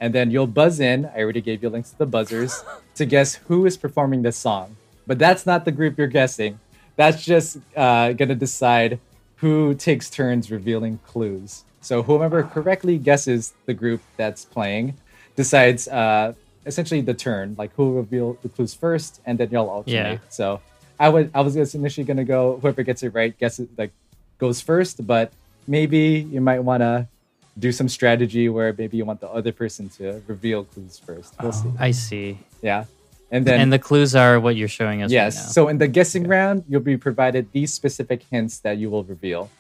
[0.00, 1.06] and then you'll buzz in.
[1.06, 2.62] I already gave you links to the buzzers
[2.94, 4.76] to guess who is performing this song.
[5.06, 6.60] But that's not the group you're guessing.
[6.96, 9.00] That's just uh, gonna decide
[9.36, 11.64] who takes turns revealing clues.
[11.80, 14.96] So whoever correctly guesses the group that's playing
[15.36, 16.34] decides uh,
[16.66, 20.20] essentially the turn, like who will reveal the clues first, and then y'all alternate.
[20.22, 20.28] Yeah.
[20.28, 20.60] So
[20.98, 23.92] I would I was initially gonna go whoever gets it right guesses like
[24.38, 25.32] goes first, but
[25.66, 27.06] maybe you might want to
[27.59, 31.35] do some strategy where maybe you want the other person to reveal clues first.
[31.43, 31.72] We'll see.
[31.78, 32.39] I see.
[32.62, 32.85] Yeah,
[33.30, 35.36] and then and the clues are what you're showing us yes.
[35.36, 35.52] right.
[35.52, 39.51] So in the guessing round, you'll be provided these specific hints that you will reveal.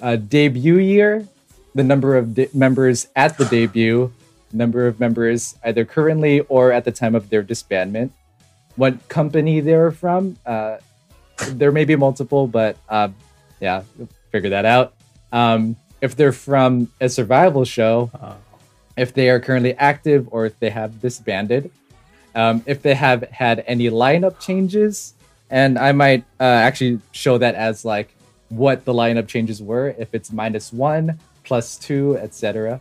[0.00, 1.26] Uh, debut year,
[1.74, 4.12] the number of de- members at the debut,
[4.52, 8.10] number of members either currently or at the time of their disbandment,
[8.74, 10.36] what company they're from.
[10.44, 10.78] Uh,
[11.50, 13.08] there may be multiple, but uh,
[13.60, 13.82] yeah,
[14.32, 14.94] figure that out.
[15.32, 18.10] Um, if they're from a survival show,
[18.96, 21.70] if they are currently active or if they have disbanded,
[22.34, 25.14] um, if they have had any lineup changes,
[25.50, 28.14] and I might uh, actually show that as like
[28.48, 29.94] what the lineup changes were.
[29.98, 32.80] If it's minus one, plus two, etc.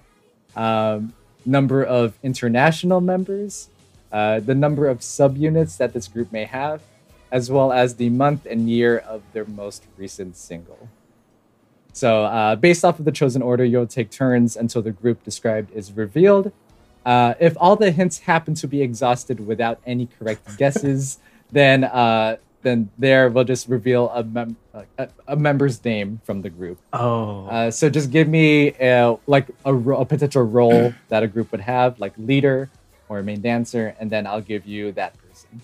[0.56, 1.14] Um,
[1.46, 3.70] number of international members,
[4.12, 6.82] uh, the number of subunits that this group may have,
[7.32, 10.90] as well as the month and year of their most recent single.
[11.96, 15.72] So, uh, based off of the chosen order, you'll take turns until the group described
[15.74, 16.52] is revealed.
[17.06, 21.20] Uh, if all the hints happen to be exhausted without any correct guesses,
[21.54, 24.58] then uh, then there we'll just reveal a, mem-
[24.98, 26.80] a, a member's name from the group.
[26.92, 31.28] Oh, Uh, so just give me a, like a, ro- a potential role that a
[31.28, 32.70] group would have, like leader
[33.08, 35.62] or main dancer, and then I'll give you that person.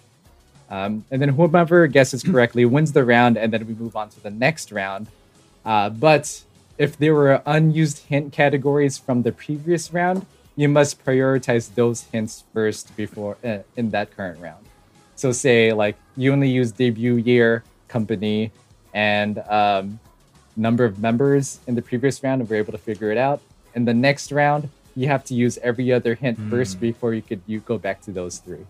[0.69, 4.23] Um, and then whomever guesses correctly wins the round, and then we move on to
[4.23, 5.07] the next round.
[5.65, 6.43] Uh, but
[6.77, 10.25] if there were unused hint categories from the previous round,
[10.55, 14.65] you must prioritize those hints first before uh, in that current round.
[15.15, 18.51] So say like you only use debut year, company,
[18.93, 19.99] and um,
[20.55, 23.41] number of members in the previous round, and we're able to figure it out.
[23.75, 27.41] In the next round, you have to use every other hint first before you could
[27.47, 28.65] you go back to those three.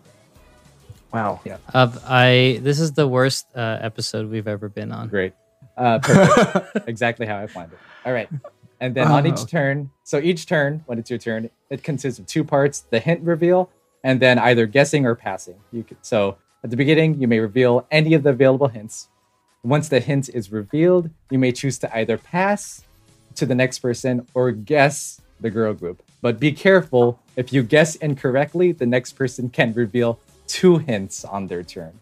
[1.11, 1.41] wow.
[1.43, 1.57] Yeah.
[1.73, 5.07] Uh, I this is the worst uh, episode we've ever been on.
[5.07, 5.34] Great.
[5.77, 6.88] Uh, perfect.
[6.88, 7.80] exactly how I planned it.
[8.06, 8.30] All right.
[8.80, 9.52] And then on Oh, each okay.
[9.52, 13.22] turn, so each turn, when it's your turn, it consists of two parts the hint
[13.22, 13.69] reveal
[14.03, 15.56] and then either guessing or passing.
[15.72, 19.07] You could, so at the beginning, you may reveal any of the available hints.
[19.64, 22.84] Once the hint is revealed, you may choose to either pass
[23.35, 26.02] to the next person or guess the girl group.
[26.22, 31.48] But be careful if you guess incorrectly, the next person can reveal two hints on
[31.48, 31.93] their turn.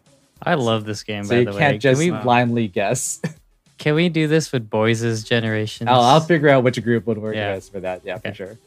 [0.42, 1.26] I love this game.
[1.26, 3.22] So by you the way, can't just can we, blindly guess.
[3.80, 5.88] can we do this with Boys' generation?
[5.88, 7.56] I'll, I'll figure out which group would work Yeah.
[7.56, 8.02] best for that.
[8.06, 8.30] Yeah, Okay.
[8.30, 8.58] for sure.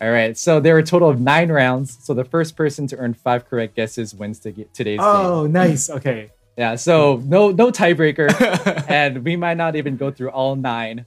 [0.00, 0.38] All right.
[0.38, 1.98] So there are a total of nine rounds.
[2.00, 5.06] So the first person to earn five correct guesses wins to get today's game.
[5.06, 5.90] Oh, nice.
[5.90, 6.30] Okay.
[6.56, 6.74] Yeah.
[6.76, 8.28] So no no tiebreaker,
[8.90, 11.06] and we might not even go through all nine.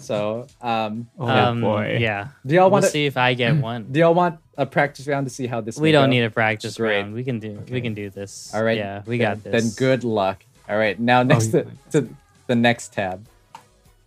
[0.00, 1.48] So um, Oh yeah.
[1.48, 1.98] um, boy.
[2.00, 2.28] Yeah.
[2.44, 2.90] do y'all We'll want to?
[2.90, 3.86] see if I get one.
[3.92, 5.78] Do y'all want a practice round to see how this?
[5.78, 6.10] we don't go?
[6.10, 7.02] need a practice Great.
[7.02, 7.14] round.
[7.14, 7.62] We can do.
[7.70, 8.50] We can do this.
[8.52, 8.76] All right.
[8.78, 9.52] Yeah, we then, got this.
[9.64, 10.42] Then good luck.
[10.68, 10.98] All right.
[10.98, 12.08] Now next you- to, to
[12.48, 13.24] the next tab.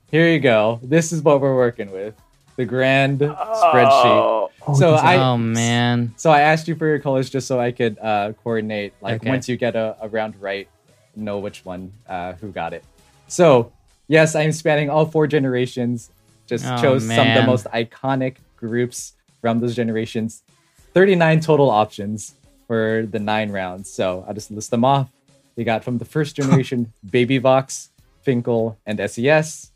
[0.09, 0.80] Here you go.
[0.84, 2.15] This is what we're working with.
[2.57, 4.05] The grand spreadsheet.
[4.05, 6.13] Oh, So these I- oh man.
[6.18, 8.93] So I asked you for your colors just so I could uh, coordinate.
[9.01, 9.30] Like Okay.
[9.30, 10.68] once you get a, a round right,
[11.15, 12.84] know which one uh, who got it.
[13.27, 13.72] So
[14.09, 16.09] yes, I'm spanning all four generations.
[16.45, 20.43] Just Oh, chose some of the most iconic groups from those generations.
[20.93, 22.35] 39 total options
[22.68, 23.89] for the nine rounds.
[23.89, 25.09] So I'll just list them off.
[25.55, 27.90] You got from the first generation, Baby Vox,
[28.22, 29.72] Fin.K.L, and SES.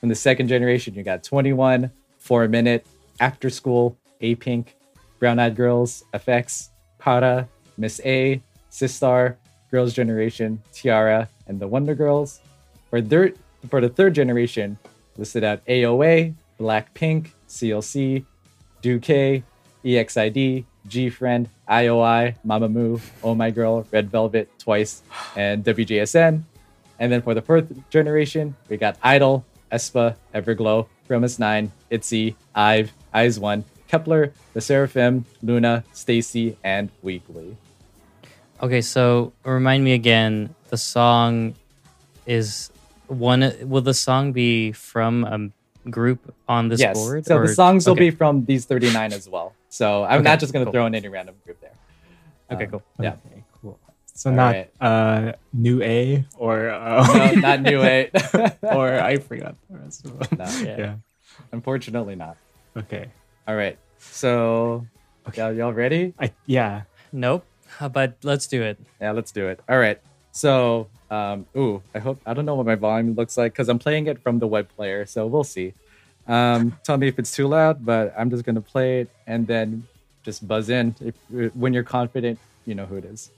[0.00, 2.86] From the second generation, you got 2NE1, Four Minute,
[3.20, 4.76] After School, A Pink,
[5.18, 6.68] Brown Eyed Girls, f(x),
[6.98, 9.36] Para, Miss A, Sistar,
[9.70, 12.40] Girls' Generation, T-ara, and the Wonder Girls.
[12.90, 13.34] For, thir-
[13.68, 14.78] for the third generation,
[15.16, 18.24] listed out AOA, Blackpink, CLC,
[18.82, 19.42] Duque,
[19.84, 25.02] EXID, G Friend, IOI, Mamamoo, Oh My Girl, Red Velvet, Twice,
[25.36, 26.42] and WJSN.
[26.98, 33.38] And then for the fourth generation, we got Idol, aespa, Everglow, fromis_9, ITZY, IVE, Eyes
[33.38, 37.56] 1, Kep1er, LE SSERAFIM, LOONA, STAYC, and Weekly.
[38.62, 40.54] Okay, so remind me again.
[40.68, 41.54] The song
[42.26, 42.70] is
[43.06, 43.52] one.
[43.62, 46.98] Will the song be from a group on this yes.
[46.98, 47.24] board?
[47.24, 49.54] So or- the songs will be from these 39 as well.
[49.68, 50.72] So I'm Okay, not just going to cool.
[50.72, 51.70] throw in any random group there.
[52.50, 52.82] Okay, Um, cool.
[53.00, 53.10] Yeah.
[53.10, 53.37] Okay, cool.
[54.18, 54.70] So All not right.
[54.82, 58.10] uh new A or uh, No, not new A
[58.74, 60.38] or I forgot the rest of them.
[60.42, 60.76] No, yeah.
[60.78, 60.94] yeah.
[61.52, 62.36] Unfortunately, not.
[62.76, 63.06] Okay.
[63.46, 63.78] All right.
[63.98, 64.84] So,
[65.28, 65.38] Okay.
[65.40, 66.14] y'all, y'all ready?
[66.18, 66.82] I yeah.
[67.12, 67.46] Nope.
[67.92, 68.78] But let's do it.
[69.00, 69.60] Yeah, let's do it.
[69.68, 70.00] All right.
[70.32, 73.78] So, um, ooh, I hope I don't know what my volume looks like because I'm
[73.78, 75.74] playing it from the web player, so we'll see.
[76.26, 79.86] Um, tell me if it's too loud, but I'm just gonna play it and then
[80.26, 81.14] just buzz in if
[81.54, 83.30] when you're confident, you know who it is.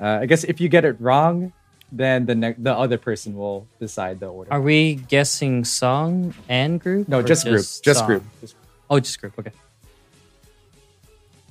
[0.00, 1.52] Uh, I guess if you get it wrong,
[1.92, 4.52] then the ne- the other person will decide the order.
[4.52, 7.08] Are we guessing song and group?
[7.08, 8.06] no, just group, just song?
[8.06, 8.22] group.
[8.40, 8.56] Just-
[8.88, 9.36] Oh, just group.
[9.38, 9.50] Okay.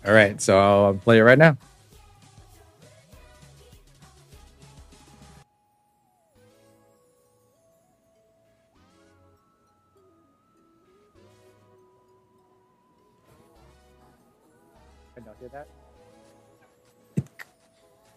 [0.06, 1.58] All right, so I'll play it right now.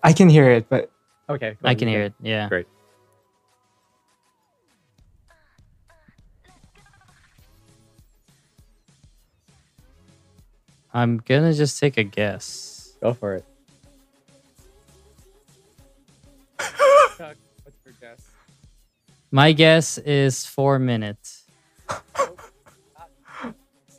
[0.03, 0.91] I can hear it, but
[1.31, 2.15] Okay, I can hear it.
[2.23, 2.49] Yeah.
[2.49, 2.67] Great.
[10.93, 12.97] I'm gonna just take a guess.
[13.01, 13.45] Go for it.
[16.59, 18.23] Chuck, what's your guess?
[19.31, 21.45] My guess is four minutes.
[21.89, 22.03] So,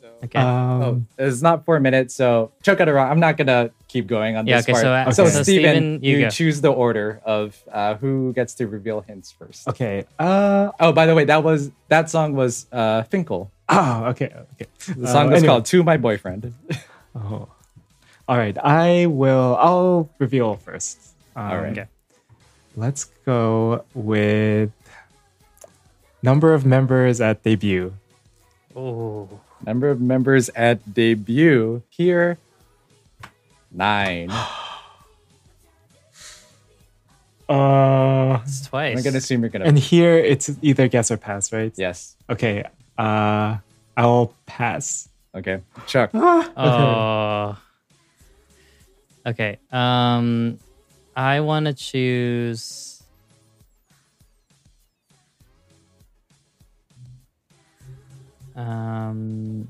[0.24, 0.38] Okay.
[0.38, 3.10] um oh, it's not four minutes, so Chuck got it wrong.
[3.10, 4.82] I'm not gonna keep going on Yeah, this okay, part.
[4.82, 8.54] so, uh, so, so Steven, Steven, you you, choose the order of uh, who gets
[8.62, 9.66] to reveal hints first.
[9.68, 10.04] okay.
[10.18, 13.50] Uh Oh, by the way, that was that song was uh, Fin.K.L.
[13.68, 14.66] oh okay okay.
[14.96, 15.46] The song Uh, was anyway.
[15.50, 16.54] called "To My Boyfriend."
[17.18, 17.48] Oh.
[18.30, 18.56] All right.
[18.62, 20.94] I will I'll reveal first.
[21.34, 21.72] Um, All right.
[21.74, 21.88] Okay.
[22.78, 24.70] Let's go with
[26.22, 27.94] number of members at debut.
[28.76, 29.26] Oh.
[29.66, 32.38] Number of members at debut here
[33.72, 34.30] nine.
[37.48, 38.96] Uh It's twice.
[38.96, 39.64] I'm gonna assume you're gonna.
[39.64, 41.72] and here it's either guess or pass, right?
[41.76, 42.16] yes.
[42.28, 42.64] Okay.
[42.96, 43.56] Uh
[43.96, 45.08] I'll pass.
[45.34, 45.60] Okay.
[45.86, 46.10] Chuck.
[46.14, 47.56] Oh.
[49.26, 49.58] Okay.
[49.70, 50.58] Um,
[51.14, 53.02] I want to choose.
[58.56, 59.68] Um,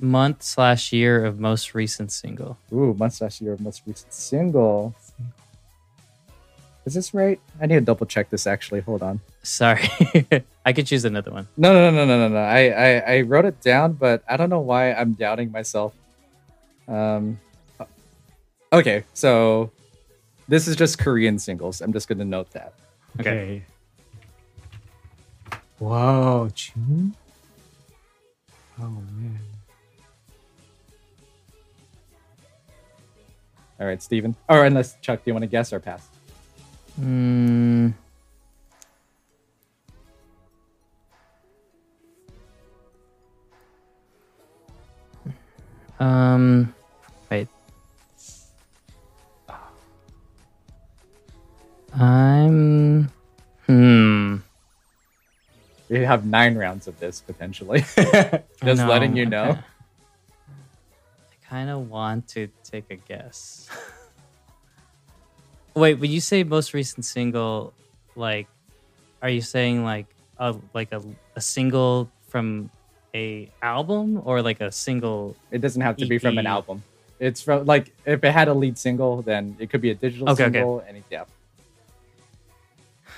[0.00, 2.58] month slash year of most recent single.
[2.72, 4.94] Ooh, month slash year of most recent single.
[6.84, 7.38] Is this right?
[7.60, 8.80] I need to double check this actually.
[8.80, 9.20] Hold on.
[9.42, 9.88] Sorry,
[10.64, 11.46] I could choose another one.
[11.56, 12.38] No, no, no, no, no, no.
[12.38, 15.94] I, I, I wrote it down, but I don't know why I'm doubting myself.
[16.86, 17.38] Um,
[18.72, 19.70] okay, so
[20.48, 21.80] this is just Korean singles.
[21.80, 22.72] I'm just gonna note that.
[23.20, 23.62] Okay.
[25.78, 27.14] Whoa, June?
[28.80, 29.38] Oh man.
[33.80, 34.34] All right, Steven.
[34.48, 36.08] Or unless Chuck, do you want to guess or pass?
[37.00, 37.94] Mm.
[46.00, 46.74] Um,
[47.30, 47.48] wait.
[51.94, 53.10] I'm.
[53.66, 54.36] Hmm.
[55.88, 57.80] We have nine rounds of this potentially.
[58.64, 59.58] Just letting you know.
[61.48, 63.68] Kind of want to take a guess.
[65.74, 67.72] Wait, when you say most recent single,
[68.16, 68.48] like,
[69.22, 70.06] are you saying like
[70.38, 71.02] a like a,
[71.36, 72.70] a single from
[73.14, 75.36] a album or like a single?
[75.50, 76.82] It doesn't have to be from an album.
[77.20, 80.28] It's from like if it had a lead single, then it could be a digital
[80.30, 80.52] Okay, okay.
[80.52, 80.80] single.
[80.86, 81.24] And it- yeah,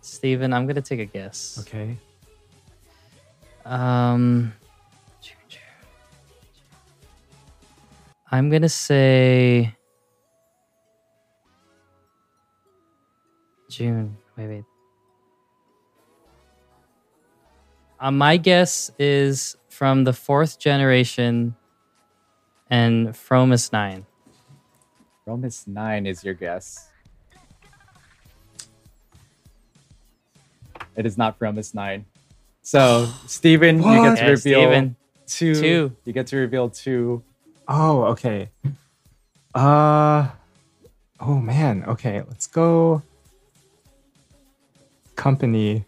[0.00, 1.58] Steven, I'm gonna take a guess.
[1.66, 1.96] Okay.
[3.64, 4.52] Um,
[8.30, 9.74] I'm gonna say
[13.68, 14.16] June.
[14.36, 14.64] Wait, wait.
[18.00, 21.54] Uh, my guess is from the fourth generation
[22.68, 24.06] and fromis Nine.
[25.24, 26.88] Romus nine is your guess.
[30.96, 32.06] It is not Romus nine.
[32.62, 34.16] So Steven, you get What?
[34.18, 34.96] to Yeah, reveal Steven.
[35.26, 35.54] two.
[35.54, 35.96] Two.
[36.04, 37.22] You get to reveal two.
[37.68, 38.50] Oh, okay.
[39.54, 40.28] Uh
[41.20, 41.84] oh man.
[41.86, 43.02] Okay, let's go
[45.16, 45.84] company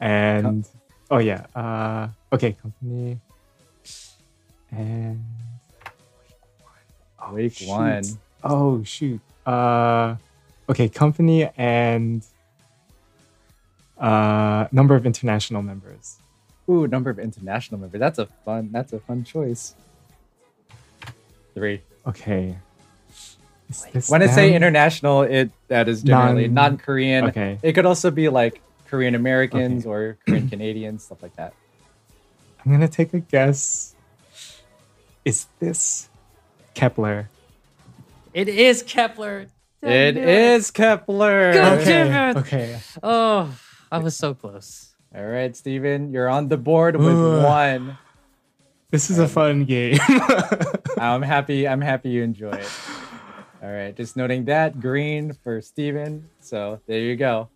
[0.00, 0.66] and
[1.10, 1.46] oh yeah.
[1.54, 3.20] Uh okay, company
[4.70, 5.22] and
[7.32, 7.68] Week shoot.
[7.68, 8.04] one.
[8.44, 9.20] Oh shoot.
[9.44, 10.16] Uh
[10.68, 12.24] okay, company and
[13.98, 16.18] uh, number of international members.
[16.68, 18.00] Ooh, number of international members.
[18.00, 18.70] That's a fun.
[18.72, 19.74] That's a fun choice.
[21.54, 21.82] Three.
[22.06, 22.58] Okay.
[23.68, 27.24] Is this When I say international, it that is generally Non- non-Korean.
[27.26, 27.58] Okay.
[27.62, 29.90] It could also be like Korean Americans Okay.
[29.90, 31.54] or Korean Canadians, stuff like that.
[32.64, 33.94] I'm gonna take a guess.
[35.24, 36.08] Is this
[36.76, 37.26] Kep1er?
[38.34, 39.48] It is Kep1er.
[39.82, 41.54] It is Kep1er.
[41.54, 41.92] Go Okay.
[42.08, 42.36] Kep1er.
[42.36, 42.78] Okay.
[43.02, 43.52] Oh,
[43.90, 44.94] I was so close.
[45.14, 47.42] All right, Steven, you're on the board with Ooh.
[47.42, 47.98] one.
[48.90, 49.98] This is a fun game.
[50.98, 51.66] I'm happy.
[51.66, 52.70] I'm happy you enjoy it.
[53.62, 56.28] All right, just noting that green for Steven.
[56.40, 57.48] So there you go.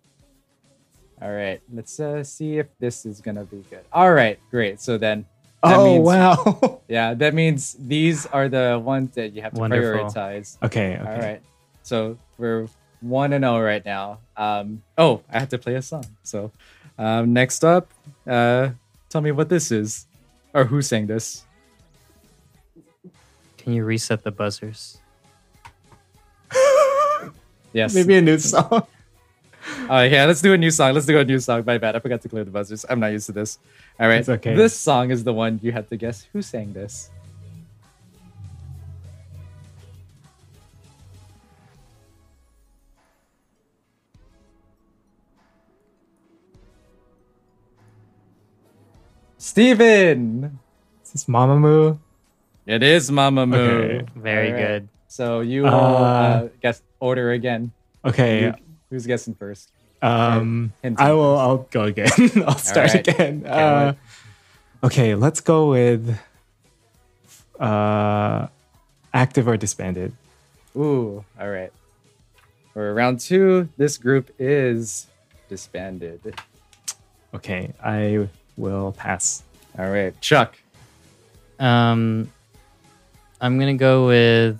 [1.21, 3.85] All right, let's uh, see if this is gonna be good.
[3.93, 4.81] All right, great.
[4.81, 5.25] So then,
[5.63, 6.81] that oh means, wow.
[6.87, 10.09] yeah, that means these are the ones that you have to Wonderful.
[10.09, 10.57] prioritize.
[10.63, 10.97] okay.
[10.97, 11.09] Okay.
[11.09, 11.41] All right.
[11.83, 12.67] So we're
[13.01, 14.19] one and zero right now.
[14.37, 16.05] Um, oh, I have to play a song.
[16.23, 16.51] So
[16.97, 17.91] um, next up,
[18.25, 18.69] uh,
[19.09, 20.07] tell me what this is,
[20.53, 21.43] or who sang this.
[23.57, 24.99] Can you reset the buzzers?
[27.73, 27.95] Yes.
[27.95, 28.85] Maybe a new song.
[29.89, 30.93] Oh yeah, let's do a new song.
[30.93, 31.63] Let's do a new song.
[31.65, 31.95] My bad.
[31.95, 32.85] I forgot to clear the buzzers.
[32.89, 33.59] I'm not used to this.
[33.99, 34.19] All right.
[34.19, 34.55] It's okay.
[34.55, 37.09] This song is the one you have to guess who sang this.
[49.41, 50.59] Steven!
[51.03, 51.97] Is this Mamamoo?
[52.67, 53.55] It is Mamamoo.
[53.57, 54.05] Okay.
[54.15, 54.61] Very All right.
[54.67, 54.89] good.
[55.07, 57.71] So you will Uh, uh, guess order again.
[58.05, 58.43] Okay.
[58.45, 58.53] You-
[58.91, 59.71] who's guessing first?
[60.03, 61.33] Um, Hint I will.
[61.35, 61.41] first.
[61.41, 62.09] I'll go again.
[62.45, 63.07] I'll start right.
[63.07, 63.41] again.
[63.43, 63.93] Okay, Uh,
[64.83, 66.15] okay, let's go with
[67.59, 68.45] uh,
[69.11, 70.13] active or disbanded.
[70.77, 71.73] Ooh, all right.
[72.73, 75.07] For round two, this group is
[75.49, 76.35] disbanded.
[77.33, 78.29] Okay, I
[78.61, 79.43] will pass.
[79.77, 80.55] All right, Chuck.
[81.59, 82.31] Um,
[83.41, 84.59] I'm gonna go with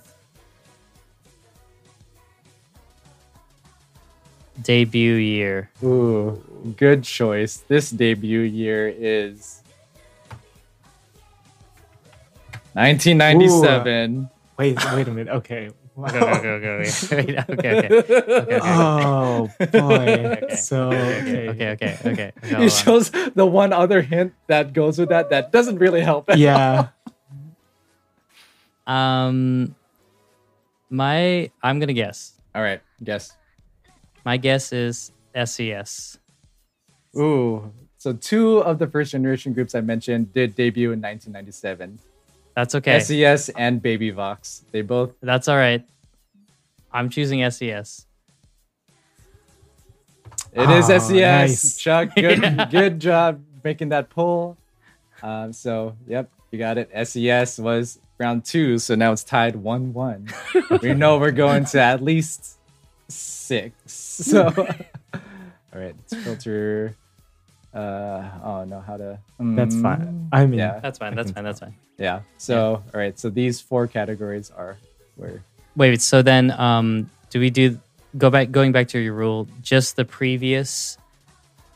[4.62, 5.70] debut year.
[5.82, 6.42] Ooh,
[6.76, 7.58] good choice.
[7.68, 9.62] This debut year is
[12.74, 14.28] 1997.
[14.58, 15.34] Wait, wait a minute.
[15.36, 15.70] Okay.
[15.94, 16.08] Wow.
[16.08, 16.68] Go go go go.
[16.80, 18.58] Okay okay okay.
[18.62, 20.38] Oh boy.
[20.42, 20.56] Okay.
[20.56, 21.48] So okay.
[21.50, 22.32] Okay okay okay.
[22.42, 22.68] He Hold on.
[22.70, 26.30] shows the one other hint that goes with that that doesn't really help.
[26.36, 26.88] Yeah.
[28.86, 29.74] Um,
[30.90, 32.32] my I'm gonna guess.
[32.54, 33.36] All right, guess.
[34.24, 36.18] My guess is E SES.
[37.16, 41.98] Ooh, so two of the first generation groups I mentioned did debut in 1997.
[42.54, 43.00] That's okay.
[43.00, 44.64] SES and Baby Vox.
[44.72, 45.84] They both That's all right.
[46.92, 48.06] I'm choosing SES.
[50.52, 51.10] It is Oh, SES.
[51.10, 51.78] nice.
[51.78, 54.58] Chuck, good good job making that pull.
[55.22, 56.90] Um, so yep, you got it.
[57.06, 60.28] SES was round two, so now it's tied one one.
[60.82, 62.58] we know we're going to at least
[63.08, 63.74] six.
[63.92, 64.46] So
[65.14, 65.20] all
[65.80, 66.96] right, let's filter.
[67.74, 69.18] Uh oh no, how to?
[69.38, 70.28] That's Mm, fine.
[70.32, 71.14] I mean, Yeah, That's fine.
[71.14, 71.44] That's fine.
[71.44, 71.74] That's fine.
[71.98, 72.20] yeah.
[72.38, 74.76] So all right, so these four categories are
[75.16, 75.42] where
[75.74, 76.02] Wait.
[76.02, 77.80] So then, um, do we do
[78.18, 78.50] go back?
[78.50, 80.98] Going back to your rule, just the previous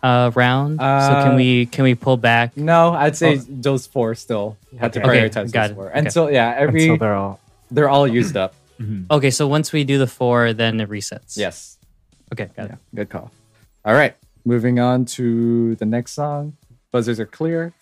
[0.02, 0.80] uh round.
[0.80, 2.54] so Uh, can we can we pull back?
[2.56, 3.44] no, I'd say Oh.
[3.48, 5.08] those four still have to Okay.
[5.08, 5.74] Okay, prioritize got those it.
[5.76, 5.98] four Okay.
[5.98, 7.40] until yeah, every until they're all.
[7.70, 8.52] they're all used up.
[9.10, 9.30] Okay.
[9.30, 11.38] So once we do the four, then it resets.
[11.38, 11.78] Yes.
[12.34, 12.50] Okay.
[12.54, 12.78] Got Yeah, it.
[12.94, 13.30] good call.
[13.86, 14.14] All right,
[14.46, 16.56] moving on to the next song.
[16.92, 17.74] Buzzers are clear.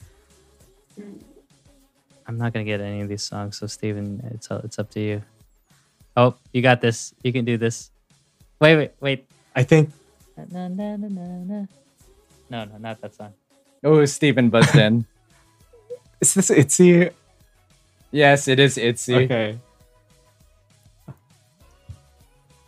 [2.26, 3.58] I'm not gonna get any of these songs.
[3.58, 5.22] So Steven, it's it's up to you.
[6.16, 7.12] Oh, you got this.
[7.22, 7.90] You can do this.
[8.60, 9.28] Wait, wait, wait.
[9.54, 9.90] I think
[10.36, 11.66] Na, na, na, na, na.
[12.50, 13.32] No, no, not that song.
[13.84, 15.04] Oh, Steven buzzed in.
[16.20, 17.10] is this Itzy?
[18.10, 19.14] yes, it is Itzy.
[19.28, 19.58] Okay.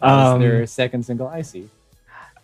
[0.00, 1.68] That is Um, their second single, I see.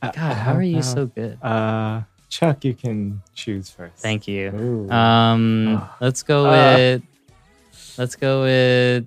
[0.03, 1.43] God, how are you uh, so good?
[1.43, 3.97] Uh, Chuck, you can choose first.
[3.99, 4.51] Thank you.
[4.51, 4.91] Ooh.
[4.91, 5.97] Um, Ah.
[6.01, 6.75] let's go Uh.
[6.77, 7.03] with.
[7.99, 9.07] Let's go with.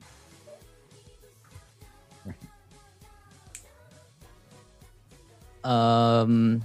[5.63, 6.61] Um,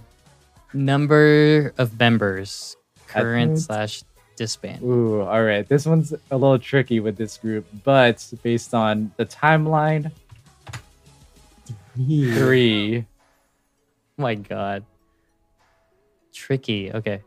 [0.74, 2.76] number of members,
[3.06, 4.02] current slash
[4.36, 4.82] disband.
[4.82, 5.66] Ooh, all right.
[5.66, 10.10] This one's a little tricky with this group, but based on the timeline,
[11.96, 12.34] Three.
[12.34, 13.06] three.
[14.20, 14.84] Oh my god.
[16.34, 16.92] Tricky.
[16.92, 17.22] Okay.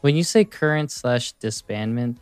[0.00, 2.16] When you say current slash disbandment,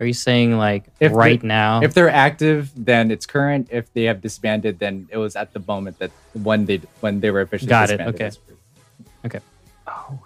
[0.00, 1.82] Are you saying like If right now?
[1.84, 3.68] If they're active, then it's current.
[3.70, 7.30] If they have disbanded, then it was at the moment that when they when they
[7.30, 7.98] were officially disbanded.
[7.98, 8.38] Got it,
[9.22, 9.36] Okay.
[9.38, 9.40] okay.
[9.86, 10.18] Oh.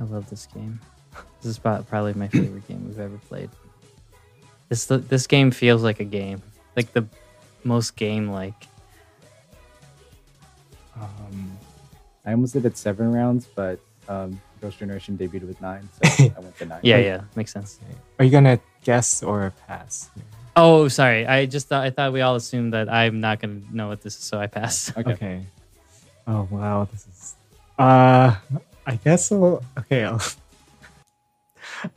[0.00, 0.80] I love this game.
[1.42, 3.50] This is probably my favorite game we've ever played.
[4.68, 6.42] This this game feels like a game,
[6.74, 7.06] like the
[7.64, 8.66] most game like.
[10.96, 11.58] Um,
[12.24, 13.78] I almost did it seven rounds, but
[14.08, 16.80] um, Girls' Generation debuted with nine, so I went to nine.
[16.82, 17.78] Yeah, yeah, makes sense.
[18.18, 20.10] are you gonna guess or pass?
[20.56, 21.26] Oh, sorry.
[21.26, 24.16] I just thought I thought we all assumed that I'm not gonna know what this
[24.16, 24.92] is, so I passed.
[24.96, 25.12] Okay.
[25.12, 25.46] Okay.
[26.26, 27.34] Oh wow, this is.
[27.78, 28.34] Uh,
[28.86, 29.62] I guess I'll.
[29.78, 30.04] Okay.
[30.04, 30.20] I'll,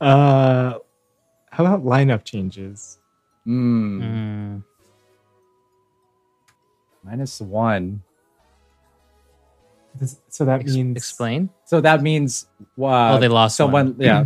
[0.00, 0.78] uh,
[1.66, 2.98] how about lineup changes?
[3.46, 4.62] Mm, Mm.
[7.02, 8.02] minus one.
[9.98, 11.50] This, so that Ex- means explain.
[11.64, 12.46] So that means
[12.80, 13.96] uh, Oh, they lost someone.
[13.96, 14.00] one.
[14.00, 14.24] Yeah,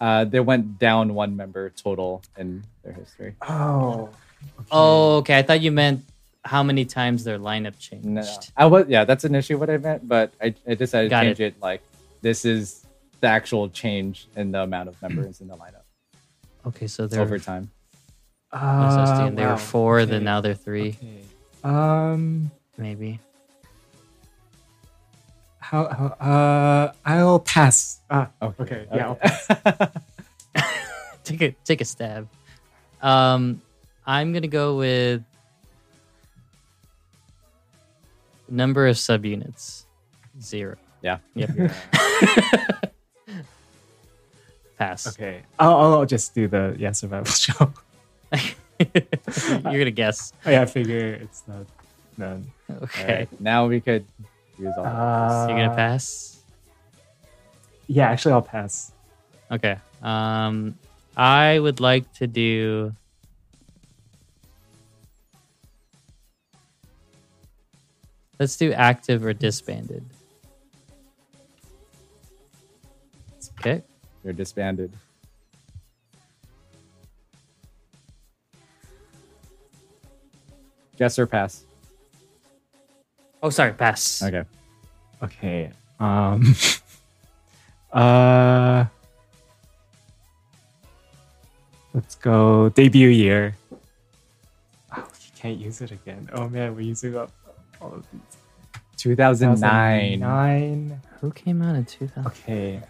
[0.00, 3.34] uh, they went down one member total in their history.
[3.42, 4.10] Oh.
[4.58, 4.66] okay.
[4.72, 5.38] Oh, okay.
[5.38, 6.04] I thought you meant
[6.44, 8.06] how many times their lineup changed.
[8.06, 8.24] No,
[8.56, 11.40] I was yeah, that's initially what I meant, but I, I decided Got to change
[11.40, 11.54] it.
[11.62, 11.80] Like
[12.20, 12.84] this is
[13.20, 15.83] the actual change in the amount of members in the lineup
[16.66, 17.70] Okay, so they're over time.
[18.52, 21.20] Uh, and they were four, okay, then now they're three, Okay.
[21.64, 22.50] Um.
[22.78, 23.18] maybe.
[25.58, 25.88] How?
[25.88, 26.92] how uh.
[27.04, 28.00] I'll pass.
[28.10, 28.28] Ah.
[28.40, 28.86] Okay, Okay.
[28.94, 29.08] Yeah.
[29.08, 29.86] I'll okay.
[31.24, 32.28] take a take a stab.
[33.02, 33.60] Um,
[34.06, 35.22] I'm gonna go with
[38.48, 39.84] number of subunits
[40.40, 40.76] zero.
[41.02, 41.18] yeah.
[41.34, 41.50] Yep.
[44.78, 45.06] Pass.
[45.06, 45.42] Okay.
[45.58, 47.72] I'll, I'll just do the yeah survival show.
[48.78, 50.32] You're gonna guess.
[50.44, 51.66] Oh, yeah, I figure it's not
[52.16, 52.50] none.
[52.70, 53.02] Okay.
[53.02, 54.04] Alright, now we could
[54.58, 54.86] use all.
[54.86, 56.40] Uh, You're gonna pass.
[57.86, 58.92] Yeah, actually, I'll pass.
[59.50, 59.76] Okay.
[60.02, 60.76] Um,
[61.16, 62.92] I would like to do.
[68.40, 70.04] Let's do active or disbanded.
[73.60, 73.82] Okay.
[74.24, 74.90] They're disbanded.
[80.96, 81.64] Guess or pass.
[83.42, 84.22] Oh, sorry, pass.
[84.22, 84.44] Okay.
[85.22, 85.70] Okay.
[86.00, 86.54] Um.
[87.92, 88.86] uh.
[91.92, 93.56] Let's go debut year.
[94.96, 96.28] Oh, you can't use it again.
[96.32, 97.30] Oh man, we're using up
[97.80, 98.20] all of these.
[98.96, 100.18] 2009.
[100.18, 101.00] 2009.
[101.20, 102.26] Who came out in 2000?
[102.26, 102.82] Okay.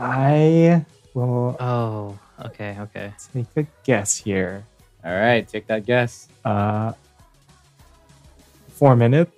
[0.00, 3.12] I will Oh, okay, okay.
[3.34, 4.64] take a guess here.
[5.04, 6.28] All right, take that guess.
[6.44, 6.92] Uh.
[8.78, 9.30] 4Minute.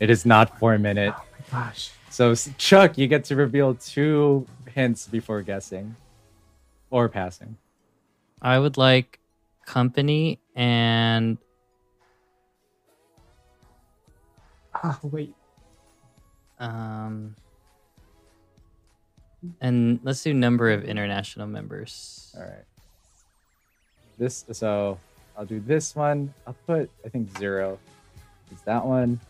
[0.00, 1.12] It is not four minute.
[1.16, 1.90] Oh my gosh.
[2.10, 5.96] So Chuck, you get to reveal two hints before guessing
[6.90, 7.56] or passing.
[8.40, 9.18] I would like
[9.66, 11.38] company and
[14.82, 15.34] Oh wait.
[16.58, 17.34] Um
[19.60, 22.34] and let's do number of international members.
[22.36, 22.64] All right.
[24.18, 24.98] This so
[25.36, 26.34] I'll do this one.
[26.46, 27.78] I'll put I think zero.
[28.52, 29.20] Is that one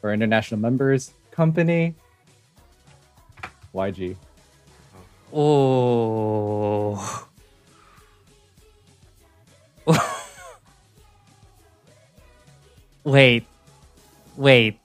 [0.00, 1.94] for international members company?
[3.74, 4.16] YG.
[5.32, 7.28] Oh.
[13.04, 13.44] wait.
[14.36, 14.78] Wait.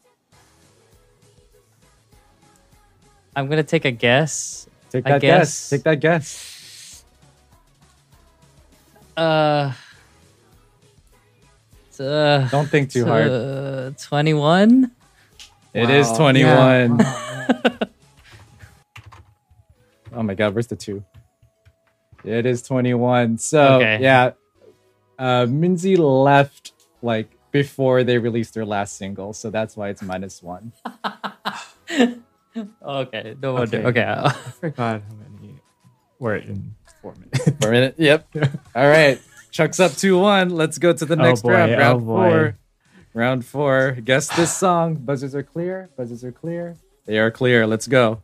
[3.35, 4.67] I'm going to take a guess.
[4.91, 5.69] Take I that guess- guess.
[5.69, 7.03] Take that guess.
[9.15, 9.71] Uh
[11.99, 13.27] uh, Don't think too hard.
[13.29, 14.89] uh, 2NE1?
[15.75, 16.17] It is Wow.
[16.31, 16.99] 2NE1.
[16.99, 17.77] Yeah.
[20.15, 21.03] Oh my god, where's the two?
[22.23, 23.39] It is 2NE1.
[23.39, 23.97] So Okay.
[24.01, 24.31] yeah.
[25.17, 30.41] Uh Minzy left like before they released their last single, so that's why it's minus
[30.43, 30.71] one.
[32.81, 33.77] Okay, no wonder.
[33.87, 33.87] Okay.
[33.87, 34.03] Okay.
[34.05, 35.55] I forgot how many
[36.19, 37.49] were in four minutes.
[37.61, 37.99] Four minutes.
[37.99, 38.27] Yep.
[38.75, 39.19] All right.
[39.51, 40.49] Chuck's up 2 1.
[40.49, 41.71] Let's go to the Oh next boy, round.
[41.73, 42.29] oh Round boy.
[42.29, 42.57] four.
[43.13, 43.91] Round four.
[44.03, 44.95] Guess this song.
[44.95, 45.89] Buzzers are clear.
[45.97, 46.77] Buzzers are clear.
[47.05, 47.67] They are clear.
[47.67, 48.21] Let's go.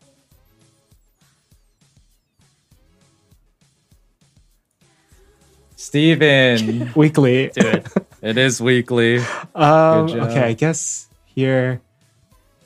[5.76, 6.89] Steven.
[6.95, 7.51] Weeekly.
[7.53, 7.88] Do it.
[8.22, 9.19] it is Weeekly.
[9.56, 11.81] Um, okay, I guess here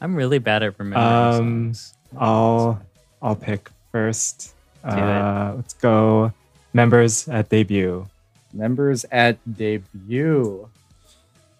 [0.03, 1.93] I'm really bad at remembering Um, songs.
[2.17, 2.81] I'll
[3.21, 4.53] I'll pick first.
[4.83, 4.89] it.
[4.91, 6.33] Uh, let's go
[6.73, 8.05] members at debut.
[8.51, 10.67] Members at debut.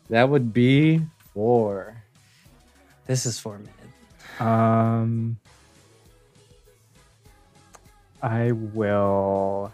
[0.10, 1.02] That would be
[1.34, 2.04] four.
[3.08, 4.42] This is four minutes.
[4.42, 5.38] Um,
[8.22, 9.72] I will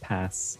[0.00, 0.56] pass.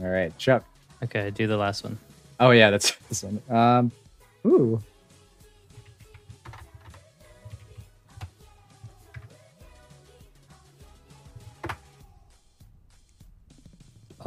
[0.00, 0.64] All right, Chuck.
[1.02, 1.98] Okay, do the last one.
[2.38, 3.42] Oh yeah, that's this one.
[3.50, 3.92] Um,
[4.46, 4.80] ooh,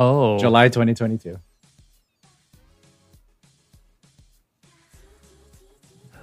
[0.03, 1.37] Oh, July 2022.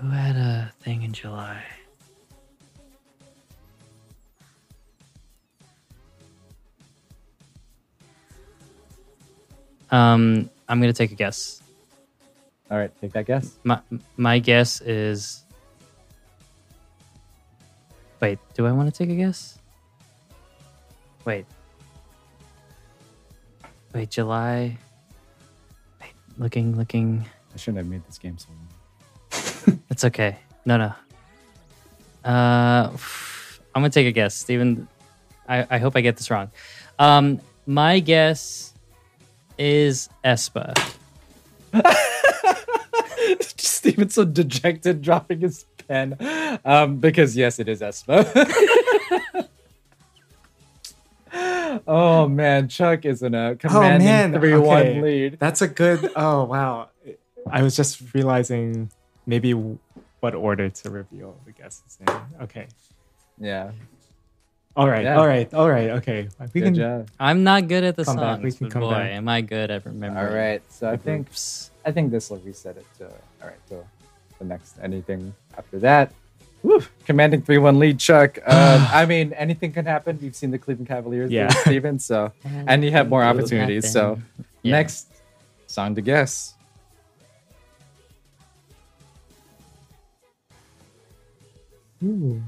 [0.00, 1.62] Who had a thing in July?
[9.92, 11.62] Um, I'm gonna take a guess.
[12.72, 13.60] All right, take that guess.
[13.62, 13.80] My
[14.16, 15.44] my guess is.
[18.20, 19.56] Wait, do I want to take a guess?
[21.24, 21.46] Wait.
[23.94, 24.76] Wait, July.
[26.00, 27.24] Wait, looking, looking.
[27.54, 29.80] I shouldn't have made this game so long.
[29.90, 30.36] It's okay.
[30.64, 30.92] No, no.
[32.24, 32.90] Uh,
[33.74, 34.86] I'm gonna take a guess, Steven.
[35.48, 36.50] I, I hope I get this wrong.
[36.98, 38.74] Um, my guess
[39.58, 40.74] is aespa.
[43.40, 46.16] Steven's so dejected, dropping his pen.
[46.64, 48.24] Um, because yes, it is aespa.
[51.86, 55.00] oh man, Chuck is in a oh, commanding three one okay.
[55.02, 55.38] lead.
[55.38, 56.10] That's a good.
[56.16, 56.88] Oh wow!
[57.50, 58.90] I was just realizing
[59.26, 59.52] maybe
[60.20, 62.08] what order to reveal the guesses in.
[62.42, 62.66] Okay.
[63.38, 63.72] Yeah,
[64.76, 65.04] All right.
[65.04, 65.16] Yeah.
[65.18, 65.52] All right.
[65.54, 65.90] All right.
[65.90, 66.28] Okay.
[66.54, 66.74] We good can.
[66.74, 67.08] job.
[67.18, 69.10] I'm not good at the Come songs, back, we can but come boy, back.
[69.12, 70.34] am I good at All remembering.
[70.34, 71.70] right, so I think groups.
[71.84, 73.58] I think this will reset it to all right.
[73.68, 73.84] So
[74.38, 76.12] the next anything after that.
[76.62, 78.38] Woo, commanding three one lead, Chuck.
[78.38, 78.46] Um,
[78.92, 80.18] I mean, anything can happen.
[80.20, 81.44] We've seen the Cleveland Cavaliers, Yeah.
[81.44, 81.98] yeah, Steven.
[81.98, 83.90] So and you have more opportunities.
[83.90, 84.20] So.
[84.62, 84.72] Yeah.
[84.72, 85.06] next
[85.68, 86.54] song to guess.
[92.02, 92.42] Ooh.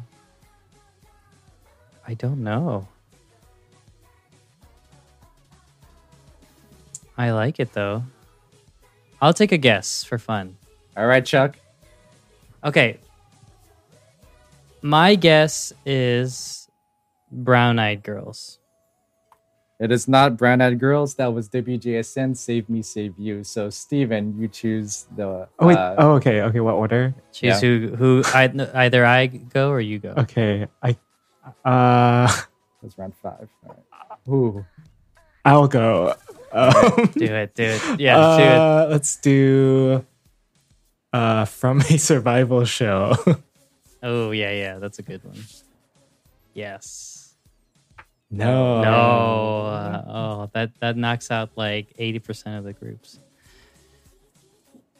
[2.06, 2.88] I don't know.
[7.16, 8.04] I like it though.
[9.20, 10.56] I'll take a guess for fun.
[10.96, 11.56] All right, Chuck.
[12.64, 12.98] Okay.
[14.82, 16.68] My guess is
[17.30, 18.58] Brown Eyed Girls.
[19.78, 21.14] It is not Brown Eyed Girls.
[21.14, 22.36] That was WJSN.
[22.36, 23.44] Save Me, Save You.
[23.44, 25.48] So Steven, you choose the.
[25.58, 25.76] Oh wait.
[25.76, 26.42] uh, oh okay.
[26.42, 26.60] Okay.
[26.60, 27.14] What order?
[27.32, 27.78] Choose Yeah.
[27.88, 30.14] who who I, either I go or you go.
[30.18, 30.66] Okay.
[30.82, 30.96] I.
[31.64, 32.30] Uh.
[32.82, 33.48] That's round five.
[33.66, 34.18] All right.
[34.28, 34.64] Ooh.
[35.44, 36.14] I'll go.
[36.52, 38.00] Um, Do it, do it.
[38.00, 38.52] Yeah, do it.
[38.58, 40.04] uh, Let's do.
[41.12, 43.14] Uh, from a survival show.
[44.02, 45.36] Oh yeah, yeah, that's a good one.
[46.54, 47.34] Yes.
[48.30, 48.82] no.
[48.82, 49.66] No.
[49.66, 53.20] uh, oh, that that knocks out like eighty percent of the groups.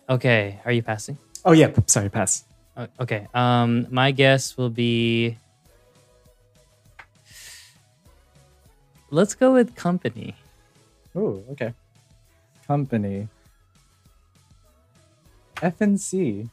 [0.09, 1.17] Okay, are you passing?
[1.45, 1.71] Oh yeah.
[1.87, 2.09] Sorry.
[2.11, 2.45] Pass.
[2.99, 3.27] Okay.
[3.35, 5.37] Um, my guess will be.
[9.11, 10.37] Let's go with company.
[11.17, 11.75] Oh, Okay.
[12.67, 13.27] Company.
[15.57, 16.49] FNC.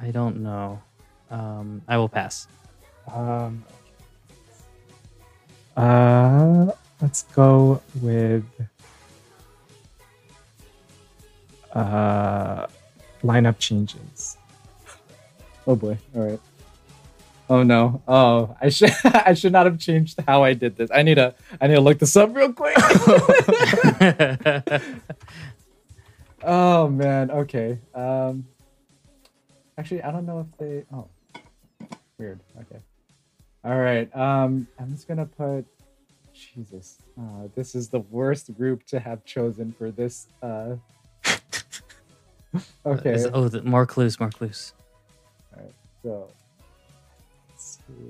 [0.00, 0.82] I don't know.
[1.30, 2.46] Um, I will pass.
[3.12, 3.64] Um.
[5.76, 6.70] Uh.
[7.00, 8.44] Let's go with.
[11.72, 12.66] Uh.
[13.24, 14.36] Lineup changes.
[15.66, 15.98] Oh boy.
[16.14, 16.40] All right.
[17.48, 18.02] Oh no.
[18.06, 20.90] Oh, I should I should not have changed how I did this.
[20.92, 22.76] I need to I need to look this up real quick.
[26.42, 27.30] oh man.
[27.30, 27.78] Okay.
[27.94, 28.46] Um
[29.76, 31.08] Actually, I don't know if they Oh.
[32.18, 32.40] Weird.
[32.60, 32.80] Okay.
[33.64, 34.14] All right.
[34.16, 35.66] Um I'm just going to put
[36.32, 36.98] Jesus.
[37.18, 40.76] Uh, this is the worst group to have chosen for this uh
[42.86, 43.12] Okay.
[43.14, 44.74] Is- oh, the, more clues, more clues.
[45.56, 45.74] All right.
[46.02, 46.28] So,
[47.50, 48.02] let's see.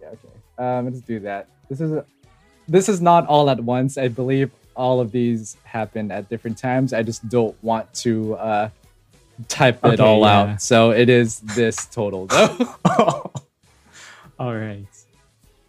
[0.00, 0.28] Yeah, okay.
[0.58, 1.48] Um, let's do that.
[1.68, 2.04] This is a,
[2.68, 3.98] this is not all at once.
[3.98, 6.92] I believe all of these happen at different times.
[6.92, 8.70] I just don't want to uh,
[9.48, 10.38] type it all yeah.
[10.38, 10.62] out.
[10.62, 12.70] So it is this total though.
[14.38, 14.86] All right.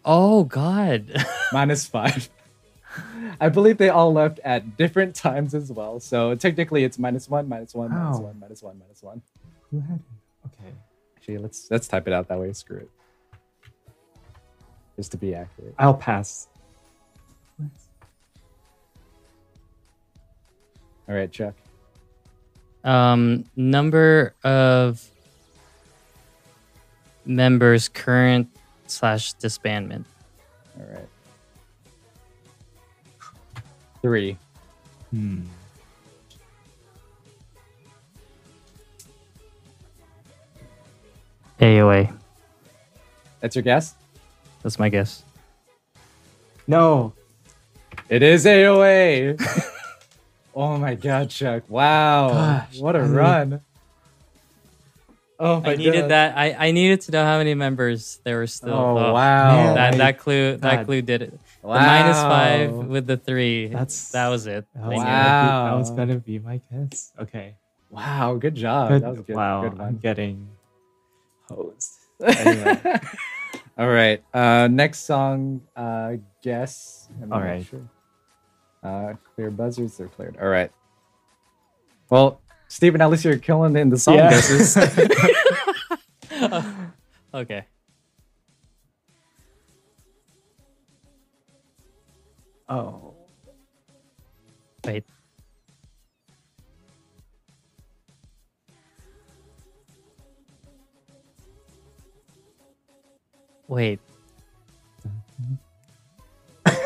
[0.04, 1.12] Oh God.
[1.52, 2.28] minus five.
[3.40, 5.98] I believe they all left at different times as well.
[5.98, 9.22] So technically, it's minus one, minus one, minus one, minus one, minus one.
[9.70, 10.52] Who had it?
[10.60, 10.72] Okay.
[11.16, 12.52] Actually, let's let's type it out that way.
[12.52, 12.90] Screw it.
[14.96, 15.74] Just to be accurate.
[15.78, 16.48] I'll pass.
[21.10, 21.54] All right, Chuck.
[22.84, 25.04] Um, number of
[27.26, 28.48] members current
[28.86, 30.04] slash disbandment.
[30.78, 31.08] All right.
[34.02, 34.36] Three.
[35.10, 35.40] Hmm.
[41.58, 42.16] AOA.
[43.40, 43.96] That's your guess?
[44.62, 45.24] That's my guess.
[46.68, 47.14] No.
[48.08, 49.74] It is AOA.
[50.54, 51.64] oh my god, Chuck.
[51.68, 52.28] Wow.
[52.30, 53.60] Gosh, what a I mean- run.
[55.42, 56.10] Oh my I needed God.
[56.10, 56.36] that.
[56.36, 58.74] I, I needed to know how many members there were still.
[58.74, 59.56] Oh, wow.
[59.56, 60.84] Man, That I- that clue that God.
[60.86, 61.40] clue did it.
[61.62, 61.74] wow.
[61.78, 63.68] The minus five with the three.
[63.68, 64.66] That's- that was it.
[64.74, 67.12] That I was, knew gonna be, that was gonna be my guess.
[67.18, 67.54] Okay.
[67.88, 68.90] Wow, good job.
[68.90, 69.02] Good.
[69.02, 69.34] That was good.
[69.36, 69.68] wow.
[69.68, 70.48] Good I'm getting
[71.48, 71.96] hosed.
[72.22, 73.00] Anyway.
[73.78, 74.22] All right.
[74.34, 77.08] Uh, next song, uh, guess.
[77.22, 77.64] I'm All not right.
[77.64, 77.80] Sure.
[78.82, 79.96] Uh, clear buzzers.
[79.96, 80.36] They're cleared.
[80.40, 80.70] All right.
[82.08, 84.30] Well, Steven, at least you're killing in the song Yeah.
[84.30, 84.76] guesses.
[87.32, 87.64] Okay.
[92.68, 93.14] oh.
[94.84, 95.04] Wait.
[103.68, 104.00] Wait.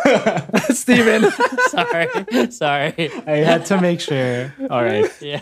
[0.71, 1.31] Steven.
[1.69, 2.09] Sorry.
[2.51, 3.11] Sorry.
[3.27, 4.53] I had to make sure.
[4.71, 5.11] All right.
[5.21, 5.41] Yeah.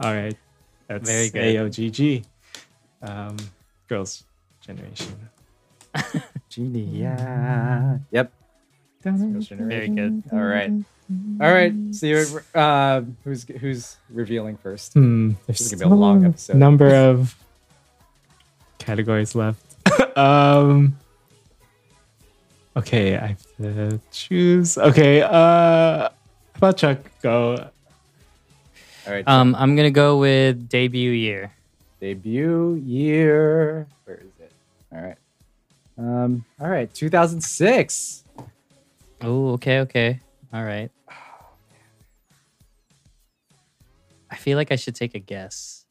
[0.00, 0.36] All right.
[0.88, 1.72] That's Very good.
[1.72, 2.24] AOGG.
[3.02, 3.36] Um,
[3.88, 4.24] girls'
[4.60, 5.28] generation.
[6.48, 6.82] Genie.
[6.82, 7.98] Yeah.
[8.10, 8.32] Yep.
[9.02, 10.22] Very good.
[10.32, 10.70] All right.
[11.40, 11.74] All right.
[11.90, 14.94] Steven, uh, who's who's revealing first?
[14.94, 15.30] Hmm.
[15.46, 16.56] There's This is gonna be a long episode.
[16.56, 17.34] Number of
[18.78, 19.64] categories left.
[20.16, 20.96] um.
[22.74, 23.36] Okay, I
[23.70, 24.78] have choose.
[24.78, 25.22] Okay.
[25.22, 26.10] Uh, how
[26.56, 27.70] about Chuck go?
[29.06, 29.26] All right.
[29.26, 31.52] Um, I'm gonna go with debut year.
[32.00, 33.86] debut year.
[34.04, 34.52] Where is it?
[34.92, 35.16] All right.
[35.98, 36.44] Um.
[36.60, 36.92] All right.
[36.92, 38.24] 2006.
[39.22, 40.20] Oh, okay, okay.
[40.52, 40.90] All right.
[44.30, 45.84] I feel like I should take a guess.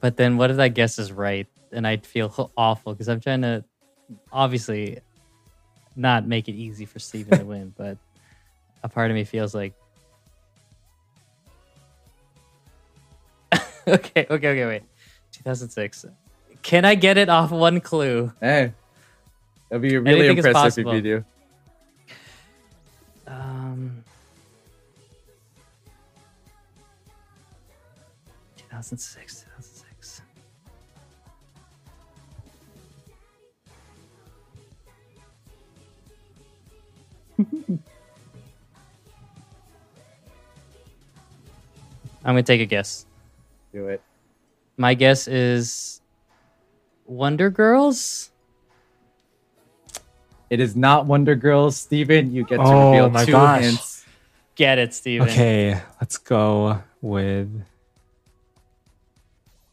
[0.00, 1.46] But then what if that guess is right?
[1.72, 3.64] And I'd feel awful because I'm trying to
[4.32, 5.00] obviously
[5.98, 7.98] not make it easy for Steven to win, but
[8.82, 9.74] a part of me feels like
[13.88, 14.82] Okay, okay, okay, wait.
[15.32, 16.06] 2006.
[16.62, 18.32] Can I get it off one clue?
[18.40, 18.72] Hey,
[19.70, 21.24] that'd be really Anything impressive if you do.
[23.26, 24.04] Um,
[28.56, 29.47] 2006, 2006.
[42.24, 43.06] I'm gonna take a guess.
[43.72, 44.02] Do it.
[44.76, 46.00] My guess is
[47.06, 48.30] Wonder Girls.
[50.50, 52.32] It is not Wonder Girls, Steven.
[52.32, 53.62] You get to Oh reveal my two gosh.
[53.62, 54.04] hints.
[54.54, 55.28] Get it, Steven.
[55.28, 57.48] Okay, let's go with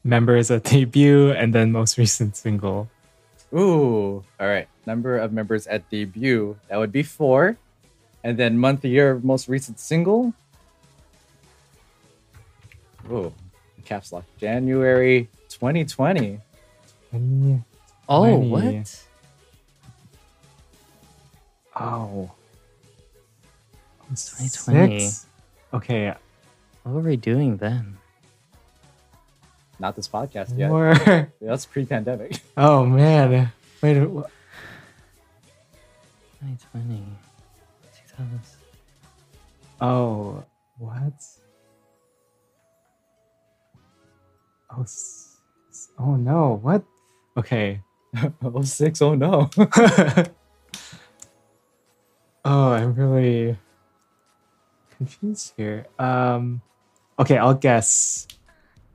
[0.03, 2.89] members at debut and then most recent single.
[3.53, 4.23] Ooh.
[4.39, 4.67] All right.
[4.85, 6.57] Number of members at debut.
[6.69, 7.57] That would be four.
[8.23, 10.33] And then month, year most recent single.
[13.11, 13.33] Ooh.
[13.85, 14.25] Caps lock.
[14.39, 16.39] January 2020.
[17.11, 17.63] Twenty-
[18.09, 18.49] Oh, Twenty.
[18.49, 19.05] what?
[21.75, 22.31] Oh.
[24.15, 24.99] 2020.
[24.99, 25.25] Six?
[25.73, 26.13] Okay,
[26.83, 27.97] What were we doing then?
[29.79, 30.69] Not this podcast yet.
[30.69, 30.93] four.
[31.41, 32.39] That's pre pandemic.
[32.57, 33.51] Oh man.
[33.81, 34.07] Wait.
[36.45, 37.03] Wh- 2020.
[38.17, 38.39] 2000.
[39.81, 40.43] Oh,
[40.77, 41.13] what?
[44.72, 44.85] Oh,
[45.99, 46.59] oh no.
[46.61, 46.84] What?
[47.38, 47.81] Okay.
[48.43, 49.01] oh, six.
[49.01, 49.49] Oh, no.
[52.45, 53.57] oh, I'm really
[54.97, 55.85] confused here.
[55.99, 56.61] Um,
[57.19, 58.27] okay, I'll guess.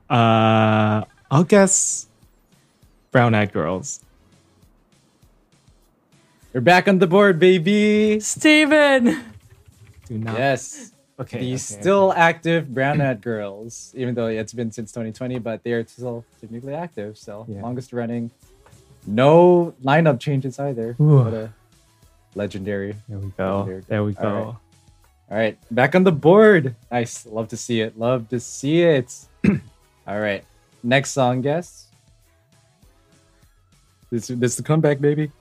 [0.09, 2.07] Uh, I'll guess.
[3.11, 4.01] Brown Eyed Girls.
[6.53, 8.19] You're back on the board, baby.
[8.19, 9.23] Steven!
[10.07, 10.37] Do not.
[10.37, 10.91] Yes.
[11.19, 11.39] Okay.
[11.39, 15.71] the okay, still active Brown Eyed Girls, even though it's been since 2020, but they
[15.73, 17.17] are still technically active.
[17.17, 17.61] So Yeah.
[17.61, 18.31] longest running.
[19.05, 20.93] No lineup changes either.
[20.97, 21.53] What a
[22.35, 22.95] legendary.
[23.07, 23.63] There we go.
[23.63, 23.87] Very good.
[23.87, 24.23] There we go.
[24.23, 24.55] right.
[25.31, 26.75] All right, back on the board.
[26.91, 27.25] Nice.
[27.25, 27.97] Love to see it.
[27.97, 29.15] Love to see it.
[30.07, 30.43] All right.
[30.83, 31.87] Next song, guess.
[34.09, 35.31] This this is the comeback, baby.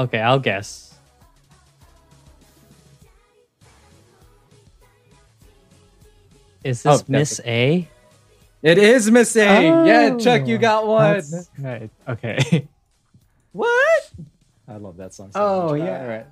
[0.00, 0.94] Okay, I'll guess.
[6.62, 7.88] Is Oh, this Miss A?
[8.62, 9.62] It is Miss A.
[9.86, 11.22] yeah, Chuck, you Oh, got one.
[11.58, 11.90] Right.
[12.08, 12.66] Okay.
[13.52, 14.12] What?
[14.68, 15.32] I love that song.
[15.32, 15.80] So Oh, much.
[15.80, 16.00] yeah.
[16.02, 16.26] All right.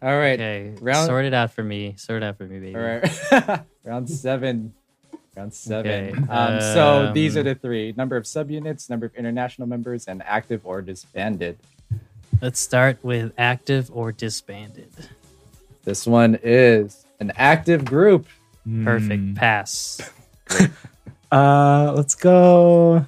[0.00, 0.38] All right.
[0.40, 1.94] Okay, Round- sort it out for me.
[1.96, 2.76] Sort it out for me, baby.
[2.76, 3.62] All right.
[3.84, 4.72] Round seven.
[5.36, 6.10] Round seven.
[6.22, 10.06] Okay, Um, so these um, are the three number of subunits, number of international members,
[10.06, 11.58] and active or disbanded.
[12.40, 14.90] Let's start with active or disbanded.
[15.84, 18.26] This one is an active group.
[18.84, 19.22] Perfect.
[19.22, 19.34] Hmm.
[19.34, 20.10] Pass.
[21.32, 23.06] Uh, let's go.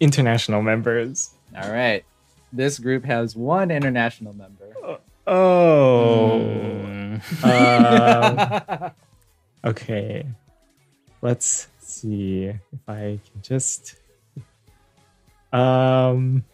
[0.00, 1.30] International members.
[1.56, 2.04] All right.
[2.52, 4.74] This group has one international member.
[5.24, 6.40] Oh.
[6.84, 7.30] Mm.
[7.44, 8.90] Um,
[9.70, 10.26] okay.
[11.22, 13.94] Let's see if I can just.
[15.52, 16.44] Um.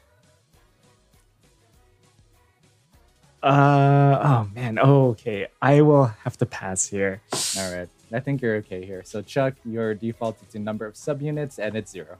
[3.42, 4.78] Uh oh man.
[4.80, 5.48] Oh okay.
[5.60, 7.20] I will have to pass here.
[7.58, 7.88] All right.
[8.12, 9.02] I think you're okay here.
[9.04, 12.18] So, Chuck, your default is the number of subunits, and it's zero.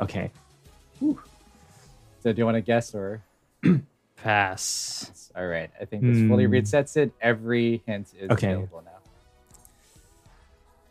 [0.00, 0.30] Okay.
[0.98, 3.22] So, do you want to guess or?
[4.16, 5.30] Pass.
[5.36, 5.70] All right.
[5.78, 6.54] I think this fully Hmm.
[6.54, 7.12] resets it.
[7.20, 8.52] Every hint is Okay.
[8.52, 8.82] available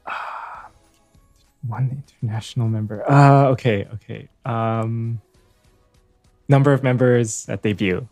[0.05, 0.11] now.
[1.67, 3.09] One international member.
[3.09, 4.29] Uh okay, okay.
[4.45, 5.21] Um
[6.47, 8.07] number of members at debut.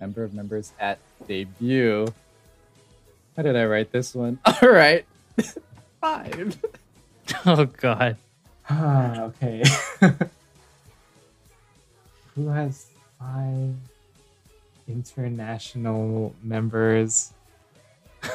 [0.00, 2.06] Number of members at debut.
[3.36, 4.38] How did I write this one?
[4.44, 5.04] All right.
[6.00, 6.58] Five.
[7.46, 8.18] Oh God.
[8.68, 9.64] Ah, okay.
[12.34, 12.86] Who has
[13.18, 13.74] five
[14.86, 17.32] international members?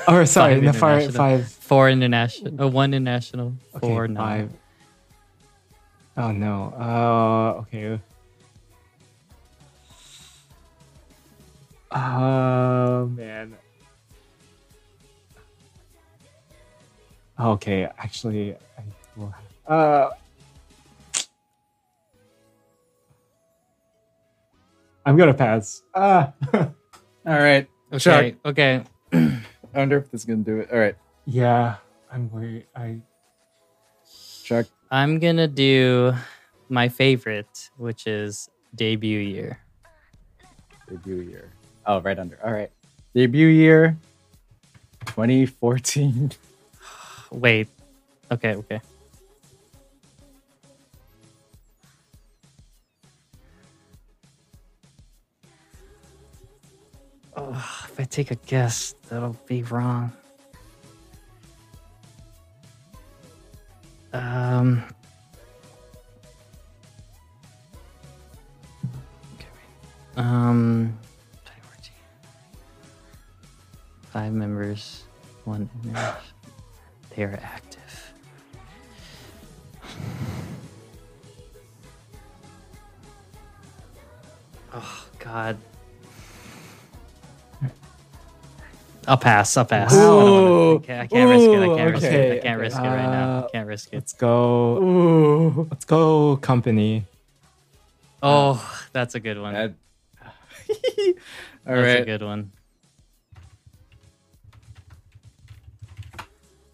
[0.07, 1.48] Or sorry, Five in the far five.
[1.48, 2.60] Four international.
[2.64, 3.53] Uh, one international.
[3.76, 4.18] Okay, Four non.
[4.18, 4.52] five.
[6.18, 6.73] Oh no.
[6.76, 7.99] Uh, okay.
[11.91, 13.57] Oh man.
[17.39, 18.83] Okay, actually, I
[19.15, 19.33] will.
[19.67, 20.09] Have, uh,
[25.05, 25.81] I'm gonna pass.
[25.95, 26.69] Ah, All
[27.25, 27.67] right.
[27.93, 28.35] Okay.
[28.45, 28.83] Okay.
[29.13, 29.41] I
[29.73, 30.71] wonder if this is going to do it.
[30.71, 30.95] All right.
[31.25, 31.75] yeah,
[32.11, 32.67] I'm worried.
[32.75, 33.01] I
[34.43, 34.65] Chuck.
[34.91, 36.13] I'm gonna do
[36.69, 39.59] my favorite, which is debut year.
[40.87, 41.53] Debut year.
[41.89, 42.37] Oh, right under.
[42.45, 42.69] All right.
[43.15, 43.97] Debut year
[45.07, 46.31] 2014.
[47.31, 47.67] Wait.
[48.31, 48.53] Okay.
[48.53, 48.79] Okay.
[57.35, 60.11] Oh, if I take a guess, that'll be wrong.
[64.13, 64.83] Um.
[70.15, 70.99] Um.
[74.11, 75.03] Five members,
[75.45, 76.06] one image.
[77.15, 78.14] They are active.
[84.73, 85.57] Oh God.
[89.07, 89.57] I'll pass.
[89.57, 89.91] I'll pass.
[89.91, 91.60] I, don't wanna- I can't, I can't risk it.
[91.60, 92.10] I can't risk it.
[92.10, 92.56] I can't okay.
[92.56, 93.40] risk it right now.
[93.40, 93.95] Uh, I can't risk it.
[93.95, 94.77] let's go.
[94.77, 95.68] Ooh.
[95.72, 96.38] Let's go.
[96.38, 97.06] Company.
[98.22, 99.53] Oh, that's a good one.
[99.53, 99.73] That-
[101.68, 102.52] All that's a good one.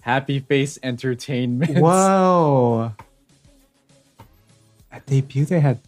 [0.06, 1.80] Happy Face Entertainment.
[1.80, 2.92] Whoa.
[4.92, 5.80] At debut, they had.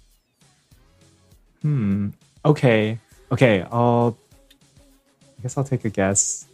[1.62, 2.10] Hmm.
[2.44, 2.98] Okay.
[3.32, 3.64] Okay.
[3.72, 4.18] I'll.
[5.38, 6.48] I guess I'll take a guess.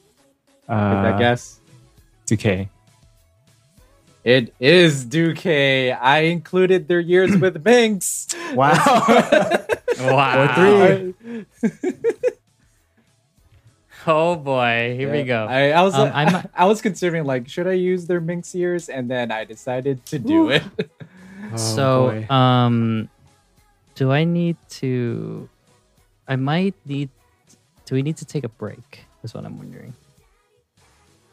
[0.67, 1.59] Uh, Take that guess.
[2.27, 2.67] 2K.
[4.25, 5.45] It is Duque.
[5.45, 8.55] I included their years with MINX.
[8.55, 9.57] Wow.
[9.99, 10.55] Wow.
[10.55, 11.45] three.
[14.05, 14.95] Oh boy.
[14.97, 15.45] Here we go.
[15.49, 18.53] I, I was Um, I, I'm- I was considering like should I use their Minx
[18.55, 20.63] ears, and then I decided to do it.
[21.53, 22.33] Oh, so, boy.
[22.33, 23.09] um,
[23.93, 25.47] do I need to?
[26.27, 27.09] I might need.
[27.85, 29.05] Do we need to take a break?
[29.23, 29.93] Is what I'm wondering.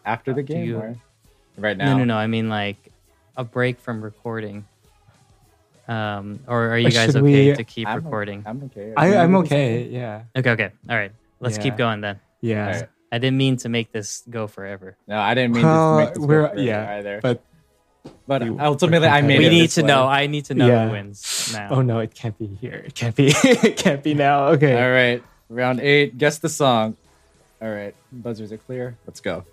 [0.05, 0.97] After the game you- or
[1.57, 1.93] right now.
[1.93, 2.17] No, no, no.
[2.17, 2.77] I mean like
[3.37, 4.67] a break from recording.
[5.89, 8.43] Um, or are you guys okay we- to keep I'm recording?
[8.45, 8.93] I'm okay.
[8.97, 9.85] I, I'm okay.
[9.89, 10.25] Yeah.
[10.37, 10.71] Okay, okay.
[10.91, 11.13] All right.
[11.41, 12.21] Let's keep going then.
[12.41, 12.67] Yeah.
[12.67, 12.89] All right.
[13.13, 14.97] I didn't mean to make this go forever.
[15.09, 17.21] No, I didn't mean Well, to make this we're- go further yeah, either.
[17.21, 17.43] But
[18.27, 19.51] But we- ultimately, I made we it.
[19.51, 19.89] need this to way.
[19.89, 20.07] know.
[20.07, 20.87] I need to know Yeah.
[20.87, 21.69] who wins now.
[21.71, 22.83] oh no, it can't be here.
[22.87, 23.27] It can't be.
[23.45, 24.49] it can't be now.
[24.55, 24.73] Okay.
[24.81, 26.17] All right, round eight.
[26.17, 26.97] Guess the song.
[27.61, 28.97] All right, buzzers are clear.
[29.07, 29.45] Let's go.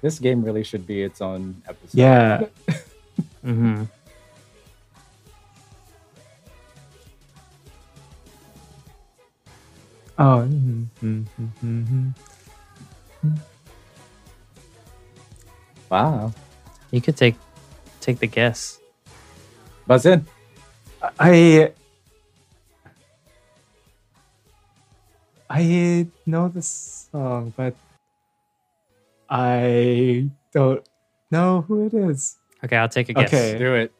[0.00, 1.96] This game really should be its own episode.
[1.98, 2.46] Yeah.
[3.42, 3.84] hmm
[10.18, 10.46] Oh.
[10.48, 11.24] mhm, mhm,
[11.64, 12.12] mhm,
[13.24, 13.38] mhm.
[15.88, 16.32] Wow.
[16.90, 17.36] You could take
[18.00, 18.78] take the guess.
[19.86, 20.26] Buzz in.
[21.18, 21.72] I
[25.50, 27.74] I know the song, but
[29.28, 30.88] I don't
[31.30, 32.38] know who it is.
[32.64, 33.32] Okay, I'll take a guess.
[33.32, 33.58] Okay.
[33.58, 33.92] Do it.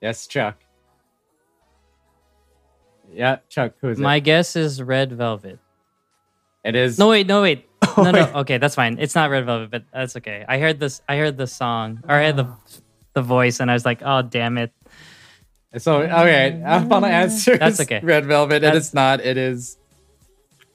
[0.00, 0.63] Yes, Chuck.
[3.12, 3.74] Yeah, Chuck.
[3.80, 4.20] Who is My it?
[4.22, 5.58] guess is Red Velvet.
[6.64, 6.98] It is.
[6.98, 7.68] No, wait, no, wait.
[7.96, 8.24] No, no.
[8.42, 8.96] Okay, that's fine.
[8.98, 10.44] It's not Red Velvet, but that's okay.
[10.48, 11.00] I heard this.
[11.08, 12.48] I heard the song, or I heard the
[13.12, 14.72] the voice, and I was like, "Oh, damn it!"
[15.78, 17.56] So okay, our final answer.
[17.56, 18.00] That's okay.
[18.02, 18.56] Red Velvet.
[18.56, 19.20] It That's- is not.
[19.20, 19.76] It is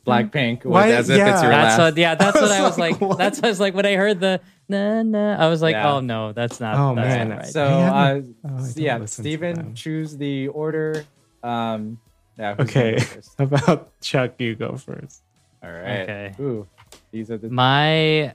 [0.06, 0.64] Blackpink.
[0.64, 1.42] With Why- as if it's yeah.
[1.42, 1.80] your That's last.
[1.80, 1.98] what.
[1.98, 3.02] Yeah, that's what I was like.
[3.02, 3.18] What?
[3.18, 4.40] That's what I was like when I heard the
[4.70, 5.36] na na.
[5.36, 5.94] I was like, Yeah.
[5.94, 7.30] "Oh no, that's not." Oh, that's man.
[7.30, 7.48] not right.
[7.48, 8.18] So uh, oh, I
[8.60, 11.04] s- don't yeah, listen to Steven, choose the order.
[11.44, 12.00] Um,
[12.40, 12.56] yeah.
[12.58, 12.98] Okay.
[13.38, 14.34] How about Chuck?
[14.40, 15.22] You go first.
[15.62, 16.02] All right.
[16.02, 16.36] Okay.
[16.40, 16.68] Ooh,
[17.12, 17.50] these are the.
[17.50, 18.34] My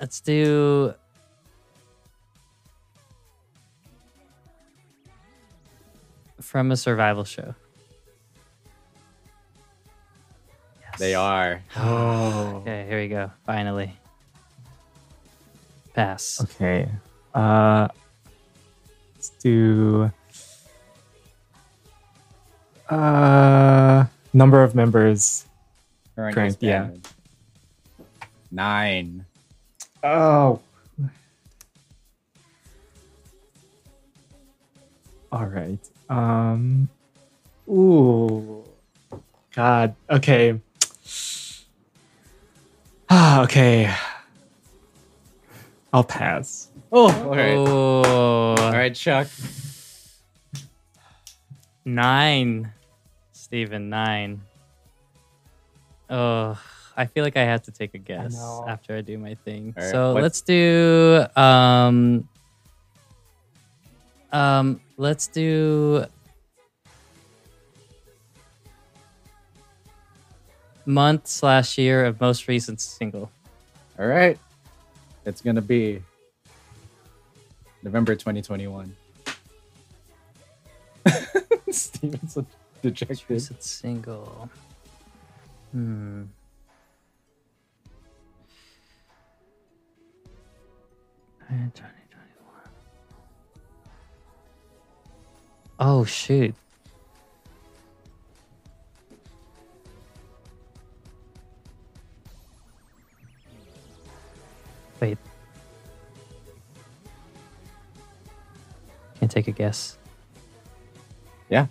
[0.00, 0.94] Let's do
[6.40, 7.54] from a survival show.
[10.98, 11.62] They are.
[11.76, 12.62] Oh.
[12.62, 13.30] Okay, here we go.
[13.46, 13.92] Finally.
[15.94, 16.40] Pass.
[16.42, 16.88] Okay.
[17.34, 17.88] Uh,
[19.44, 20.10] let's.
[22.88, 25.44] Uh, number of members.
[26.16, 26.90] Current Current, yeah.
[28.50, 29.24] Nine.
[30.02, 30.60] Oh.
[35.30, 35.78] All right.
[36.08, 36.88] Um.
[37.68, 38.64] Ooh.
[39.54, 39.94] God.
[40.10, 40.60] Okay.
[43.10, 43.42] Ah.
[43.44, 43.90] Okay.
[45.94, 46.67] I'll pass.
[46.90, 47.56] Oh, all right.
[47.58, 49.28] Oh, All right, Chuck.
[51.84, 52.72] nine.
[53.32, 54.42] Stephen, nine.
[56.10, 56.58] Oh,
[56.96, 58.64] I feel like I have to take a guess know.
[58.66, 59.74] after I do my thing.
[59.76, 62.28] All right, So what- let's do um
[64.32, 66.04] um let's do
[70.86, 73.30] month slash year of most recent single.
[73.98, 74.38] All right.
[75.24, 76.02] It's gonna be
[77.82, 78.96] November 2021.
[81.70, 82.46] Steven's so
[82.82, 83.62] dejected.
[83.62, 84.50] single.
[85.72, 86.24] Hmm.
[91.48, 91.88] And 2021.
[95.78, 96.54] Oh shoot.
[105.00, 105.16] Wait.
[109.18, 109.98] Can't take a guess.
[111.48, 111.66] Yeah.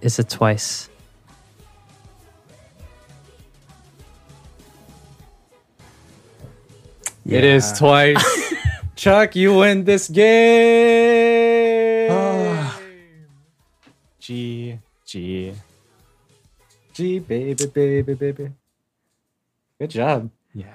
[0.00, 0.88] Is it twice?
[7.24, 8.52] It is twice.
[8.96, 11.30] Chuck, you win this game.
[14.20, 15.54] G G.
[16.92, 18.50] G baby baby baby.
[19.78, 20.30] Good job.
[20.54, 20.74] Yeah.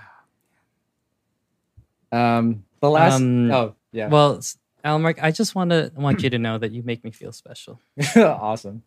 [2.12, 3.16] Um, the last.
[3.16, 4.08] Um, oh yeah.
[4.08, 7.04] Well, s- Allen Mark, I just want to want you to know that you make
[7.04, 7.80] me feel special.
[8.16, 8.84] awesome.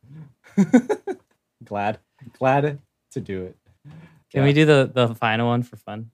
[1.65, 1.99] glad,
[2.39, 2.79] glad
[3.13, 3.57] to do it.
[4.33, 6.11] Can we do the the final one for fun?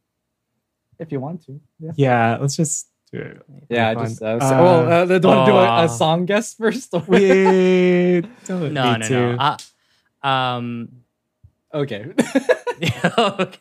[0.98, 1.60] if you want to?
[1.78, 1.90] Yeah.
[1.96, 2.38] Yeah.
[2.40, 3.42] Let's just do it.
[3.68, 4.04] Yeah, Fun.
[4.06, 6.56] just uh, Uh, so, well, uh, do you want to do a, a song guest
[6.56, 6.88] first?
[6.94, 7.00] Or?
[7.06, 9.36] We don't No, no, to.
[9.36, 9.36] no.
[10.22, 10.88] I, um.
[11.74, 12.14] okay.
[13.18, 13.58] okay.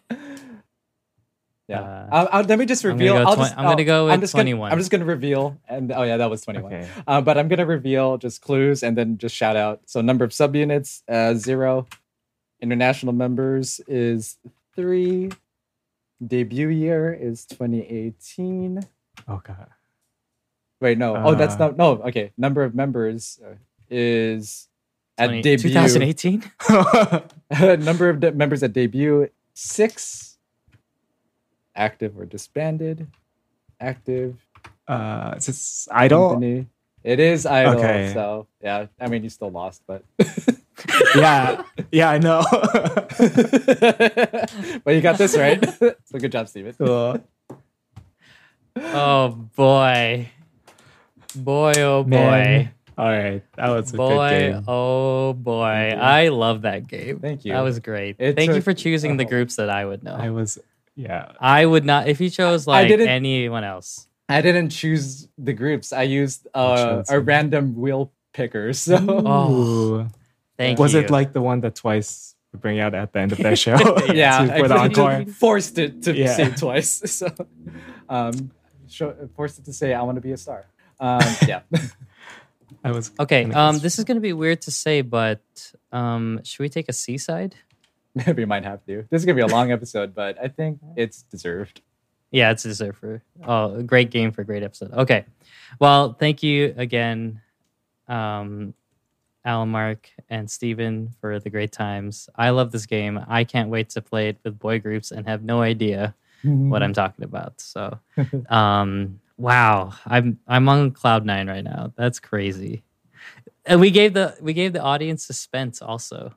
[1.67, 1.81] Yeah.
[1.81, 3.13] Uh, I'll- let me just I'm gonna reveal.
[3.23, 4.71] go I'll twen- just, I'm gonna go I'm with just gonna- 2NE1.
[4.71, 6.65] I'm just gonna reveal, and oh yeah, that was 2NE1.
[6.65, 6.87] Okay.
[7.07, 9.81] Uh, but I'm gonna reveal just clues and then just shout out.
[9.85, 11.87] So number of subunits, uh, zero.
[12.61, 14.37] International members is
[14.75, 15.31] three.
[16.25, 18.81] Debut year is 2018.
[19.27, 19.67] Oh god.
[20.81, 21.15] Wait, no.
[21.15, 21.77] oh, that's Uh, not.
[21.77, 21.91] No.
[22.03, 22.31] Okay.
[22.37, 23.55] Number of members uh,
[23.89, 24.67] is
[25.17, 25.69] at 20 debut.
[25.69, 26.43] 2018.
[27.83, 30.34] number of de- members at debut six.
[31.75, 33.07] Active or disbanded.
[33.79, 34.35] Active.
[34.87, 36.29] uh, is this idol?
[36.29, 36.67] company.
[37.05, 37.75] It is (G)I-DLE.
[37.77, 38.11] Okay.
[38.13, 40.03] So yeah, I mean you still lost, but
[41.15, 41.61] yeah.
[41.91, 42.43] Yeah, I know.
[44.83, 45.63] but you got this right.
[45.79, 46.73] so good job, Steven.
[46.73, 47.21] cool.
[48.77, 50.29] oh boy,
[51.35, 52.71] boy, oh boy, Man.
[52.97, 53.43] All right.
[53.55, 54.63] That was a good boy, game.
[54.67, 55.95] oh boy.
[55.99, 57.19] I love that game.
[57.19, 57.53] Thank you.
[57.53, 58.15] That was great.
[58.17, 59.29] It Thank you for choosing the oh.
[59.29, 60.15] groups that I would know.
[60.15, 60.57] I was
[60.95, 61.31] yeah.
[61.39, 64.07] I would not if you chose I like didn't- anyone else.
[64.27, 65.93] I didn't choose the groups.
[65.93, 67.25] I used uh, chose a them.
[67.25, 68.73] random wheel picker.
[68.73, 69.53] So Oh.
[70.01, 70.07] Ooh.
[70.57, 71.01] Thank Was you.
[71.01, 73.77] it like the one that twice would bring out at the end of their show?
[74.13, 75.25] yeah, To- for the encore.
[75.25, 76.33] forced it to Yeah.
[76.33, 77.01] say twice.
[77.11, 77.27] So,
[78.09, 78.51] um,
[78.87, 80.65] show, forced it to say, "I want to be a star."
[80.99, 81.61] Um, yeah,
[82.83, 85.41] I was Okay, um, this is gonna be weird to say, but
[85.91, 87.53] um, should we take a seaside?
[88.25, 89.05] maybe we might have to.
[89.09, 91.81] This is gonna be a long episode, but I think it's deserved.
[92.31, 94.91] Yeah, it's a deserve for oh, a great game for a great episode.
[94.93, 95.25] Okay,
[95.79, 97.41] well, thank you again,
[98.07, 98.73] um,
[99.43, 102.29] Alan, Mark, and Steven for the great times.
[102.35, 103.23] I love this game.
[103.27, 106.93] I can't wait to play it with boy groups and have no idea what I'm
[106.93, 107.59] talking about.
[107.61, 107.99] So,
[108.49, 111.93] um, wow, I'm I'm on cloud nine right now.
[111.95, 112.83] That's crazy.
[113.65, 116.33] And we gave the we gave the audience suspense also.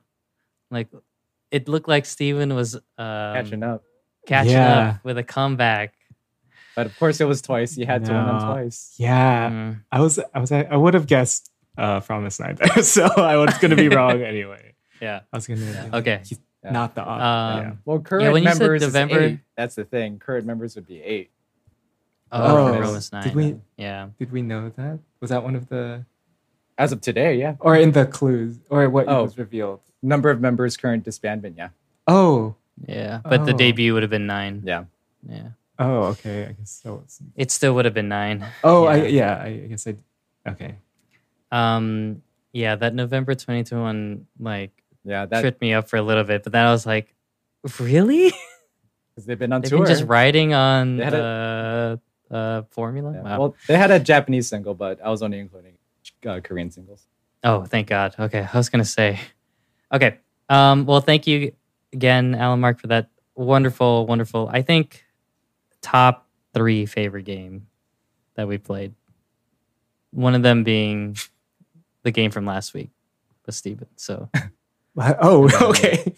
[0.71, 0.87] Like,
[1.51, 3.83] it looked like Steven was um, catching up.
[4.27, 4.89] catching Yeah.
[4.97, 5.93] up with a comeback.
[6.75, 7.77] But of course, it was twice.
[7.77, 8.95] You had to win them twice.
[8.97, 9.49] yeah.
[9.49, 9.83] Mm.
[9.91, 13.75] I was I was I would have guessed uh fromis_9 there, so I was gonna
[13.75, 14.73] be wrong anyway.
[15.01, 15.21] Yeah.
[15.33, 16.21] I was gonna Okay.
[16.25, 16.71] he's Yeah.
[16.71, 17.21] not the odd.
[17.21, 17.73] Um, yeah.
[17.85, 19.39] Well, current when you said members November- is eight.
[19.57, 20.19] That's the thing.
[20.19, 21.31] Current members would be eight.
[22.31, 23.23] Oh, Oh, Promise Nine.
[23.23, 24.09] did we- Yeah.
[24.19, 24.99] Did we know that?
[25.19, 26.05] Was that one of the
[26.77, 27.55] As of today, yeah.
[27.59, 29.23] or in the clues or what Oh.
[29.23, 29.81] was revealed?
[30.01, 31.69] Number of members, current disbandment, yeah.
[32.07, 32.55] Oh,
[32.87, 33.19] Yeah.
[33.23, 33.57] But the Oh.
[33.57, 34.63] debut would have been nine.
[34.65, 34.85] Yeah.
[35.27, 35.49] Yeah.
[35.77, 36.47] oh, okay.
[36.47, 37.01] I guess so.
[37.03, 38.45] It's, It still would have been nine.
[38.63, 39.07] oh, I Yeah.
[39.07, 39.43] yeah.
[39.43, 39.95] I guess I.
[40.47, 40.75] Okay.
[41.51, 42.21] Um.
[42.53, 42.75] Yeah.
[42.75, 44.71] That November 2021 like
[45.03, 47.13] Yeah, that tripped me up for a little bit, but then I was like,
[47.79, 48.31] really?
[49.15, 49.79] because they've been on They've tour.
[49.79, 51.97] been just riding on They had uh,
[52.31, 53.11] uh, formula.
[53.13, 53.21] Yeah.
[53.23, 53.39] Wow.
[53.39, 55.73] Well, they had a Japanese single, but I was only including
[56.25, 57.05] uh, Korean singles.
[57.43, 58.15] Oh, thank God.
[58.19, 59.19] Okay, I was gonna say.
[59.93, 60.17] Okay.
[60.49, 60.85] Um.
[60.85, 61.53] Well, thank you
[61.93, 64.49] again, Allen Mark, for that wonderful, wonderful.
[64.51, 65.03] I think
[65.81, 67.67] top three favorite game
[68.35, 68.93] that we played.
[70.11, 71.15] One of them being
[72.03, 72.89] the game from last week
[73.45, 73.87] with Steven.
[73.95, 74.29] So,
[74.97, 76.15] Oh, okay.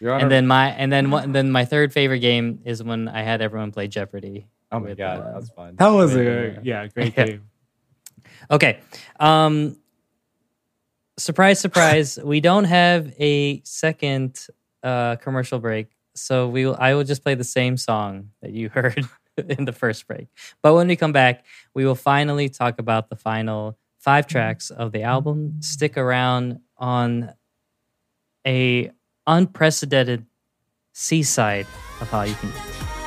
[0.00, 3.22] You're and then my and then one, then my third favorite game is when I
[3.22, 4.46] had everyone play Jeopardy.
[4.70, 5.76] oh my with, god, uh, that was fun.
[5.76, 6.20] That was Yeah.
[6.22, 7.26] a yeah great Yeah.
[7.26, 7.50] game.
[8.50, 8.78] Okay.
[9.18, 9.76] Um
[11.18, 14.46] surprise surprise, we don't have a second
[14.82, 15.88] uh commercial break.
[16.14, 19.72] So we will I will just play the same song that you heard in the
[19.72, 20.28] first break.
[20.62, 24.92] But when we come back, we will finally talk about the final 5 tracks of
[24.92, 25.60] the album.
[25.60, 27.32] Stick around on
[28.46, 28.90] a
[29.26, 30.26] unprecedented
[30.92, 31.66] seaside
[32.00, 32.97] of Hallyu Can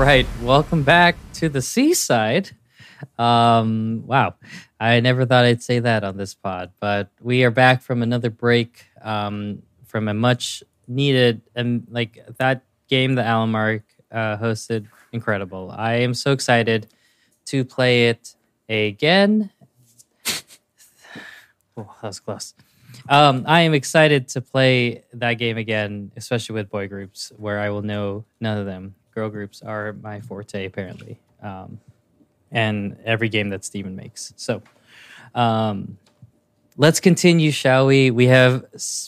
[0.00, 2.52] right, welcome back to the seaside.
[3.18, 4.34] Um, wow,
[4.80, 8.30] I never thought I'd say that on this pod, but we are back from another
[8.30, 14.86] break um, from a much needed and like that game that Allen Mark uh, hosted.
[15.12, 15.70] Incredible!
[15.70, 16.86] I am so excited
[17.46, 18.34] to play it
[18.70, 19.50] again.
[21.76, 22.54] Oh, that was close.
[23.08, 27.70] Um, I am excited to play that game again, especially with boy groups, where I
[27.70, 28.96] will know none of them.
[29.14, 31.80] Girl groups are my forte, apparently, um,
[32.50, 34.32] and every game that Steven makes.
[34.36, 34.62] So,
[35.34, 35.98] um,
[36.76, 38.10] let's continue, shall we?
[38.10, 38.64] We have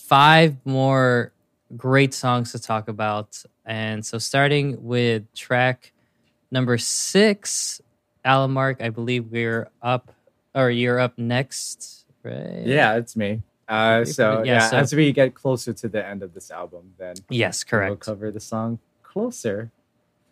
[0.06, 1.32] five more
[1.76, 5.92] great songs to talk about, and so starting with track
[6.50, 7.80] number six,
[8.24, 8.82] Allen Mark.
[8.82, 10.12] I believe we're up,
[10.54, 12.62] or you're up next, right?
[12.66, 13.42] Yeah, it's me.
[13.68, 16.92] Uh, so Yeah, yeah, so- as we get closer to the end of this album,
[16.98, 17.88] then Yes, correct.
[17.88, 19.70] we'll cover the song closer.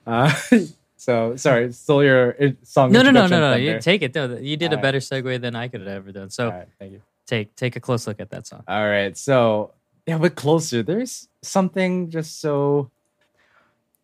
[0.06, 0.32] Uh,
[0.96, 2.92] so sorry, stole your uh, song.
[2.92, 3.56] No, no, no, no, no.
[3.56, 4.12] You take it.
[4.12, 4.36] though.
[4.36, 6.30] you did a better segue than I could have ever done.
[6.30, 7.02] So thank you.
[7.26, 8.62] take take a close look at that song.
[8.66, 9.16] All right.
[9.16, 9.72] So,
[10.06, 10.82] yeah, but closer.
[10.82, 12.90] There's something just so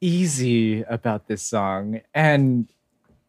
[0.00, 2.00] easy about this song.
[2.14, 2.68] And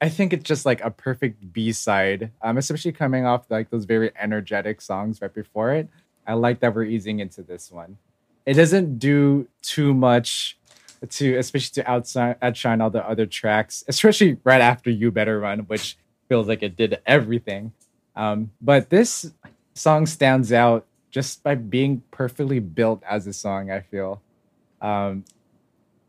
[0.02, 3.86] I think it's just like a perfect B side, um, especially coming off like those
[3.86, 5.90] very energetic songs right before it.
[6.26, 7.98] I like that we're easing into this one.
[8.46, 10.57] It doesn't do too much
[11.10, 15.60] to, especially to outside, outshine all the other tracks, especially right after You Better Run,
[15.62, 15.98] which
[16.30, 17.74] feels like it did everything.
[18.16, 19.32] Um, but this
[19.74, 23.72] song stands out just by being perfectly built as a song.
[23.72, 24.22] I feel,
[24.82, 25.24] um,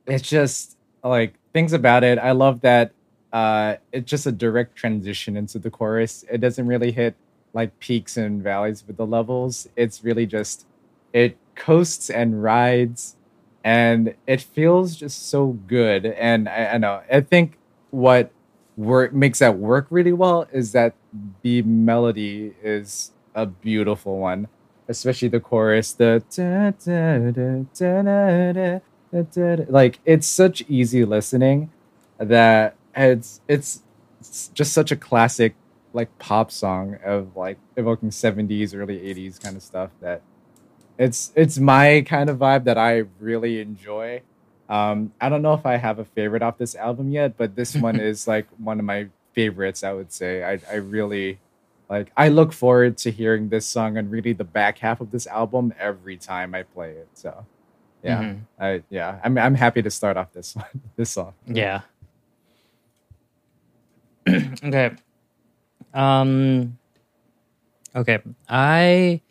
[0.06, 2.18] it's just like things about it.
[2.18, 2.92] I love that
[3.32, 6.24] uh, it's just a direct transition into the chorus.
[6.30, 7.14] It doesn't really hit
[7.52, 9.68] like peaks and valleys with the levels.
[9.76, 10.66] It's really just
[11.12, 13.16] it coasts and rides
[13.64, 16.06] and it feels just so good.
[16.06, 17.58] And I, I know I think
[17.90, 18.30] what
[18.76, 20.94] work makes that work really well is that
[21.42, 24.48] the melody is a beautiful one,
[24.88, 25.92] especially the chorus.
[25.92, 26.22] The
[29.68, 31.70] like it's such easy listening
[32.18, 33.82] that it's, it's
[34.20, 35.54] it's just such a classic
[35.92, 40.22] like pop song of like evoking 70s early 80s kind of stuff that
[40.98, 44.20] it's it's my kind of vibe that i really enjoy
[44.68, 47.74] um i don't know if i have a favorite off this album yet but this
[47.74, 51.38] one is like one of my favorites i would say i i really
[51.88, 55.26] like i look forward to hearing this song and really the back half of this
[55.28, 57.46] album every time i play it so
[58.02, 58.40] yeah Mhm.
[58.58, 60.66] i yeah i'm i'm happy to start off this one
[60.96, 61.82] this song Yeah.
[64.64, 64.90] okay.
[65.94, 66.76] Um
[67.96, 68.18] Okay.
[68.48, 69.22] I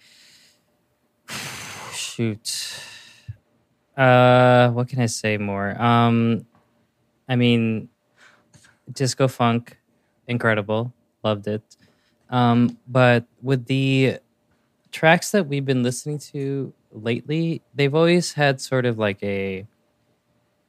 [2.17, 2.81] shoot.
[3.95, 5.79] Uh what can I say more?
[5.79, 6.45] Um
[7.29, 7.89] I mean
[8.91, 9.77] Disco Funk
[10.27, 10.93] incredible.
[11.23, 11.61] Loved it.
[12.29, 14.17] Um but with the
[14.91, 19.67] tracks that we've been listening to lately, they've always had sort of like a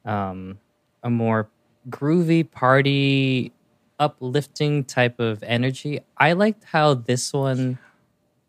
[0.05, 0.59] um
[1.01, 1.49] a more
[1.89, 3.51] groovy party
[3.99, 7.77] uplifting type of energy i liked how this one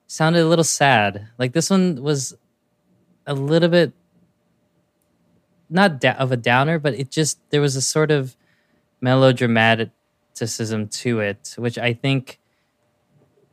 [0.07, 2.37] sounded a little sad like this one was
[3.31, 3.95] a little bit
[5.71, 8.37] not da- of a downer but it just there was a sort of
[9.03, 12.41] melodramaticism to it which i think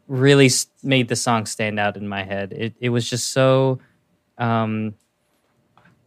[0.07, 0.49] really
[0.83, 2.53] made the song stand out in my head.
[2.53, 3.79] It, it was just so
[4.37, 4.93] um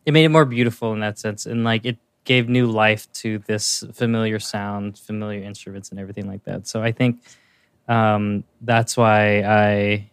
[0.07, 3.39] it made it more beautiful in that sense and like it gave new life to
[3.41, 6.67] this familiar sound familiar instruments and everything like that.
[6.67, 7.21] So i think
[7.89, 10.11] um that's why i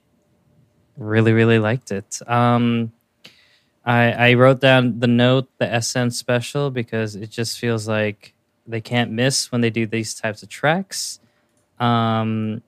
[0.97, 2.19] really really liked it.
[2.27, 2.91] Um
[3.87, 8.35] i i wrote down the note the SM special because it just feels like
[8.67, 11.19] they can't miss when they do these types of tracks
[11.79, 12.61] um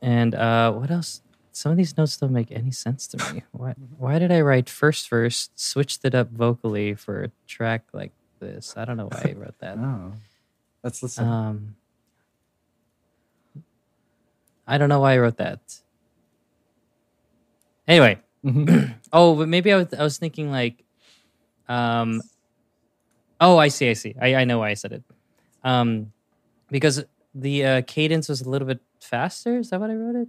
[0.00, 1.20] and uh what else
[1.52, 3.42] some of these notes don't make any sense to me.
[3.52, 8.12] Why, why did I write first verse, switched it up vocally for a track like
[8.40, 8.74] this?
[8.76, 9.78] I don't know why I wrote that.
[9.78, 10.12] oh
[10.82, 11.76] let's listen Um,
[14.66, 15.60] I don't know why I wrote that.
[17.88, 18.94] Anyway, Mhm.
[19.12, 20.84] oh, but maybe I was I was thinking like,
[21.68, 22.22] um,
[23.40, 25.02] oh, I see, I see, I I know why I said it,
[25.64, 26.12] um,
[26.70, 27.04] because
[27.34, 29.58] the uh, cadence was a little bit faster.
[29.58, 30.28] Is that what I wrote it?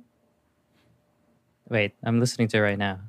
[1.69, 2.99] Wait, I'm listening to it right now.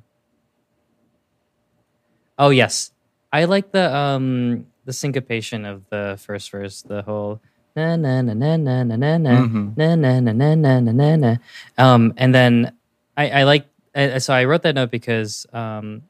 [2.37, 2.91] Oh yes,
[3.33, 7.41] I like the um the syncopation of the first verse, the whole
[7.75, 9.73] na na na na na na na na Mhm.
[9.75, 11.31] na na na na na na na na.
[11.77, 12.71] Um, and then
[13.17, 13.65] I I like
[13.95, 16.03] uh, so I wrote that note because um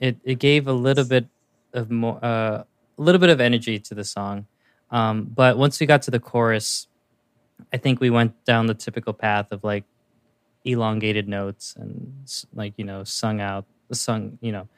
[0.00, 1.26] it it gave a little bit
[1.72, 2.64] of more uh
[2.98, 4.46] a little bit of energy to the song.
[4.90, 6.86] Um, but once we got to the chorus,
[7.72, 9.84] I think we went down the typical path of like
[10.64, 12.14] elongated notes and
[12.54, 14.68] like you know sung out sung you know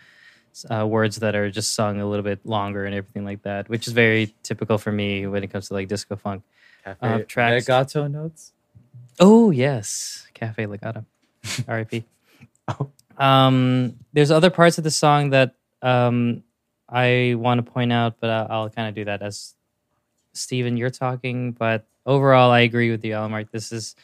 [0.70, 3.86] uh, words that are just sung a little bit longer and everything like that which
[3.86, 6.43] is very typical for me when it comes to like disco funk
[6.85, 7.69] Cafe uh, tracks.
[7.69, 8.52] legato notes
[9.20, 11.05] oh yes cafe legato
[11.69, 12.05] rip
[13.19, 16.43] Um there's other parts of the song that um
[16.89, 19.55] i want to point out but i'll, I'll kind of do that as
[20.32, 23.51] Stephen, you're talking but overall i agree with you Allen Mark.
[23.53, 23.95] this is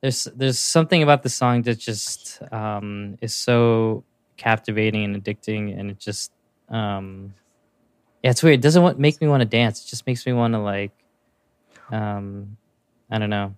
[0.00, 4.04] there's there's something about the song that just um is so
[4.36, 6.32] captivating and addicting and it just
[6.68, 7.32] um
[8.22, 8.54] yeah it's weird.
[8.54, 9.84] It doesn't want, make me want to dance.
[9.84, 10.92] It just makes me want to like
[11.90, 12.56] um
[13.10, 13.54] i don't know.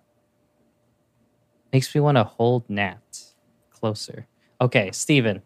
[1.72, 3.24] Makes me want to hold nat
[3.70, 4.26] closer
[4.64, 5.42] okay Stephen.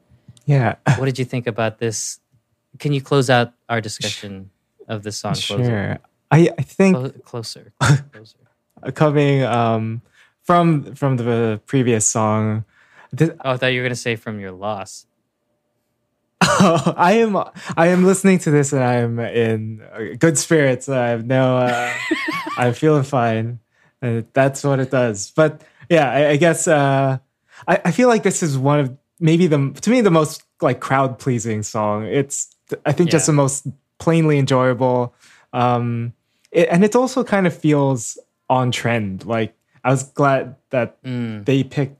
[0.46, 0.76] Yeah.
[0.96, 2.20] what did you think about this
[2.78, 4.50] can you close out our discussion
[4.88, 5.98] of this song closer Sure.
[6.30, 7.72] I, I think Clo- closer
[8.12, 8.38] closer
[8.94, 10.02] coming um,
[10.42, 12.64] from from the previous song,
[13.12, 15.06] this, oh i thought you were going to say from your loss
[16.60, 17.36] I am
[17.76, 20.88] I am listening to this and I am in good spirits.
[20.88, 21.92] I have no, uh,
[22.56, 23.58] I'm feeling fine.
[24.00, 25.32] Uh, that's what it does.
[25.34, 27.18] But yeah, I, I guess uh,
[27.66, 30.80] I, I feel like this is one of maybe the to me the most like
[30.80, 32.04] crowd pleasing song.
[32.04, 32.54] It's
[32.84, 33.66] I think just the most
[33.98, 35.14] plainly enjoyable,
[35.52, 36.12] um,
[36.52, 38.18] it, and it also kind of feels
[38.48, 39.24] on trend.
[39.24, 39.54] Like
[39.84, 41.44] I was glad that Mm.
[41.44, 41.96] they picked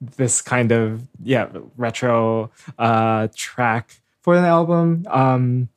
[0.00, 5.68] this kind of yeah retro uh track for the album um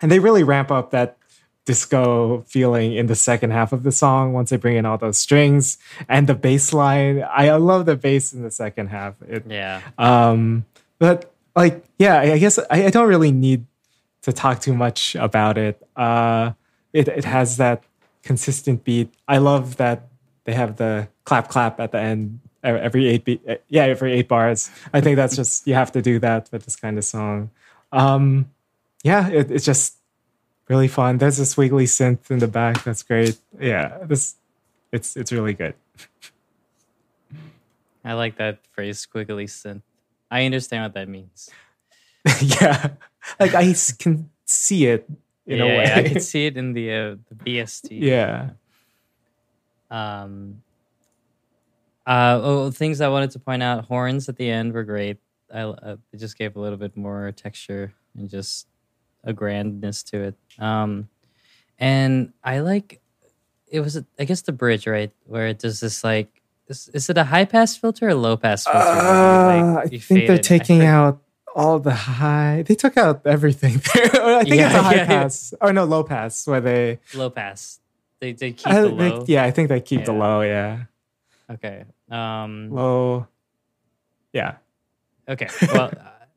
[0.00, 1.16] and they really ramp up that
[1.64, 5.18] disco feeling in the second half of the song once they bring in all those
[5.18, 5.78] strings
[6.08, 7.24] and the bass line.
[7.28, 9.14] I, love the bass in the second half.
[9.22, 9.80] It, Yeah.
[9.98, 10.66] um,
[10.98, 13.64] but like, yeah, I guess I, I don't really need
[14.22, 15.80] to talk too much about it.
[15.96, 16.52] Uh,
[16.92, 17.82] it it has that
[18.22, 19.12] consistent beat.
[19.28, 20.08] I love that
[20.44, 23.42] they have the clap clap at the end every eight beat.
[23.68, 24.70] Yeah, every eight bars.
[24.92, 27.50] I think that's just you have to do that with this kind of song.
[27.92, 28.50] Um,
[29.02, 29.96] yeah, it, it's just
[30.68, 31.18] really fun.
[31.18, 32.84] There's this wiggly synth in the back.
[32.84, 33.38] That's great.
[33.58, 34.36] Yeah, this
[34.92, 35.74] it's it's really good.
[38.04, 39.82] I like that phrase, squiggly synth.
[40.30, 41.50] I understand what that means.
[42.40, 42.90] yeah,
[43.40, 45.08] like I can see it
[45.46, 45.92] in yeah, a way.
[45.92, 47.88] I can see it in the uh, the BST.
[47.90, 48.50] yeah.
[49.90, 50.62] Um.
[52.06, 52.40] Uh.
[52.42, 53.86] Oh, things I wanted to point out.
[53.86, 55.18] Horns at the end were great.
[55.52, 58.66] I uh, just gave a little bit more texture and just
[59.24, 60.34] a grandness to it.
[60.58, 61.08] Um,
[61.78, 63.00] and I like
[63.66, 67.18] it was I guess the bridge right where it does this like is, is it
[67.18, 68.78] a high pass filter or low pass filter?
[68.78, 70.30] Uh, like, I think they're fade it?
[70.30, 71.20] I taking out
[71.54, 72.62] all the high.
[72.66, 74.10] They took out everything there.
[74.36, 75.06] I think Yeah, it's a high yeah, yeah.
[75.06, 77.00] pass or no low pass where they.
[77.14, 77.80] low pass.
[78.20, 79.24] They they keep I- the they- low.
[79.28, 80.40] yeah, I think they keep the low.
[80.42, 80.84] Yeah,
[81.50, 81.84] Okay.
[82.10, 82.70] Um.
[82.70, 83.26] low.
[84.32, 84.56] Yeah,
[85.28, 85.48] Okay.
[85.72, 85.90] Well,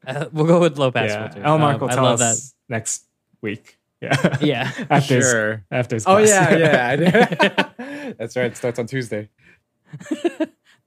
[0.05, 1.27] uh, we'll go with low pass yeah.
[1.29, 1.45] filter.
[1.45, 3.05] Allen Mark Um, will I tell love us next
[3.41, 3.77] week.
[4.01, 4.71] Yeah, Yeah.
[4.89, 5.63] after his, Sure.
[5.71, 6.29] after his Oh class.
[6.29, 8.13] yeah, yeah.
[8.19, 8.45] That's right.
[8.51, 9.29] It starts on Tuesday.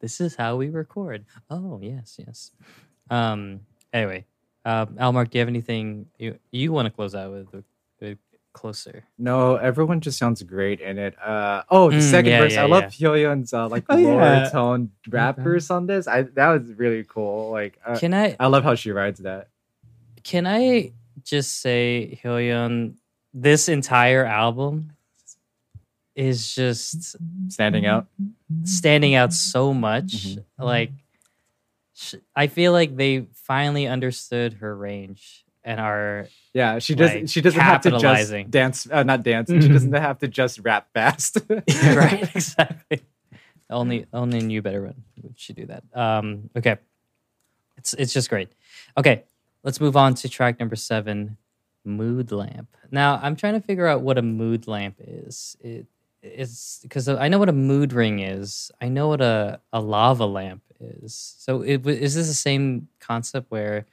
[0.00, 1.24] this is how we record.
[1.48, 2.50] Oh yes, yes.
[3.10, 3.60] Um.
[3.92, 4.26] Anyway,
[4.64, 7.64] um, Allen Mark, do you have anything you you want to close out with?
[8.52, 9.04] With, with closer.
[9.18, 11.14] No, everyone just sounds great in it.
[11.20, 12.54] Uh, oh, the Mm, second yeah, verse.
[12.54, 13.08] yeah, I love yeah.
[13.08, 14.48] Hyoyeon's uh, like Oh, lower yeah.
[14.50, 15.44] tone rap Okay.
[15.44, 16.06] verse on this.
[16.08, 17.50] I that was really cool.
[17.50, 19.48] Like uh, Can I I love how she rides that.
[20.22, 20.92] can I
[21.24, 22.94] just say Hyoyeon?
[23.32, 24.90] This entire album
[26.16, 27.16] is just
[27.48, 28.06] Standing out.
[28.64, 30.06] standing out so much.
[30.36, 30.44] Mhm.
[30.58, 30.90] Like,
[31.94, 37.14] sh- I feel like they finally understood her range and are Yeah, she does.
[37.14, 38.88] Like, she doesn't have to just dance.
[38.90, 39.50] Uh, not dance.
[39.50, 39.72] She Mhm.
[39.72, 41.38] doesn't have to just rap fast.
[41.48, 43.02] right exactly.
[43.68, 45.84] Only only you better run would she do that.
[45.94, 46.78] Um, okay,
[47.76, 48.48] it's it's just great.
[48.96, 49.24] Okay,
[49.62, 51.36] let's move on to track number seven,
[51.84, 52.76] mood lamp.
[52.90, 55.56] Now I'm trying to figure out what a mood lamp is.
[55.60, 55.86] it
[56.22, 58.70] It is because I know what a mood ring is.
[58.80, 61.34] I know what a, a lava lamp is.
[61.38, 63.86] So it, is this the same concept where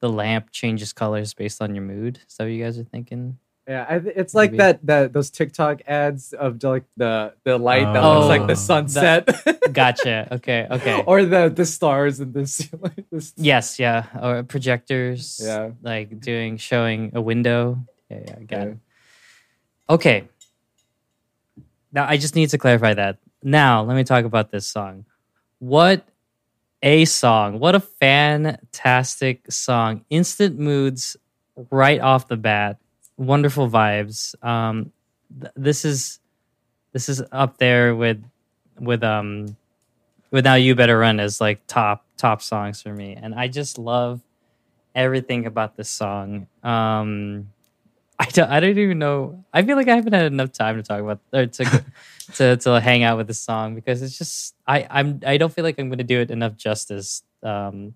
[0.00, 2.20] the lamp changes colors based on your mood?
[2.28, 3.38] Is that what you guys are thinking?
[3.66, 4.58] Yeah, I, it's like Maybe.
[4.58, 8.56] that that those TikTok ads of like the the light that looks like Oh, the
[8.56, 10.28] sunset, Gotcha.
[10.32, 10.66] Okay.
[10.70, 11.02] Okay.
[11.06, 13.06] or the the stars in the ceiling.
[13.10, 15.40] This- Yes, yeah, or projectors.
[15.42, 15.70] Yeah.
[15.80, 17.78] like doing showing a window.
[18.10, 18.78] Yeah, yeah, got it.
[19.88, 20.28] Okay.
[21.92, 23.16] Now I just need to clarify that.
[23.42, 25.06] Now let me talk about this song.
[25.58, 26.06] What
[26.84, 27.58] a song!
[27.58, 30.04] What a fantastic song!
[30.08, 31.16] Instant moods
[31.70, 32.78] right off the bat.
[33.16, 34.40] Wonderful vibes.
[34.44, 34.92] Um,
[35.40, 36.20] th- this is
[36.92, 38.24] this is up there with
[38.80, 39.56] with um
[40.30, 43.78] with now you better run as like top top songs for me and i just
[43.78, 44.20] love
[44.94, 47.48] everything about this song um
[48.18, 49.44] i don't, I don't even know.
[49.52, 51.84] I feel like i haven't had enough time to talk about or to
[52.34, 55.64] to to hang out with this song because it's just i i'm i don't feel
[55.64, 57.22] like i'm going to do it enough justice.
[57.42, 57.94] Um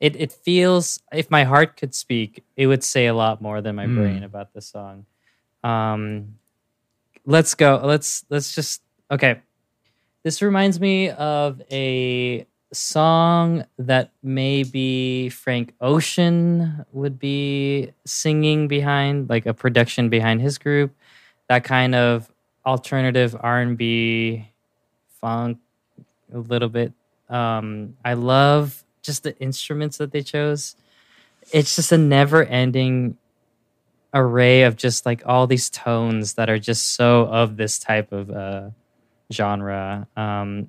[0.00, 3.76] it it feels if my heart could speak it would say a lot more than
[3.76, 3.94] my Mm.
[3.96, 5.06] brain about this song.
[5.64, 6.34] Um
[7.26, 7.80] let's go.
[7.84, 9.40] Let's let's just okay.
[10.24, 19.46] This reminds me of a song that maybe Frank Ocean would be singing behind, like
[19.46, 20.94] a production behind his group.
[21.48, 22.30] That kind of
[22.66, 24.50] alternative R and B,
[25.20, 25.58] funk,
[26.32, 26.92] a little bit.
[27.28, 30.76] Um, I love just the instruments that they chose.
[31.52, 33.16] It's just a never-ending
[34.12, 38.30] array of just like all these tones that are just so of this type of
[38.30, 38.70] uh,
[39.32, 40.06] genre.
[40.16, 40.68] Um,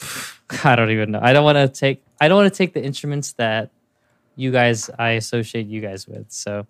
[0.64, 1.20] I don't even know.
[1.22, 2.02] I don't want to take.
[2.20, 3.70] I don't want to take the instruments that
[4.36, 6.30] you guys I associate you guys with.
[6.30, 6.66] So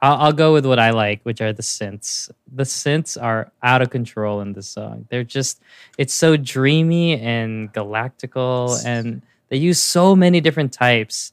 [0.00, 2.30] I'll, I'll go with what I like, which are the synths.
[2.52, 5.06] The synths are out of control in this song.
[5.10, 5.60] They're just.
[5.98, 11.32] It's so dreamy and galactical, and they use so many different types.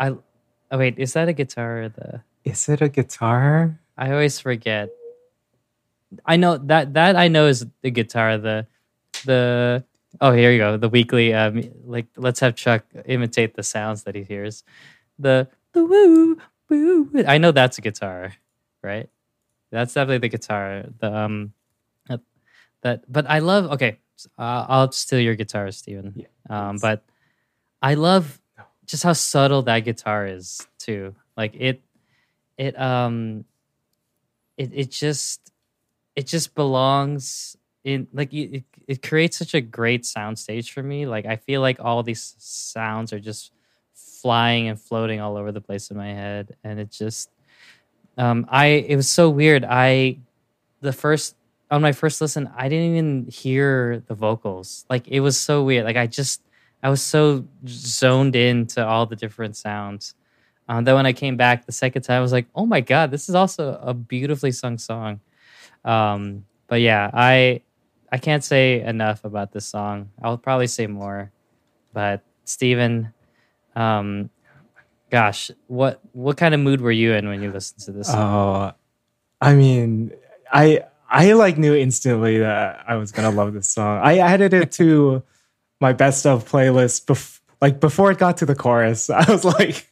[0.00, 0.16] I.
[0.70, 1.82] Oh wait, is that a guitar?
[1.82, 3.78] Or the Is it a guitar?
[3.96, 4.88] I always forget.
[6.24, 8.38] I know that that I know is the guitar.
[8.38, 8.66] The
[9.24, 9.84] the
[10.20, 10.76] oh here you go.
[10.76, 14.64] The weekly um like let's have Chuck imitate the sounds that he hears.
[15.18, 16.38] The the woo
[16.70, 17.10] woo.
[17.26, 18.34] I know that's a guitar,
[18.82, 19.08] right?
[19.70, 20.84] That's definitely the guitar.
[21.00, 21.52] The um,
[22.82, 23.72] that, but I love.
[23.72, 23.98] Okay,
[24.38, 26.14] uh, I'll steal your guitar, Stephen.
[26.16, 26.26] Yeah,
[26.68, 27.04] um, but
[27.82, 28.40] I love
[28.86, 31.14] just how subtle that guitar is too.
[31.36, 31.82] Like it,
[32.58, 33.44] it um,
[34.56, 35.52] it it just
[36.16, 41.06] it just belongs in like it, it creates such a great sound stage for me.
[41.06, 43.52] Like i feel like all these sounds are just
[43.94, 46.56] flying and floating all over the place in my head.
[46.64, 47.30] And it just
[48.16, 49.64] um i it was so weird.
[49.68, 50.18] I
[50.80, 51.36] the first
[51.70, 54.86] on my first listen i didn't even hear the vocals.
[54.88, 55.84] Like it was so weird.
[55.84, 56.42] Like i just
[56.82, 60.14] i was so zoned in to all the different sounds.
[60.66, 63.10] Um, then when i came back the second time i was like oh my god
[63.10, 65.20] this is also a beautifully sung song.
[65.84, 67.60] Um but yeah i
[68.14, 71.30] i can't say enough about this song i'll probably say more
[71.92, 73.12] but steven
[73.74, 74.30] um
[75.14, 78.18] gosh what what kind of mood were you in when you listened to this song?
[78.18, 78.74] Oh,
[79.40, 80.12] I mean,
[80.50, 84.00] I I like knew instantly that I was gonna love this song.
[84.02, 85.22] I added it to
[85.80, 87.04] my best of playlist.
[87.04, 89.88] Bef- like before it got to the chorus, I was like,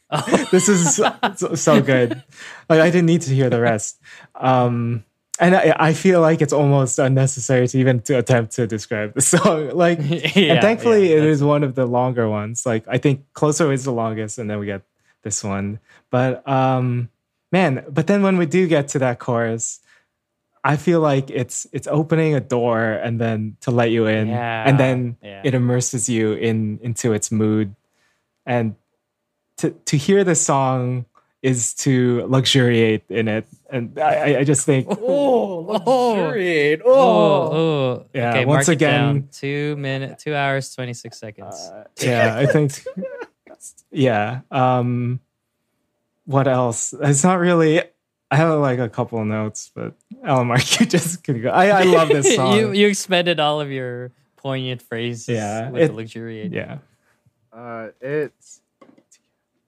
[0.51, 2.21] "This is so, so good."
[2.67, 4.01] Like I didn't need to hear the rest.
[4.35, 5.05] Um,
[5.39, 9.21] and I, I feel like it's almost unnecessary to even to attempt to describe the
[9.21, 9.69] song.
[9.75, 9.99] Like,
[10.35, 12.65] Yeah, and thankfully, yeah, it is one of the longer ones.
[12.65, 14.83] Like I think closer is the longest, and then we get
[15.23, 15.79] this one.
[16.11, 17.09] But um,
[17.51, 19.79] man, but then when we do get to that chorus,
[20.63, 24.63] I feel like it's it's opening a door and then to let you in, Yeah,
[24.67, 27.75] and then it immerses you in into its mood,
[28.45, 28.75] and
[29.57, 31.05] to to hear the song
[31.43, 36.81] is to luxuriate in it, and I I- I just think Oh, luxuriate.
[36.85, 38.05] oh, Oh, oh.
[38.15, 39.09] Yeah, okay, once mark it down.
[39.17, 42.71] again- two minute two hours 26 seconds Uh, yeah, I think.
[43.91, 44.41] Yeah.
[44.51, 45.19] Um,
[46.25, 46.93] what else?
[47.01, 47.81] It's not really.
[48.31, 51.49] I have like a couple of notes, but Allen Mark, you just could go.
[51.51, 52.57] I, I love this song.
[52.57, 56.77] you you expended all of your poignant phrases Yeah, with it- the luxuriate yeah.
[57.53, 58.42] Uh, it's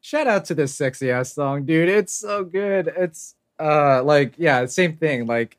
[0.06, 1.90] shout out to this sexy ass song, dude.
[1.90, 2.93] It's so good.
[2.95, 5.25] It's uh, like yeah, same thing.
[5.25, 5.58] Like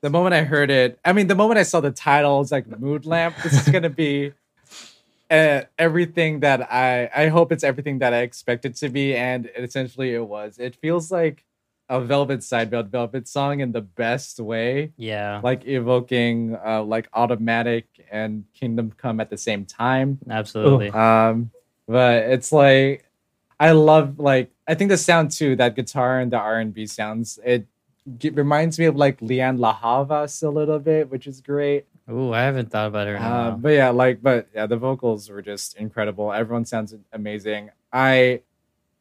[0.00, 2.50] the moment I heard it, I mean, the moment I saw the title, I was
[2.50, 4.32] like, "Mood Lamp." This is gonna be
[5.30, 7.08] uh, everything that I.
[7.14, 10.58] I hope it's everything that I expected to be, and essentially it was.
[10.58, 11.44] It feels like
[11.88, 17.08] a Velvet Side Belt Velvet song in the best way yeah like evoking uh like
[17.14, 21.50] automatic and kingdom come at the same time absolutely um
[21.86, 23.07] but it's like
[23.60, 27.66] i love like i think the sound too that guitar and the r&b sounds it
[28.18, 31.84] g- reminds me of like Lianne La Havas a little bit which is great.
[32.10, 34.76] Ooh, i haven't thought about her in a uh, but yeah like but yeah the
[34.76, 36.32] vocals were just incredible.
[36.32, 37.70] Everyone sounds amazing.
[37.92, 38.42] I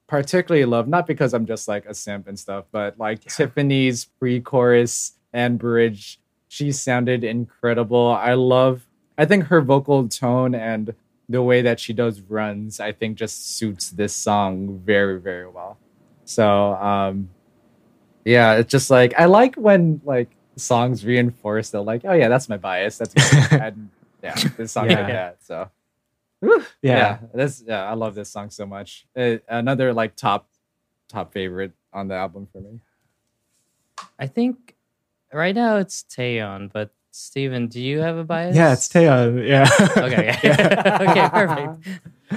[0.08, 5.14] particularly love not because i'm just like a simp and stuff but like tiffany's pre-chorus
[5.34, 8.08] and bridge she sounded incredible.
[8.11, 8.88] I love
[9.18, 10.94] i think her vocal tone and
[11.30, 15.77] the way that she does runs i think just suits this song very very well
[16.25, 17.30] so um
[18.25, 22.49] yeah it's just like i like when like songs reinforce that like oh yeah that's
[22.49, 23.51] my bias that's good.
[23.61, 23.89] and
[24.23, 24.95] yeah this song Yeah.
[25.01, 25.69] like that so
[26.41, 26.59] Yeah.
[26.81, 30.47] yeah this yeah i love this song so much Uh, another like top
[31.09, 32.80] top favorite on the album for me
[34.19, 34.75] i think
[35.33, 39.47] right now it's taeyeon but steven do you have a bias Yeah, it's Taeyeon.
[39.47, 39.67] Yeah.
[39.97, 40.29] okay
[41.09, 41.87] okay perfect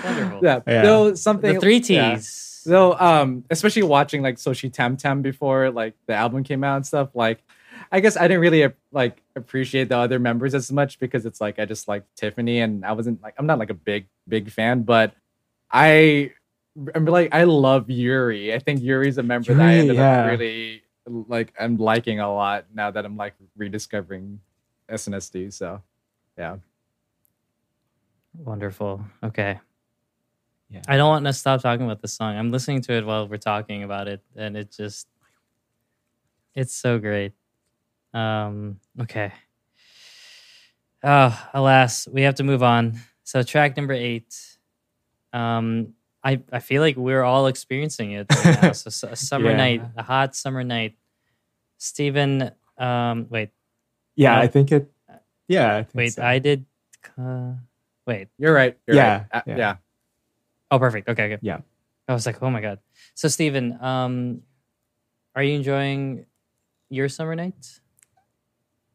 [0.04, 0.82] wonderful yeah, Yeah.
[0.82, 2.16] though something the three yeah.
[2.16, 2.28] t's
[2.62, 6.86] So um especially watching like Soshi Tam Tam before like the album came out and
[6.86, 7.42] stuff, like
[7.90, 11.58] I guess I didn't really like appreciate the other members as much because it's like
[11.58, 14.82] I just like Tiffany and I wasn't like I'm not like a big big fan,
[14.82, 15.14] but
[15.72, 16.32] I
[16.94, 18.52] I'm like I love Yuri.
[18.52, 20.20] I think Yuri's a member that I ended yeah.
[20.20, 24.40] up really like I'm liking a lot now that I'm like rediscovering
[24.90, 25.52] SNSD.
[25.52, 25.82] So
[26.38, 26.56] yeah.
[28.36, 29.04] Wonderful.
[29.22, 29.58] Okay.
[30.70, 30.82] Yeah.
[30.86, 32.36] I don't want to stop talking about this song.
[32.36, 35.08] I'm listening to it while we're talking about it, and it just
[36.54, 37.32] it's so great.
[38.14, 39.32] Um, okay.
[41.02, 43.00] Oh, alas, we have to move on.
[43.24, 44.36] So track number eight.
[45.32, 48.72] Um, I I feel like we're all experiencing it right now.
[48.72, 49.56] So, so a summer Yeah.
[49.56, 50.96] night, a hot summer night.
[51.78, 53.50] Stephen, um, wait,
[54.20, 54.42] yeah, No.
[54.42, 54.92] I think it.
[55.48, 55.76] Yeah.
[55.76, 56.22] I think wait, so.
[56.22, 56.66] I did.
[57.16, 57.56] Uh,
[58.06, 58.76] wait, You're right.
[58.86, 59.26] You're Yeah, right.
[59.32, 59.56] Uh, yeah.
[59.56, 59.74] yeah.
[60.70, 61.08] Oh, perfect.
[61.08, 61.38] Okay, okay.
[61.40, 61.60] Yeah.
[62.06, 62.78] I was like, oh my god.
[63.14, 64.42] So, Steven, um,
[65.34, 66.26] are you enjoying
[66.90, 67.80] your summer nights?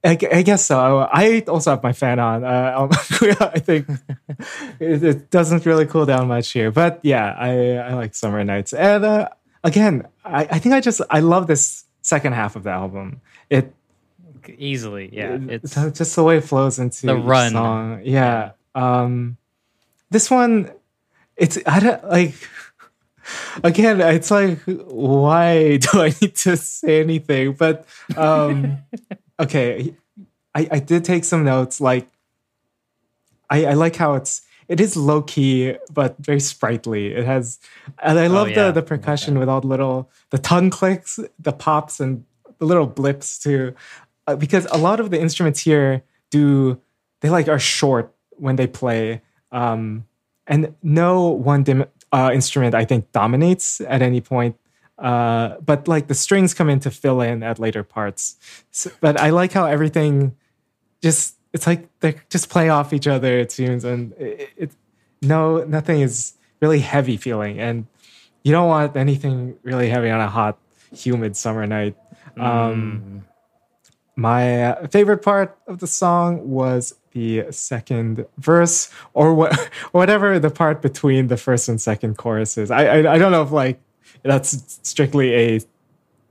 [0.03, 0.77] I, I guess so.
[1.11, 2.43] I also have my fan on.
[2.43, 3.89] Uh, I think
[4.79, 8.73] it, it doesn't really cool down much here, but yeah, I I like summer nights.
[8.73, 9.29] And uh,
[9.63, 13.21] again, I, I think I just I love this second half of the album.
[13.49, 13.73] It
[14.57, 15.37] Easily, yeah.
[15.49, 17.51] it's It's just the way it flows into The run.
[17.51, 18.01] song.
[18.03, 18.51] Yeah.
[18.73, 19.37] Um
[20.11, 20.71] this one
[21.37, 22.35] it's I don't like
[23.63, 27.53] again it's like why do I need to say anything?
[27.53, 28.77] But um
[29.39, 29.95] okay.
[30.53, 32.07] I, I did take some notes like
[33.49, 37.13] I, I like how it's it is low key but very sprightly.
[37.13, 37.59] It has
[38.01, 38.65] and I love Oh, yeah.
[38.67, 42.23] the the percussion with all the little the tongue clicks, the pops and
[42.59, 43.75] the little blips too.
[44.27, 46.81] Uh, because a lot of the instruments here do
[47.21, 49.21] they like are short when they play.
[49.51, 50.05] Um
[50.47, 54.57] and no one dim, uh, instrument I think dominates at any point.
[54.97, 58.37] Uh, but like the strings come in to fill in at later parts.
[58.71, 60.35] So, but I like how everything
[61.01, 63.39] just it's like they just play off each other.
[63.39, 64.71] It seems, and it, it
[65.21, 67.87] no nothing is really heavy feeling, and
[68.43, 70.57] you don't want anything really heavy on a hot,
[70.93, 71.95] humid summer night.
[72.37, 73.25] Um,
[74.15, 79.55] my uh, favorite part of the song was the second verse, or what,
[79.91, 82.71] whatever the part between the first and second choruses.
[82.71, 83.79] I, I I don't know if like
[84.23, 85.61] that's strictly a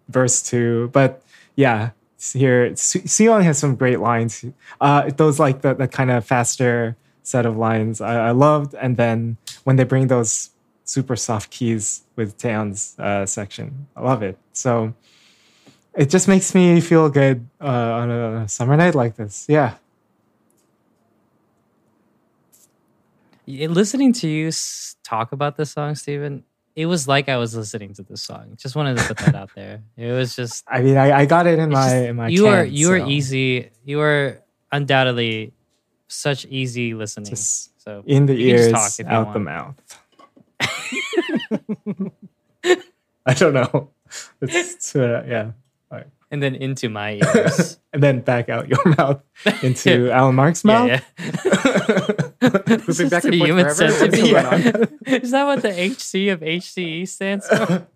[0.08, 1.22] verse two, but
[1.56, 4.44] yeah, here Seong has some great lines.
[4.80, 8.96] Uh, those like the the kind of faster set of lines I, I loved, and
[8.96, 10.50] then when they bring those
[10.84, 14.38] super soft keys with Taeyeon's uh, section, I love it.
[14.52, 14.94] So
[15.96, 19.46] it just makes me feel good uh, on a summer night like this.
[19.48, 19.74] Yeah.
[23.46, 24.50] Listening to you
[25.04, 28.56] talk about this song, Steven, it was like I was listening to this song.
[28.56, 29.82] Just wanted to put that out there.
[29.96, 32.28] It was just I mean, I, I got it in my just- in my.
[32.28, 33.70] you are can, you are easy.
[33.84, 34.38] You are
[34.72, 35.52] undoubtedly
[36.08, 37.30] such easy listening.
[37.30, 39.76] Just so in the ears, talk out the mouth.
[43.26, 43.90] I don't know.
[44.40, 45.52] It's, it's, uh, yeah.
[46.34, 47.78] And then into my ears.
[47.94, 49.22] And then back out your mouth
[49.62, 50.88] into Allen Mark's mouth.
[50.88, 52.48] yeah, yeah.
[52.88, 53.70] Looping back forth human?
[53.72, 54.32] Centipede.
[54.32, 57.86] going Is that what the HC of HCE stands for?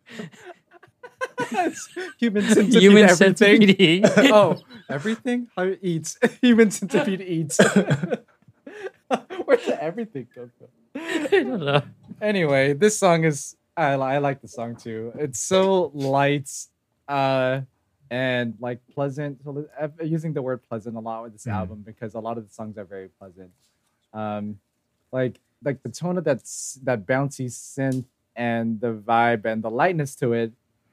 [2.20, 2.80] Human centipede.
[2.80, 3.34] Human everything.
[3.34, 4.06] centipede.
[4.32, 5.48] oh, everything?
[5.56, 6.16] How it eats.
[6.42, 7.58] Human centipede eats.
[7.58, 10.68] Where did everything come from?
[10.94, 11.82] I don't know.
[12.22, 15.12] Anyway, this song is I, I like the song too.
[15.18, 16.48] It's so light,
[17.08, 17.62] uh,
[18.10, 19.42] and like pleasant.
[19.44, 21.52] So I'm using the word pleasant a lot with this Mm.
[21.52, 23.50] album because a lot of the songs are very pleasant.
[24.12, 24.58] Um,
[25.12, 26.38] like like the tone of that
[26.84, 28.04] that bouncy synth
[28.36, 30.52] and the vibe and the lightness to it.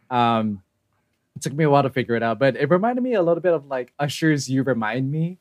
[0.10, 0.62] Um,
[1.36, 3.42] it took me a while to figure it out, but it reminded me a little
[3.42, 5.38] bit of like Usher's "You Remind Me,"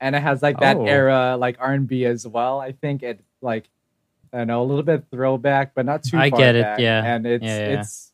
[0.00, 0.84] and it has like that Oh.
[0.86, 2.60] era like R and B as well.
[2.60, 3.68] I think it like
[4.32, 6.18] I don't know a little bit throwback, but not too.
[6.18, 6.78] I far get it, back.
[6.80, 7.02] yeah.
[7.04, 7.80] and it's Yeah, yeah.
[7.80, 8.12] it's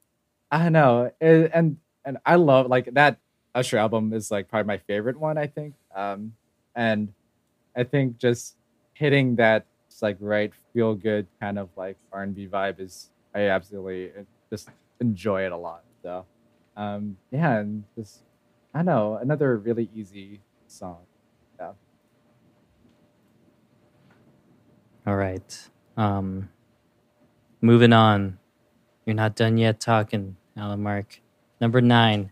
[0.50, 3.18] I don't know, It- and and I love like that
[3.55, 5.39] Usher album is like probably my favorite one.
[5.39, 6.34] I think, um,
[6.74, 7.12] and
[7.76, 8.57] I think just
[8.94, 9.66] hitting that
[10.02, 14.24] like right feel good kind of like R and B vibe is I absolutely uh,
[14.50, 14.68] just
[15.00, 15.84] enjoy it a lot.
[16.02, 16.26] So
[16.76, 18.23] um yeah, and just
[18.74, 20.99] I know another really easy song.
[21.60, 21.73] Yeah.
[25.07, 25.68] All right.
[25.97, 26.49] Um,
[27.60, 28.39] moving on.
[29.07, 31.20] You're not done yet talking, Allen Mark.
[31.64, 32.30] Number nine.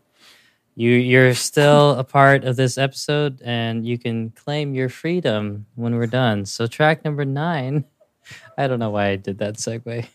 [0.75, 5.95] You you're still a part of this episode, and you can claim your freedom when
[5.95, 6.45] we're done.
[6.45, 7.87] So track number nine.
[8.59, 10.07] I don't know why I did that segue.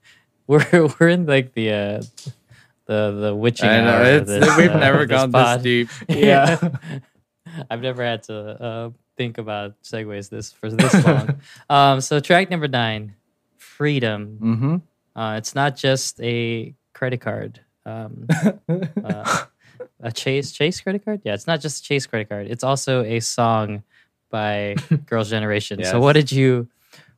[0.46, 2.02] We're we're in like the uh,
[2.86, 4.18] the the witching hour.
[4.18, 5.64] of this, we've uh, never this gone pod.
[5.64, 5.88] this deep.
[6.08, 6.58] Yeah.
[7.68, 11.40] I've never had to uh, think about segues this for this long.
[11.68, 13.16] um, so track number nine,
[13.58, 14.38] freedom.
[14.40, 15.20] Mm-hmm.
[15.20, 17.60] Uh, it's not just a credit card.
[17.86, 18.26] Um,
[19.04, 19.44] uh,
[20.00, 21.20] a Chase Chase credit card.
[21.24, 22.46] Yeah, it's not just a Chase credit card.
[22.48, 23.82] It's also a song
[24.30, 24.76] by
[25.06, 25.82] Girls' Generation.
[25.84, 26.68] So what did you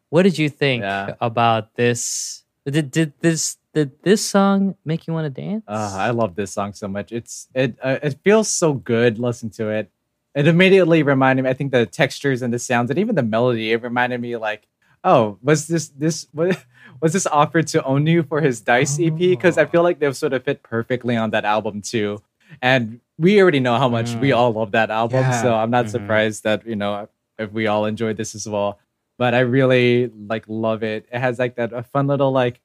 [0.08, 1.14] what did you think Yeah.
[1.20, 2.44] about this?
[2.66, 5.64] Did did this did this song make you want to dance?
[5.66, 7.12] Uh, I love this song so much.
[7.12, 9.18] It's it uh, it feels so good.
[9.18, 9.90] Listen to it.
[10.34, 11.50] It immediately reminded me.
[11.50, 13.72] I think the textures and the sounds and even the melody.
[13.72, 14.66] It reminded me like,
[15.04, 16.62] oh, was this this what
[17.02, 19.16] was this offered to Onew for his Dice EP?
[19.18, 22.22] Because I feel like they sort of fit perfectly on that album too.
[22.62, 24.36] And we already know how much we Mm.
[24.36, 25.42] all love that album, Yeah.
[25.42, 25.90] so I'm not Mhm.
[25.90, 27.08] surprised that you know
[27.38, 28.78] if we all enjoyed this as well.
[29.18, 31.06] But I really like love it.
[31.12, 32.60] It has like that a fun little like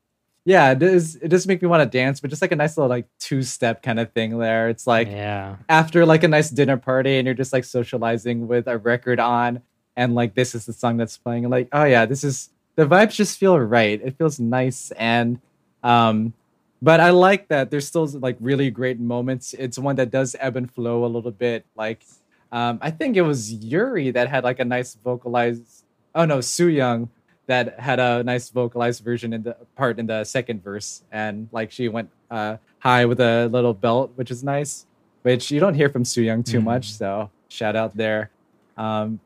[0.45, 2.77] yeah, it does it does make me want to dance, but just like a nice
[2.77, 4.69] little like two step kind of thing there.
[4.69, 5.57] It's like yeah.
[5.67, 9.61] after like a nice dinner party and you're just like socializing with a record on
[9.97, 12.87] and like this is the song that's playing and like oh yeah this is the
[12.87, 15.41] vibes just feel right it feels nice and
[15.83, 16.33] um
[16.81, 19.53] but I like that there's still like really great moments.
[19.57, 21.65] It's one that does ebb and flow a little bit.
[21.75, 22.03] Like,
[22.51, 25.83] um, I think it was Yuri that had like a nice vocalized.
[26.13, 27.09] Oh no, Soo Young
[27.47, 31.71] that had a nice vocalized version in the part in the second verse, and like
[31.71, 34.85] she went uh, high with a little belt, which is nice.
[35.23, 38.29] Which you don't hear from Soo Young too much, so shout out there.
[38.77, 39.19] Um,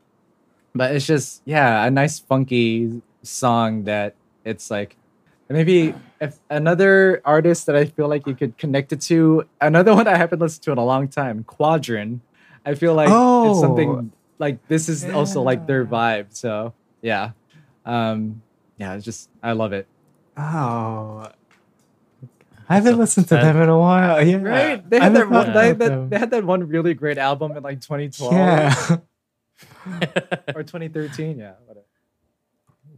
[0.74, 4.96] but it's just yeah, a nice funky song that it's like
[5.48, 10.08] maybe if another artist that I feel like you could connect it to, another one
[10.08, 12.20] I haven't listened to in a long time, Quadron.
[12.64, 13.60] I feel like it's Oh.
[13.60, 16.26] something like this is also like their vibe.
[16.30, 17.32] So yeah,
[17.84, 18.40] um,
[18.78, 19.86] yeah, it's just I love it.
[20.36, 21.28] Oh.
[22.68, 24.24] I haven't So- listened to them in a while.
[24.26, 24.36] Yeah.
[24.36, 24.88] Right?
[24.88, 25.52] They had that one.
[25.52, 28.96] They, that, they had that one really great album in like 2012 Yeah.
[30.54, 31.38] or 2013.
[31.38, 31.84] Yeah, whatever.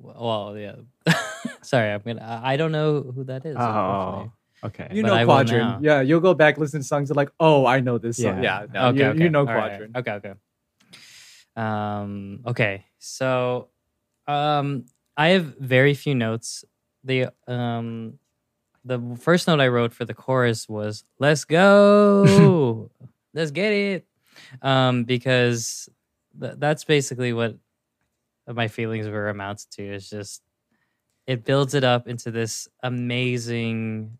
[0.05, 0.77] Well, yeah.
[1.63, 2.21] Sorry, I'm gonna.
[2.23, 3.57] I I don't know who that is.
[3.57, 4.31] oh.
[4.63, 4.89] Okay.
[4.93, 5.59] You But know I will Quadron.
[5.59, 5.79] now.
[5.83, 8.43] Yeah, you'll go back listen to songs and like, oh, I know this song.
[8.43, 8.63] Yeah.
[8.63, 9.23] Yeah, no, okay, you, okay.
[9.25, 9.73] you know All right.
[9.73, 9.97] Quadron.
[9.97, 10.33] Okay, okay.
[11.57, 12.87] Um, okay.
[12.99, 13.69] So,
[14.27, 16.65] um, I have very few notes.
[17.05, 18.19] The um,
[18.85, 22.91] the first note I wrote for the chorus was "Let's go,
[23.35, 24.07] let's get it,"
[24.63, 25.89] um, because
[26.41, 27.57] th- that's basically what
[28.49, 29.95] my feelings were amounts to.
[29.95, 30.43] Is just
[31.27, 34.19] it builds it up into this amazing,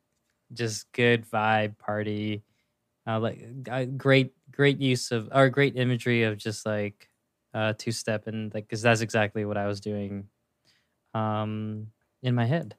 [0.53, 2.43] just good vibe party
[3.09, 7.09] uh, like uh, great great use of or great imagery of just like
[7.55, 10.29] uh two step and like because that's exactly what i was doing
[11.15, 11.89] um
[12.23, 12.77] in my head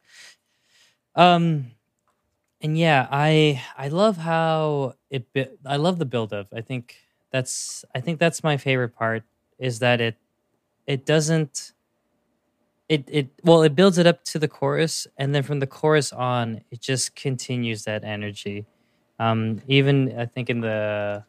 [1.16, 1.72] um
[2.62, 5.26] and yeah i i love how it
[5.66, 6.98] i love the build up i think
[7.32, 9.24] that's i think that's my favorite part
[9.60, 10.18] is that it
[10.88, 11.74] it doesn't
[12.88, 16.14] it it well it builds it up to the chorus and then from the chorus
[16.14, 18.66] on it just continues that energy.
[19.20, 21.24] Um even i think in the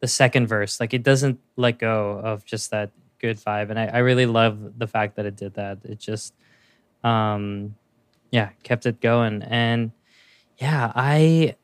[0.00, 3.86] the second verse like it doesn't let go of just that good vibe and i,
[3.86, 5.78] I really love the fact that it did that.
[5.84, 6.34] It just
[7.02, 7.74] um
[8.30, 9.90] yeah kept it going and
[10.58, 11.56] yeah i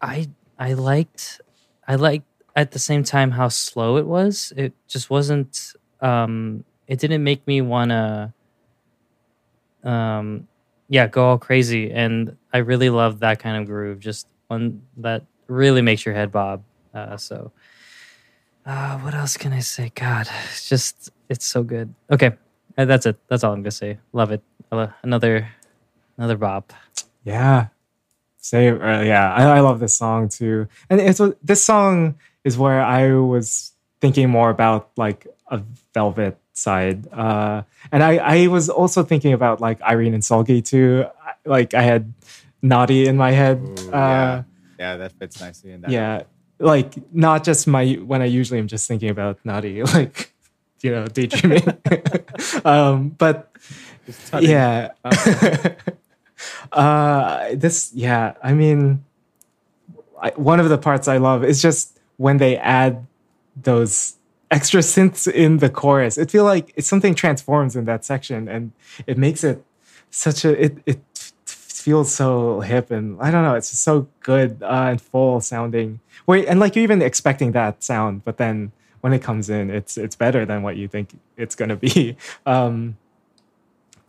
[0.00, 1.40] i i liked
[1.86, 4.52] i liked at the same time how slow it was.
[4.56, 8.32] It just wasn't um it didn't make me want to
[9.84, 10.46] um
[10.88, 11.90] yeah go all crazy.
[11.90, 16.30] And i really love that kind of groove just one that really makes your head
[16.30, 16.62] bob.
[16.92, 17.52] Uh so
[18.66, 19.90] uh what else can i say?
[19.94, 21.94] God it's just it's so good.
[22.10, 22.32] Okay
[22.76, 23.16] uh, that's it.
[23.28, 23.98] That's all i'm gonna say.
[24.12, 24.42] Love it.
[25.02, 25.48] Another
[26.16, 26.72] another bop.
[27.24, 27.68] Yeah.
[28.38, 30.66] Say uh, yeah, I, I love this song too.
[30.90, 35.62] And it's this song is where I was thinking more about like a
[35.94, 37.06] velvet side.
[37.12, 41.06] Uh and I I was also thinking about like Irene and Seulgi too.
[41.44, 42.12] Like I had
[42.62, 43.58] Naughty in my head.
[43.58, 44.42] Ooh, uh yeah.
[44.78, 45.90] yeah, that fits nicely in that.
[45.90, 46.22] yeah.
[46.58, 50.32] Like not just my when I usually am just thinking about Naughty, like
[50.82, 51.66] you know, daydreaming.
[52.64, 53.52] um but
[54.40, 54.90] yeah.
[56.72, 58.34] uh, this, yeah.
[58.42, 59.04] I mean,
[60.20, 63.06] I, one of the parts I love is just when they add
[63.56, 64.16] those
[64.52, 66.18] extra synths in the chorus.
[66.18, 68.72] It feel like it's something transforms in that section, and
[69.06, 69.64] it makes it
[70.10, 71.00] such a it it
[71.46, 73.54] feels so hip and I don't know.
[73.56, 76.00] It's just so good uh, and full sounding.
[76.26, 79.96] Wait, and like you're even expecting that sound, but then when it comes in, it's
[79.96, 82.16] it's better than what you think it's gonna be.
[82.46, 82.96] Um,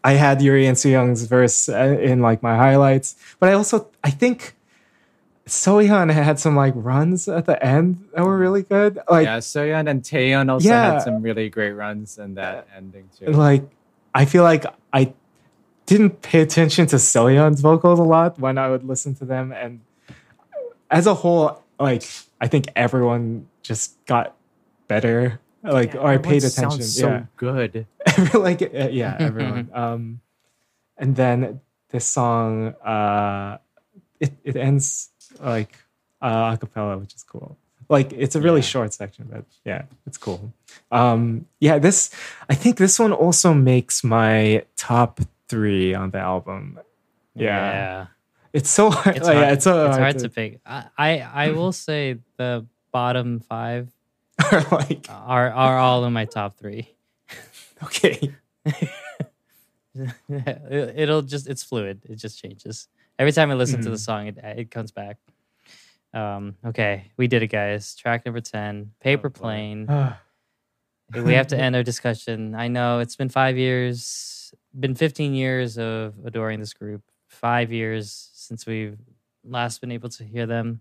[0.06, 4.10] I had Yuri and Sooyoung's verse uh, in like my highlights, but I also I
[4.10, 4.54] think
[5.48, 8.98] Seohyun had some like runs at the end that were really good.
[9.10, 10.94] Like yeah, Soyeon and Taeyeon also Yeah.
[10.94, 13.26] had some really great runs in that ending too.
[13.32, 13.64] like
[14.16, 15.14] I feel like I
[15.86, 19.82] didn't pay attention to Soyeon's vocals a lot when I would listen to them, and
[20.90, 22.04] as a whole, like
[22.40, 24.36] I think everyone just got
[24.88, 25.40] better.
[25.62, 26.72] Like or I paid attention.
[26.84, 27.24] sounds so yeah.
[27.38, 27.86] good.
[28.34, 30.20] Like uh, yeah everyone um
[30.98, 33.58] and then this song uh
[34.20, 35.10] it, it ends
[35.42, 35.76] like
[36.22, 37.58] uh a cappella which is cool.
[37.90, 38.66] Like it's a really Yeah.
[38.74, 40.54] short section but yeah it's cool.
[40.92, 42.10] Um yeah this
[42.50, 46.80] i think this one also makes my top three on the album.
[47.36, 48.06] Yeah, yeah.
[48.54, 50.60] it's so hard, it's like, hard, yeah, it's so it's hard, hard to pick.
[50.66, 53.90] I, I i will say the bottom five
[54.52, 56.90] are like are are all in my top three.
[57.84, 58.32] Okay.
[58.66, 58.90] It-
[60.96, 62.02] it'll just it's fluid.
[62.10, 62.88] It just changes
[63.24, 64.06] every time i listen to the Mhm.
[64.10, 65.18] song it, it comes back
[66.14, 69.40] um okay we did it guys track number 10 paper boy.
[69.40, 69.80] plane
[71.26, 75.78] we have to end our discussion i know it's been five years been 15 years
[75.78, 78.98] of adoring this group five years since we've
[79.44, 80.80] last been able to hear them.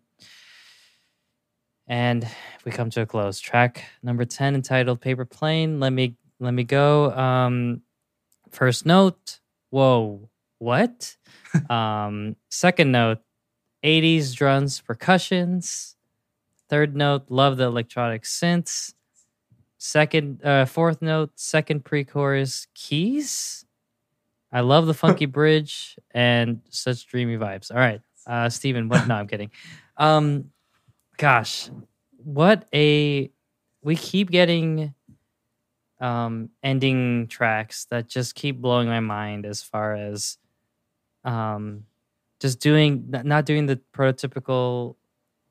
[1.86, 2.26] And
[2.64, 3.40] we come to a close.
[3.40, 5.80] Track number 10 entitled Paper Plane.
[5.80, 7.10] Let me let me go.
[7.12, 7.82] Um
[8.50, 9.40] first note,
[9.70, 10.28] whoa,
[10.62, 11.16] what?
[11.70, 13.18] um second note,
[13.84, 15.96] 80s drums, percussions.
[16.68, 18.94] Third note, love the electronic synths.
[19.76, 23.66] Second, uh, fourth note, second pre-chorus, keys.
[24.52, 27.70] I love the funky bridge and such dreamy vibes.
[27.70, 29.06] All right, uh, Steven, what?
[29.08, 29.50] No, I'm kidding.
[29.96, 30.52] Um,
[31.18, 31.68] gosh,
[32.16, 33.30] what a
[33.82, 34.94] we keep getting
[36.00, 40.38] um ending tracks that just keep blowing my mind as far as
[41.24, 41.84] um
[42.40, 44.96] just doing not doing the prototypical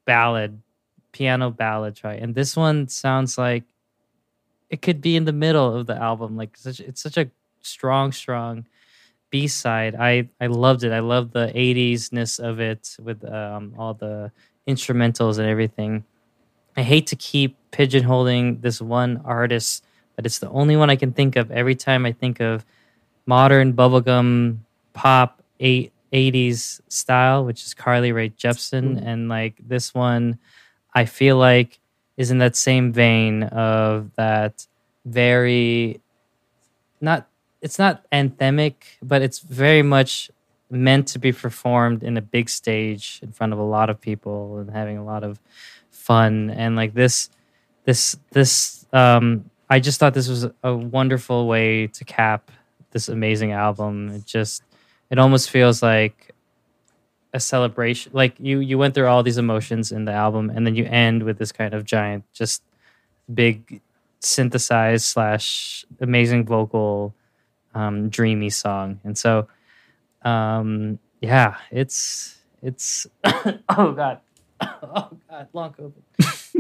[0.06, 0.62] ballad
[1.12, 2.22] piano ballad right?
[2.22, 3.64] And this one sounds like
[4.70, 7.30] it could be in the middle of the album like such it's such a
[7.62, 8.66] strong strong
[9.30, 10.92] b side i i loved it.
[10.92, 14.32] I love the 80s ness of it with um all the
[14.68, 16.04] instrumentals and everything.
[16.78, 19.84] I hate to keep pigeonholing this one artist
[20.16, 22.66] but it's the only one i can think of every time i think of
[23.26, 24.60] modern bubblegum
[24.94, 29.02] pop eight 80s style, which is Carly Rae Jepsen.
[29.04, 30.40] And like this one,
[30.94, 31.80] I feel like
[32.18, 34.68] is in that same vein of that
[35.06, 36.02] very
[37.00, 37.28] not
[37.62, 40.30] it's not anthemic, but it's very much
[40.70, 44.58] meant to be performed in a big stage in front of a lot of people
[44.58, 45.40] and having a lot of
[45.90, 46.50] fun.
[46.50, 47.30] And like this
[47.86, 52.52] this this um I just thought this was a wonderful way to cap
[52.92, 54.10] this amazing album.
[54.10, 54.64] It just
[55.12, 56.34] it almost feels like
[57.34, 60.76] a celebration like you you went through all these emotions in the album and then
[60.76, 62.64] you end with this kind of giant just
[63.34, 63.82] big
[64.22, 67.14] synthesized slash amazing vocal
[67.74, 69.00] um dreamy song.
[69.04, 69.48] And so
[70.24, 74.20] um yeah it's it's oh god
[74.62, 75.94] oh god long covid.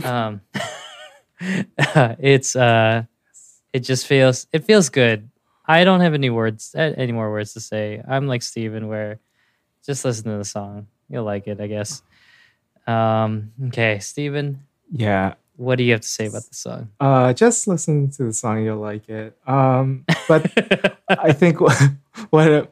[0.03, 0.41] Um
[2.19, 3.03] it's uh
[3.73, 5.29] it just feels it feels good
[5.71, 8.01] I don't have any words, any more words to say.
[8.07, 9.19] I'm like Steven, where
[9.85, 10.87] just listen to the song.
[11.09, 12.01] You'll like it, I guess.
[12.87, 15.35] Um, okay, Steven, Yeah.
[15.55, 16.89] what do you have to say about the song?
[16.99, 18.63] Uh, just listen to the song.
[18.63, 19.37] You'll like it.
[19.47, 20.51] Um, but
[21.09, 21.77] I think what,
[22.31, 22.71] what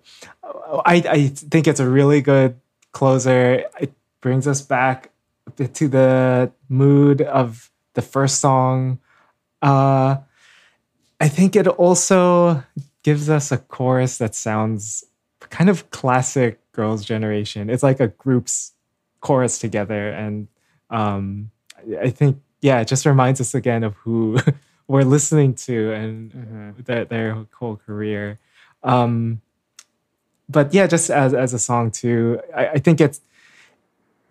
[0.85, 2.59] I I think it's a really good
[2.91, 3.63] closer.
[3.79, 5.11] It brings us back
[5.57, 8.99] to the mood of the first song.
[9.61, 10.17] Uh,
[11.21, 12.63] I think it also
[13.03, 15.03] gives us a chorus that sounds
[15.49, 17.69] kind of classic girls' generation.
[17.69, 18.73] It's like a group's
[19.21, 20.47] chorus together, and
[20.89, 21.51] um,
[22.01, 24.37] I think yeah, it just reminds us again of who
[24.87, 28.39] we're listening to and their their whole career.
[28.83, 29.41] Um,
[30.49, 33.21] but yeah, just as as a song too, I, I think it's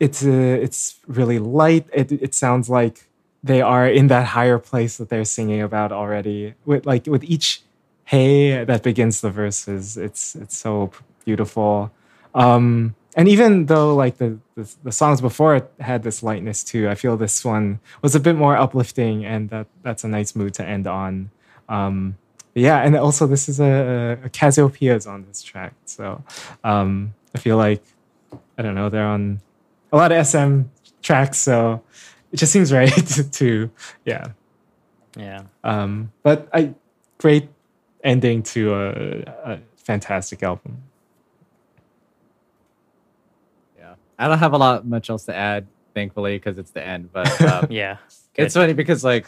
[0.00, 1.86] it's uh, it's really light.
[1.92, 3.08] It it sounds like
[3.42, 6.54] they are in that higher place that they're singing about already.
[6.64, 7.62] With like with each
[8.08, 10.90] hey that begins the verses, it's it's so
[11.26, 11.92] beautiful.
[12.34, 16.88] Um, and even though like the, the the songs before it had this lightness too,
[16.88, 20.54] I feel this one was a bit more uplifting, and that that's a nice mood
[20.54, 21.30] to end on.
[21.68, 22.16] Um,
[22.54, 26.24] yeah, and also this is a, a Cassiopeia is on this track, so
[26.64, 27.82] um, I feel like
[28.56, 29.40] I don't know they're on
[29.92, 30.62] a lot of SM
[31.02, 31.82] tracks, so
[32.32, 33.70] it just seems right to, to
[34.06, 34.28] yeah.
[35.14, 36.72] yeah, Um, but I
[37.18, 37.50] great
[38.02, 40.82] ending to a, a fantastic album.
[43.78, 47.12] Yeah, I don't have a lot much else to add, thankfully, because it's the end.
[47.12, 47.98] But uh, yeah.
[48.34, 49.26] it's funny because like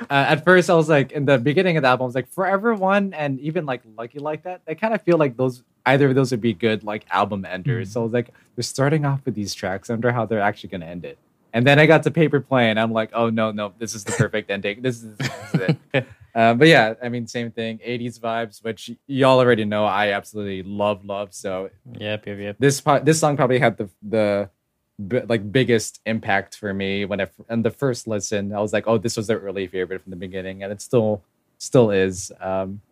[0.00, 2.28] uh, at first I was like in the beginning of the album, I was like
[2.28, 4.62] Forever One and even like Lucky Like That.
[4.66, 7.92] I kind of feel like those either of those would be good like album enders.
[7.92, 9.88] So I was like, they're starting off with these tracks.
[9.90, 11.18] I wonder how they're actually gonna end it.
[11.52, 12.70] And then I got to Paper Plane.
[12.70, 14.82] And I'm like, oh no, no, this is the perfect ending.
[14.82, 16.06] This is, this is it.
[16.36, 17.78] Uh, but yeah, I mean, same thing.
[17.78, 19.86] 80s vibes, which y'all already know.
[19.86, 21.32] I absolutely love, love.
[21.32, 22.56] So Yep, yep, yep.
[22.58, 24.50] this part, this song probably had the the
[24.98, 28.52] bi- like biggest impact for me when I and the first listen.
[28.52, 31.22] I was like, oh, this was their early favorite from the beginning, and it still
[31.56, 32.30] still is.
[32.38, 32.82] Um,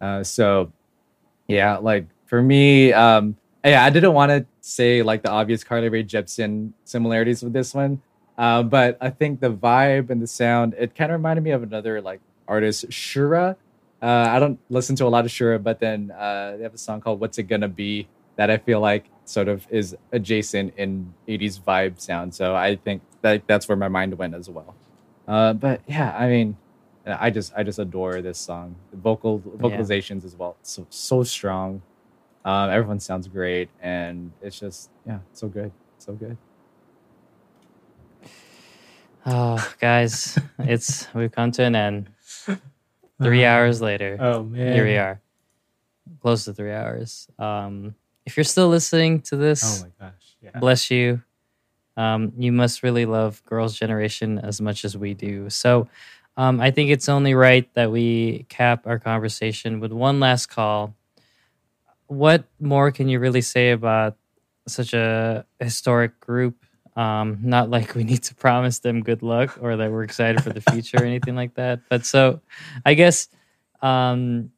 [0.00, 0.72] uh, so
[1.48, 5.88] yeah, like for me, um, yeah, I didn't want to say like the obvious Carly
[5.88, 8.00] Rae Jepsen similarities with this one,
[8.38, 11.64] uh, but I think the vibe and the sound it kind of reminded me of
[11.64, 13.56] another like artist, Shura.
[14.02, 16.78] Uh, I don't listen to a lot of Shura, but then uh, they have a
[16.78, 21.14] song called "What's It Gonna Be" that I feel like sort of is adjacent in
[21.26, 22.34] 80s vibe sound.
[22.34, 24.74] So I think that that's where my mind went as well.
[25.26, 26.56] Uh, but yeah, I mean,
[27.06, 28.76] I just I just adore this song.
[28.90, 31.82] The vocal vocalizations as well, so so strong.
[32.44, 36.36] Um, everyone sounds great, and it's just yeah, so good, so good.
[39.24, 42.10] Oh, guys, it's we've come to an end.
[43.22, 44.72] Three hours later, Oh man.
[44.72, 45.20] here we are,
[46.20, 47.28] close to three hours.
[47.38, 47.94] Um,
[48.26, 50.36] if you're still listening to this, Oh my gosh.
[50.42, 50.58] Yeah.
[50.58, 51.22] bless you.
[51.96, 55.48] Um, you must really love Girls' Generation as much as we do.
[55.48, 55.88] So,
[56.36, 60.94] um, I think it's only right that we cap our conversation with one last call.
[62.08, 64.16] What more can you really say about
[64.68, 66.64] such a historic group?
[66.96, 70.50] Um, not like we need to promise them good luck or that we're excited for
[70.50, 71.80] the future or anything like that.
[71.90, 72.40] But so,
[72.84, 73.28] I guess,
[73.82, 74.50] um,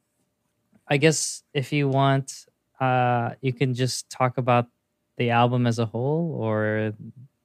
[0.87, 2.45] I guess if you want,
[2.79, 4.67] uh, you can just talk about
[5.17, 6.93] the album as a whole or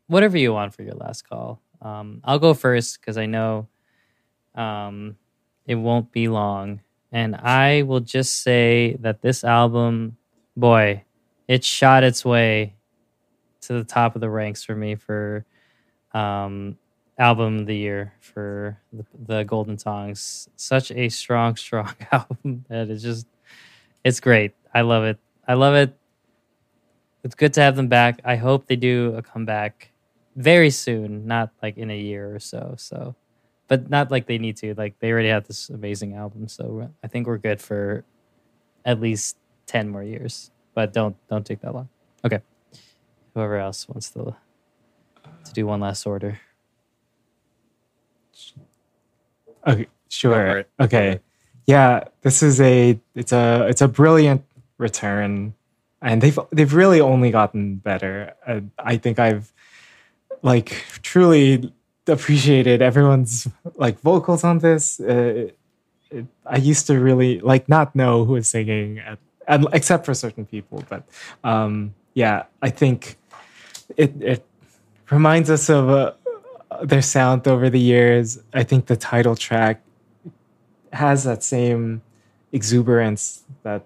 [0.07, 1.61] whatever you want for your last call.
[1.83, 3.69] Um, I'll go first because I know
[4.55, 5.17] um,
[5.67, 6.81] it won't be long.
[7.13, 10.17] And I will just say that this album,
[10.57, 11.05] boy,
[11.47, 12.75] it shot its way
[13.67, 15.45] to the top of the ranks for me for
[16.13, 16.77] um,
[17.19, 20.49] album of the year for the, the Golden Tongs.
[20.57, 23.27] Such a strong, strong album that it's just,
[24.05, 24.55] it's great.
[24.75, 25.19] I love it.
[25.47, 25.97] I love it
[27.25, 28.21] it's good to have them back.
[28.25, 29.91] I hope they do a comeback
[30.37, 32.75] very soon, not like in a year or so.
[32.77, 33.17] So,
[33.67, 34.75] but not like they need to.
[34.75, 38.05] Like they already have this amazing album, so I think we're good for
[38.85, 40.51] at least ten more years.
[40.75, 41.89] But don't don't take that long.
[42.25, 42.41] Okay.
[43.35, 44.37] Whoever else wants to
[45.45, 46.41] to do one last order.
[49.67, 50.59] Okay, sure.
[50.59, 50.71] it.
[50.81, 51.09] Okay.
[51.13, 51.25] it.
[51.67, 54.45] Yeah, this is a it's a it's a brilliant
[54.79, 55.55] return
[56.05, 58.35] and they've they've really only gotten better.
[58.47, 59.53] Uh, I think I've
[60.43, 61.73] like truly
[62.07, 65.01] appreciated everyone's like vocals on this.
[65.01, 65.49] Uh,
[66.11, 70.13] it, I used to really like not know who was singing at, and except for
[70.15, 71.05] certain people, but
[71.43, 73.17] um yeah, I think
[73.97, 74.47] it it
[75.11, 76.13] reminds us of uh,
[76.83, 78.39] their sound over the years.
[78.53, 79.83] I think the title track
[80.93, 82.03] has that same
[82.53, 83.85] exuberance that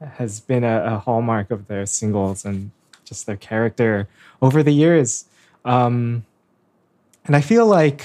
[0.00, 2.70] has been a, a hallmark of their singles and
[3.04, 4.08] just their character
[4.42, 5.26] over the years.
[5.64, 6.24] Um,
[7.24, 8.02] and I feel like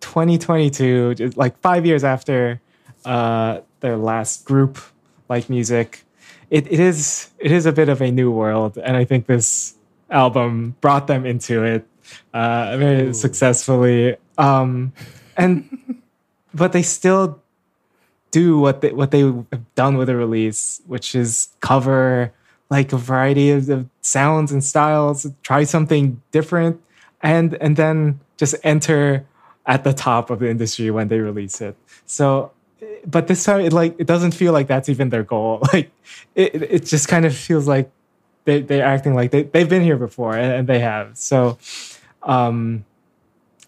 [0.00, 2.60] 2022, like five years after
[3.04, 4.78] uh, their last group
[5.28, 6.04] like music,
[6.50, 9.74] it, it is it is a bit of a new world, and I think this
[10.10, 11.86] album brought them into it
[12.32, 14.16] uh, very successfully.
[14.36, 14.92] Um,
[15.36, 16.02] and
[16.54, 17.40] but they still
[18.30, 22.32] do what they what they have done with the release, which is cover
[22.70, 26.80] like a variety of, of sounds and styles, try something different,
[27.22, 29.26] and and then just enter
[29.66, 31.76] at the top of the industry when they release it.
[32.06, 32.52] So,
[33.06, 35.62] but this time it like it doesn't feel like that's even their goal.
[35.72, 35.90] Like
[36.34, 37.90] it it just kind of feels like
[38.48, 41.16] they they're acting like they they've been here before and, they have.
[41.18, 41.58] So,
[42.22, 42.84] um,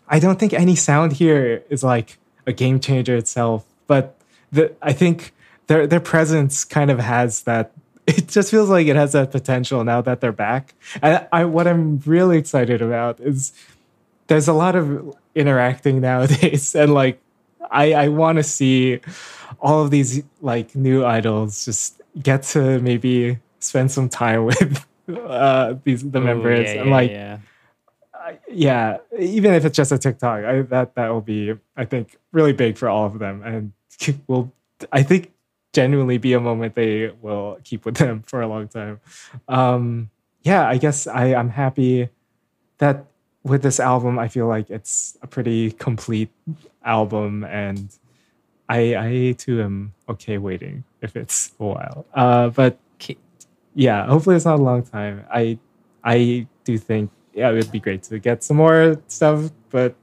[0.08, 4.16] I don't think any sound here is like a game changer itself, but
[4.50, 5.34] the I think
[5.66, 7.72] their their presence kind of has that.
[8.06, 10.74] It just feels like it has that potential now that they're back.
[11.00, 13.52] And I what I'm really excited about is
[14.26, 17.20] there's a lot of interacting nowadays, and like
[17.70, 19.00] I I want to see
[19.60, 25.74] all of these like new idols just get to maybe spend some time with uh
[25.84, 27.38] these the Ooh, members yeah, and yeah, like yeah.
[28.14, 32.18] I- yeah, even if it's just a TikTok, I, that that will be, I think,
[32.32, 33.72] really big for all of them, and
[34.26, 34.52] will,
[34.92, 35.32] I think,
[35.72, 39.00] genuinely be a moment they will keep with them for a long time.
[39.48, 40.10] Um,
[40.42, 42.08] yeah, I guess I, I'm happy
[42.78, 43.06] that
[43.42, 46.30] with this album, I feel like it's a pretty complete
[46.84, 47.90] album, and
[48.68, 52.06] I, I too am okay waiting if it's a while.
[52.14, 52.78] Uh, but
[53.86, 55.24] yeah, hopefully it's not a long time.
[55.32, 55.58] I
[56.04, 59.38] I do think yeah, it would be great to get some more stuff,
[59.70, 59.94] but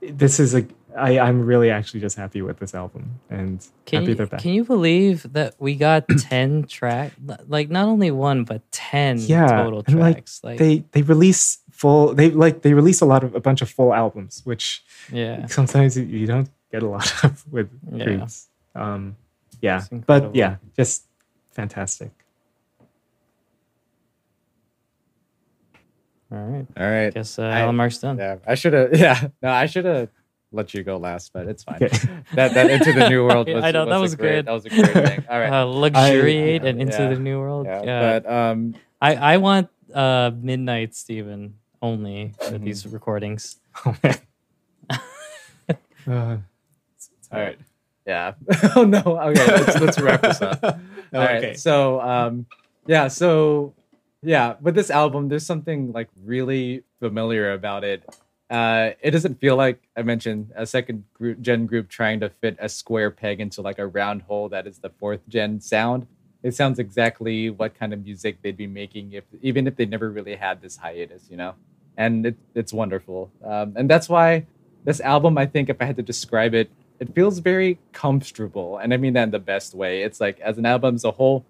[0.00, 0.62] this is a
[0.96, 4.40] I, I'm really actually just happy with this album and Can happy you, they're back.
[4.42, 7.12] can you believe that we got 10 track
[7.46, 12.14] like not only one but 10 Yeah, total and, like, like, they they release full
[12.18, 14.82] they like they release a lot of a bunch of full albums, which
[15.12, 18.26] yeah sometimes you- you don't get a lot of with Yeah.
[18.74, 19.16] Um,
[19.62, 19.80] yeah,
[20.10, 21.04] but yeah, just
[21.50, 22.10] fantastic.
[26.30, 27.12] All right All right.
[27.14, 28.92] guess uh, I- Allen Mark's done Yeah, I should have.
[28.98, 30.08] Yeah, no, I should have
[30.52, 31.76] let you go last, but it's fine.
[31.82, 31.96] Okay.
[32.34, 33.48] That that into the new world.
[33.52, 34.36] Was, I know, that was great.
[34.36, 34.46] good.
[34.46, 35.24] That was a great thing.
[35.28, 35.52] All right.
[35.52, 37.08] uh, luxuriate I- and into yeah.
[37.08, 42.60] the new world yeah, yeah, but um, I, I want uh midnight Stephen only with
[42.60, 42.64] Mhm.
[42.64, 43.94] these recordings Oh.
[46.06, 46.36] Uh,
[47.30, 47.58] all right.
[48.06, 48.32] Yeah.
[48.76, 49.00] oh no.
[49.04, 49.46] Okay.
[49.46, 50.62] Let's let's wrap this up.
[50.64, 50.80] All
[51.12, 51.36] right.
[51.36, 51.54] Okay.
[51.54, 52.46] So um
[52.86, 53.74] yeah, so
[54.22, 58.02] yeah, with this album, there's something like really familiar about it.
[58.50, 62.56] Uh it doesn't feel like I mentioned a second group gen group trying to fit
[62.58, 66.06] a square peg into like a round hole that is the fourth gen sound.
[66.42, 70.10] It sounds exactly what kind of music they'd be making if even if they never
[70.10, 71.54] really had this hiatus, you know?
[71.96, 73.30] And it, it's wonderful.
[73.44, 74.46] Um, and that's why
[74.84, 78.78] this album, I think, if I had to describe it, it feels very comfortable.
[78.78, 80.02] And I mean that in the best way.
[80.02, 81.44] It's like, as an album as a whole,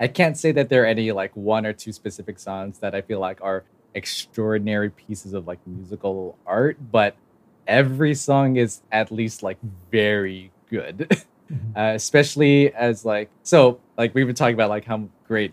[0.00, 3.02] I can't say that there are any like one or two specific songs that I
[3.02, 7.16] feel like are extraordinary pieces of like musical art, but
[7.66, 9.58] every song is at least like
[9.90, 11.08] very good.
[11.76, 15.52] uh, especially as like so like we've been talking about like how great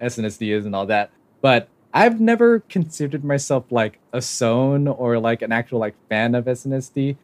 [0.00, 1.10] SNSD is and all that,
[1.40, 6.44] but I've never considered myself like a SONE or like an actual like fan of
[6.44, 7.16] SNSD.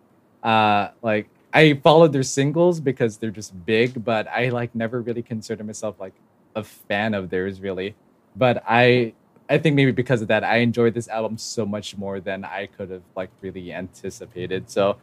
[0.43, 5.23] Uh, like I followed their singles because they're just big, but I like never really
[5.23, 6.15] considered myself like
[6.55, 7.95] a fan of theirs really.
[8.37, 9.15] But I
[9.49, 12.67] I think maybe because of that, I enjoyed this album so much more than I
[12.67, 14.71] could have like really anticipated.
[14.71, 14.97] So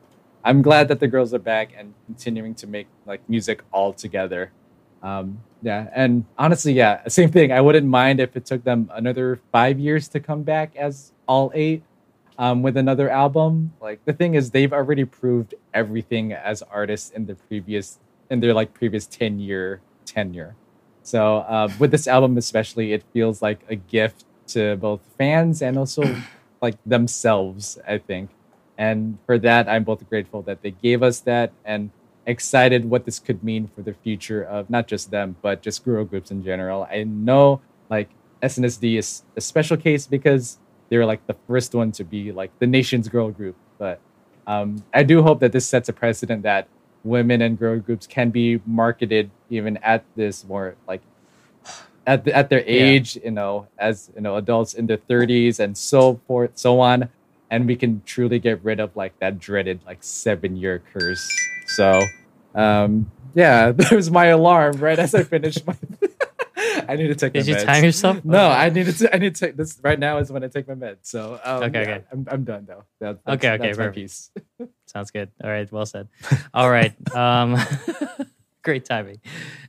[0.43, 4.51] I'm glad that the girls are back and continuing to make like music all together.
[5.03, 7.51] Um, yeah, and honestly, yeah, same thing.
[7.51, 11.51] I wouldn't mind if it took them another five years to come back as all
[11.53, 11.83] eight
[12.37, 13.73] um, with another album.
[13.81, 18.53] Like the thing is, they've already proved everything as artists in the previous in their
[18.53, 20.55] like previous ten year tenure.
[21.09, 25.75] So uh, with this album especially, it feels like a gift to both fans and
[25.75, 26.03] also
[26.61, 27.79] like themselves.
[27.87, 28.29] I think,
[28.77, 31.89] and for that, I'm both grateful that they gave us that and
[32.27, 36.05] excited what this could mean for the future of not just them but just girl
[36.05, 36.87] groups in general.
[36.91, 38.11] I know like
[38.43, 42.51] SNSD is a special case because they were like the first one to be like
[42.59, 43.99] the nation's girl group, but
[44.45, 46.67] um, I do hope that this sets a precedent that
[47.03, 51.01] women and girl groups can be marketed even at this more like
[52.09, 55.77] at the, at their age, you know, as you know, adults in their 30s and
[55.77, 57.07] so forth, so on,
[57.51, 61.29] and we can truly get rid of like that dreaded like seven year curse.
[61.67, 62.01] So,
[62.55, 65.75] um, yeah, there's my alarm right as I finished my.
[66.87, 67.33] I need to take.
[67.33, 67.65] Did you meds.
[67.65, 68.23] time yourself?
[68.23, 69.13] No, I needed to.
[69.13, 70.17] I need to take this right now.
[70.17, 70.97] Is when I take my meds.
[71.03, 72.03] So um, Okay, yeah, okay.
[72.11, 72.83] I'm, I'm done though.
[72.99, 73.95] That, that's, Okay, okay, that's perfect.
[73.95, 74.31] piece.
[74.85, 75.29] Sounds good.
[75.43, 76.07] All right, well said.
[76.53, 76.93] All right.
[77.15, 77.57] Um
[78.61, 79.19] great timing.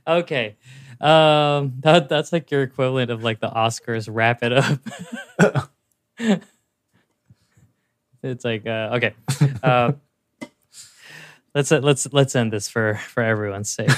[0.07, 0.55] Okay.
[0.99, 4.79] Um that that's like your equivalent of like the Oscars wrap it up.
[8.23, 9.13] it's like uh okay.
[9.63, 9.93] Uh
[11.55, 13.89] let's let's let's end this for for everyone's sake.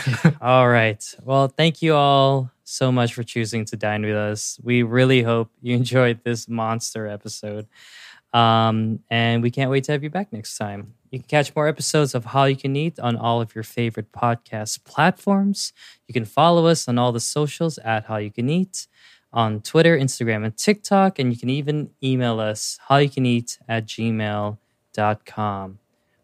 [0.41, 1.03] all right.
[1.23, 4.59] Well, thank you all so much for choosing to dine with us.
[4.63, 7.67] We really hope you enjoyed this monster episode.
[8.33, 10.95] Um, and we can't wait to have you back next time.
[11.11, 14.83] You can catch more episodes of Hallyu Can Eat on all of your favorite podcast
[14.83, 15.71] platforms.
[16.07, 18.87] You can follow us on all the socials at Hallyu Can Eat
[19.31, 21.19] on Twitter, Instagram, and TikTok.
[21.19, 24.57] And you can even email us hallyucaneat at gmail.com.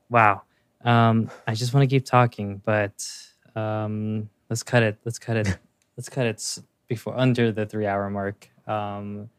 [0.10, 0.42] Wow.
[0.84, 3.08] Um, I just want to keep talking, but
[3.56, 4.98] um, let's cut it.
[5.06, 5.60] Let's cut it.
[6.00, 8.48] let's cut it before under the three hour mark.
[8.66, 9.30] Um,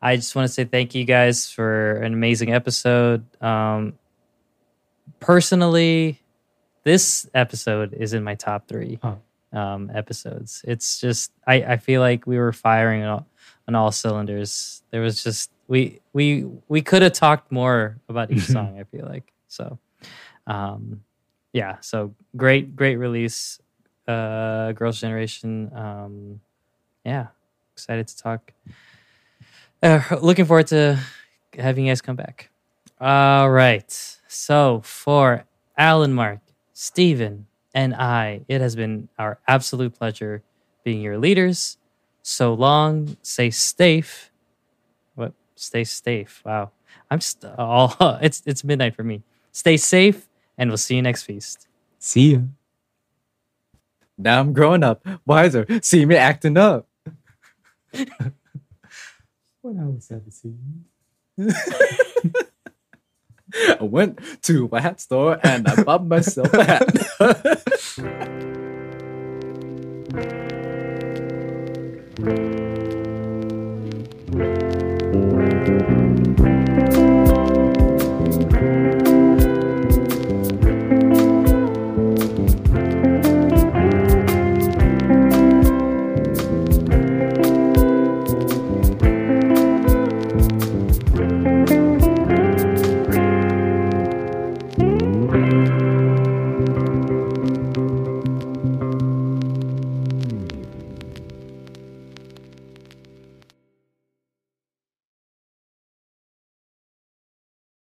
[0.00, 3.24] I just want to say thank you guys for an amazing episode.
[3.42, 3.94] Um,
[5.18, 6.20] personally,
[6.84, 9.18] this episode is in my top three Oh.
[9.52, 10.62] um, episodes.
[10.64, 13.26] It's just I, I feel like we were firing on all,
[13.66, 14.84] on all cylinders.
[14.92, 18.78] There was just we we we could have talked more about each song.
[18.78, 19.76] I feel like so.
[20.46, 21.00] Um,
[21.52, 23.58] yeah, so great great release,
[24.08, 25.70] uh, Girls' Generation.
[25.74, 26.40] Um,
[27.04, 27.28] yeah,
[27.74, 28.52] excited to talk
[29.82, 30.98] uh, looking forward to
[31.58, 32.50] having you guys come back.
[33.00, 33.90] All right.
[34.28, 35.44] So for
[35.76, 36.40] Allen, Mark,
[36.72, 40.42] Stephen, and I, it has been our absolute pleasure
[40.84, 41.78] being your leaders.
[42.22, 43.16] So long.
[43.22, 44.32] Stay safe.
[45.14, 45.32] What?
[45.54, 46.42] Stay safe.
[46.44, 46.70] Wow.
[47.10, 47.94] I'm just all.
[48.20, 49.22] It's it's midnight for me.
[49.52, 50.28] Stay safe,
[50.58, 51.68] and we'll see you next feast.
[51.98, 52.40] See ya.
[54.18, 55.66] Now I'm growing up, wiser.
[55.82, 56.88] See me acting up.
[59.62, 60.84] When I was 17.
[63.80, 66.86] I went to a hat store and I bought myself a hat.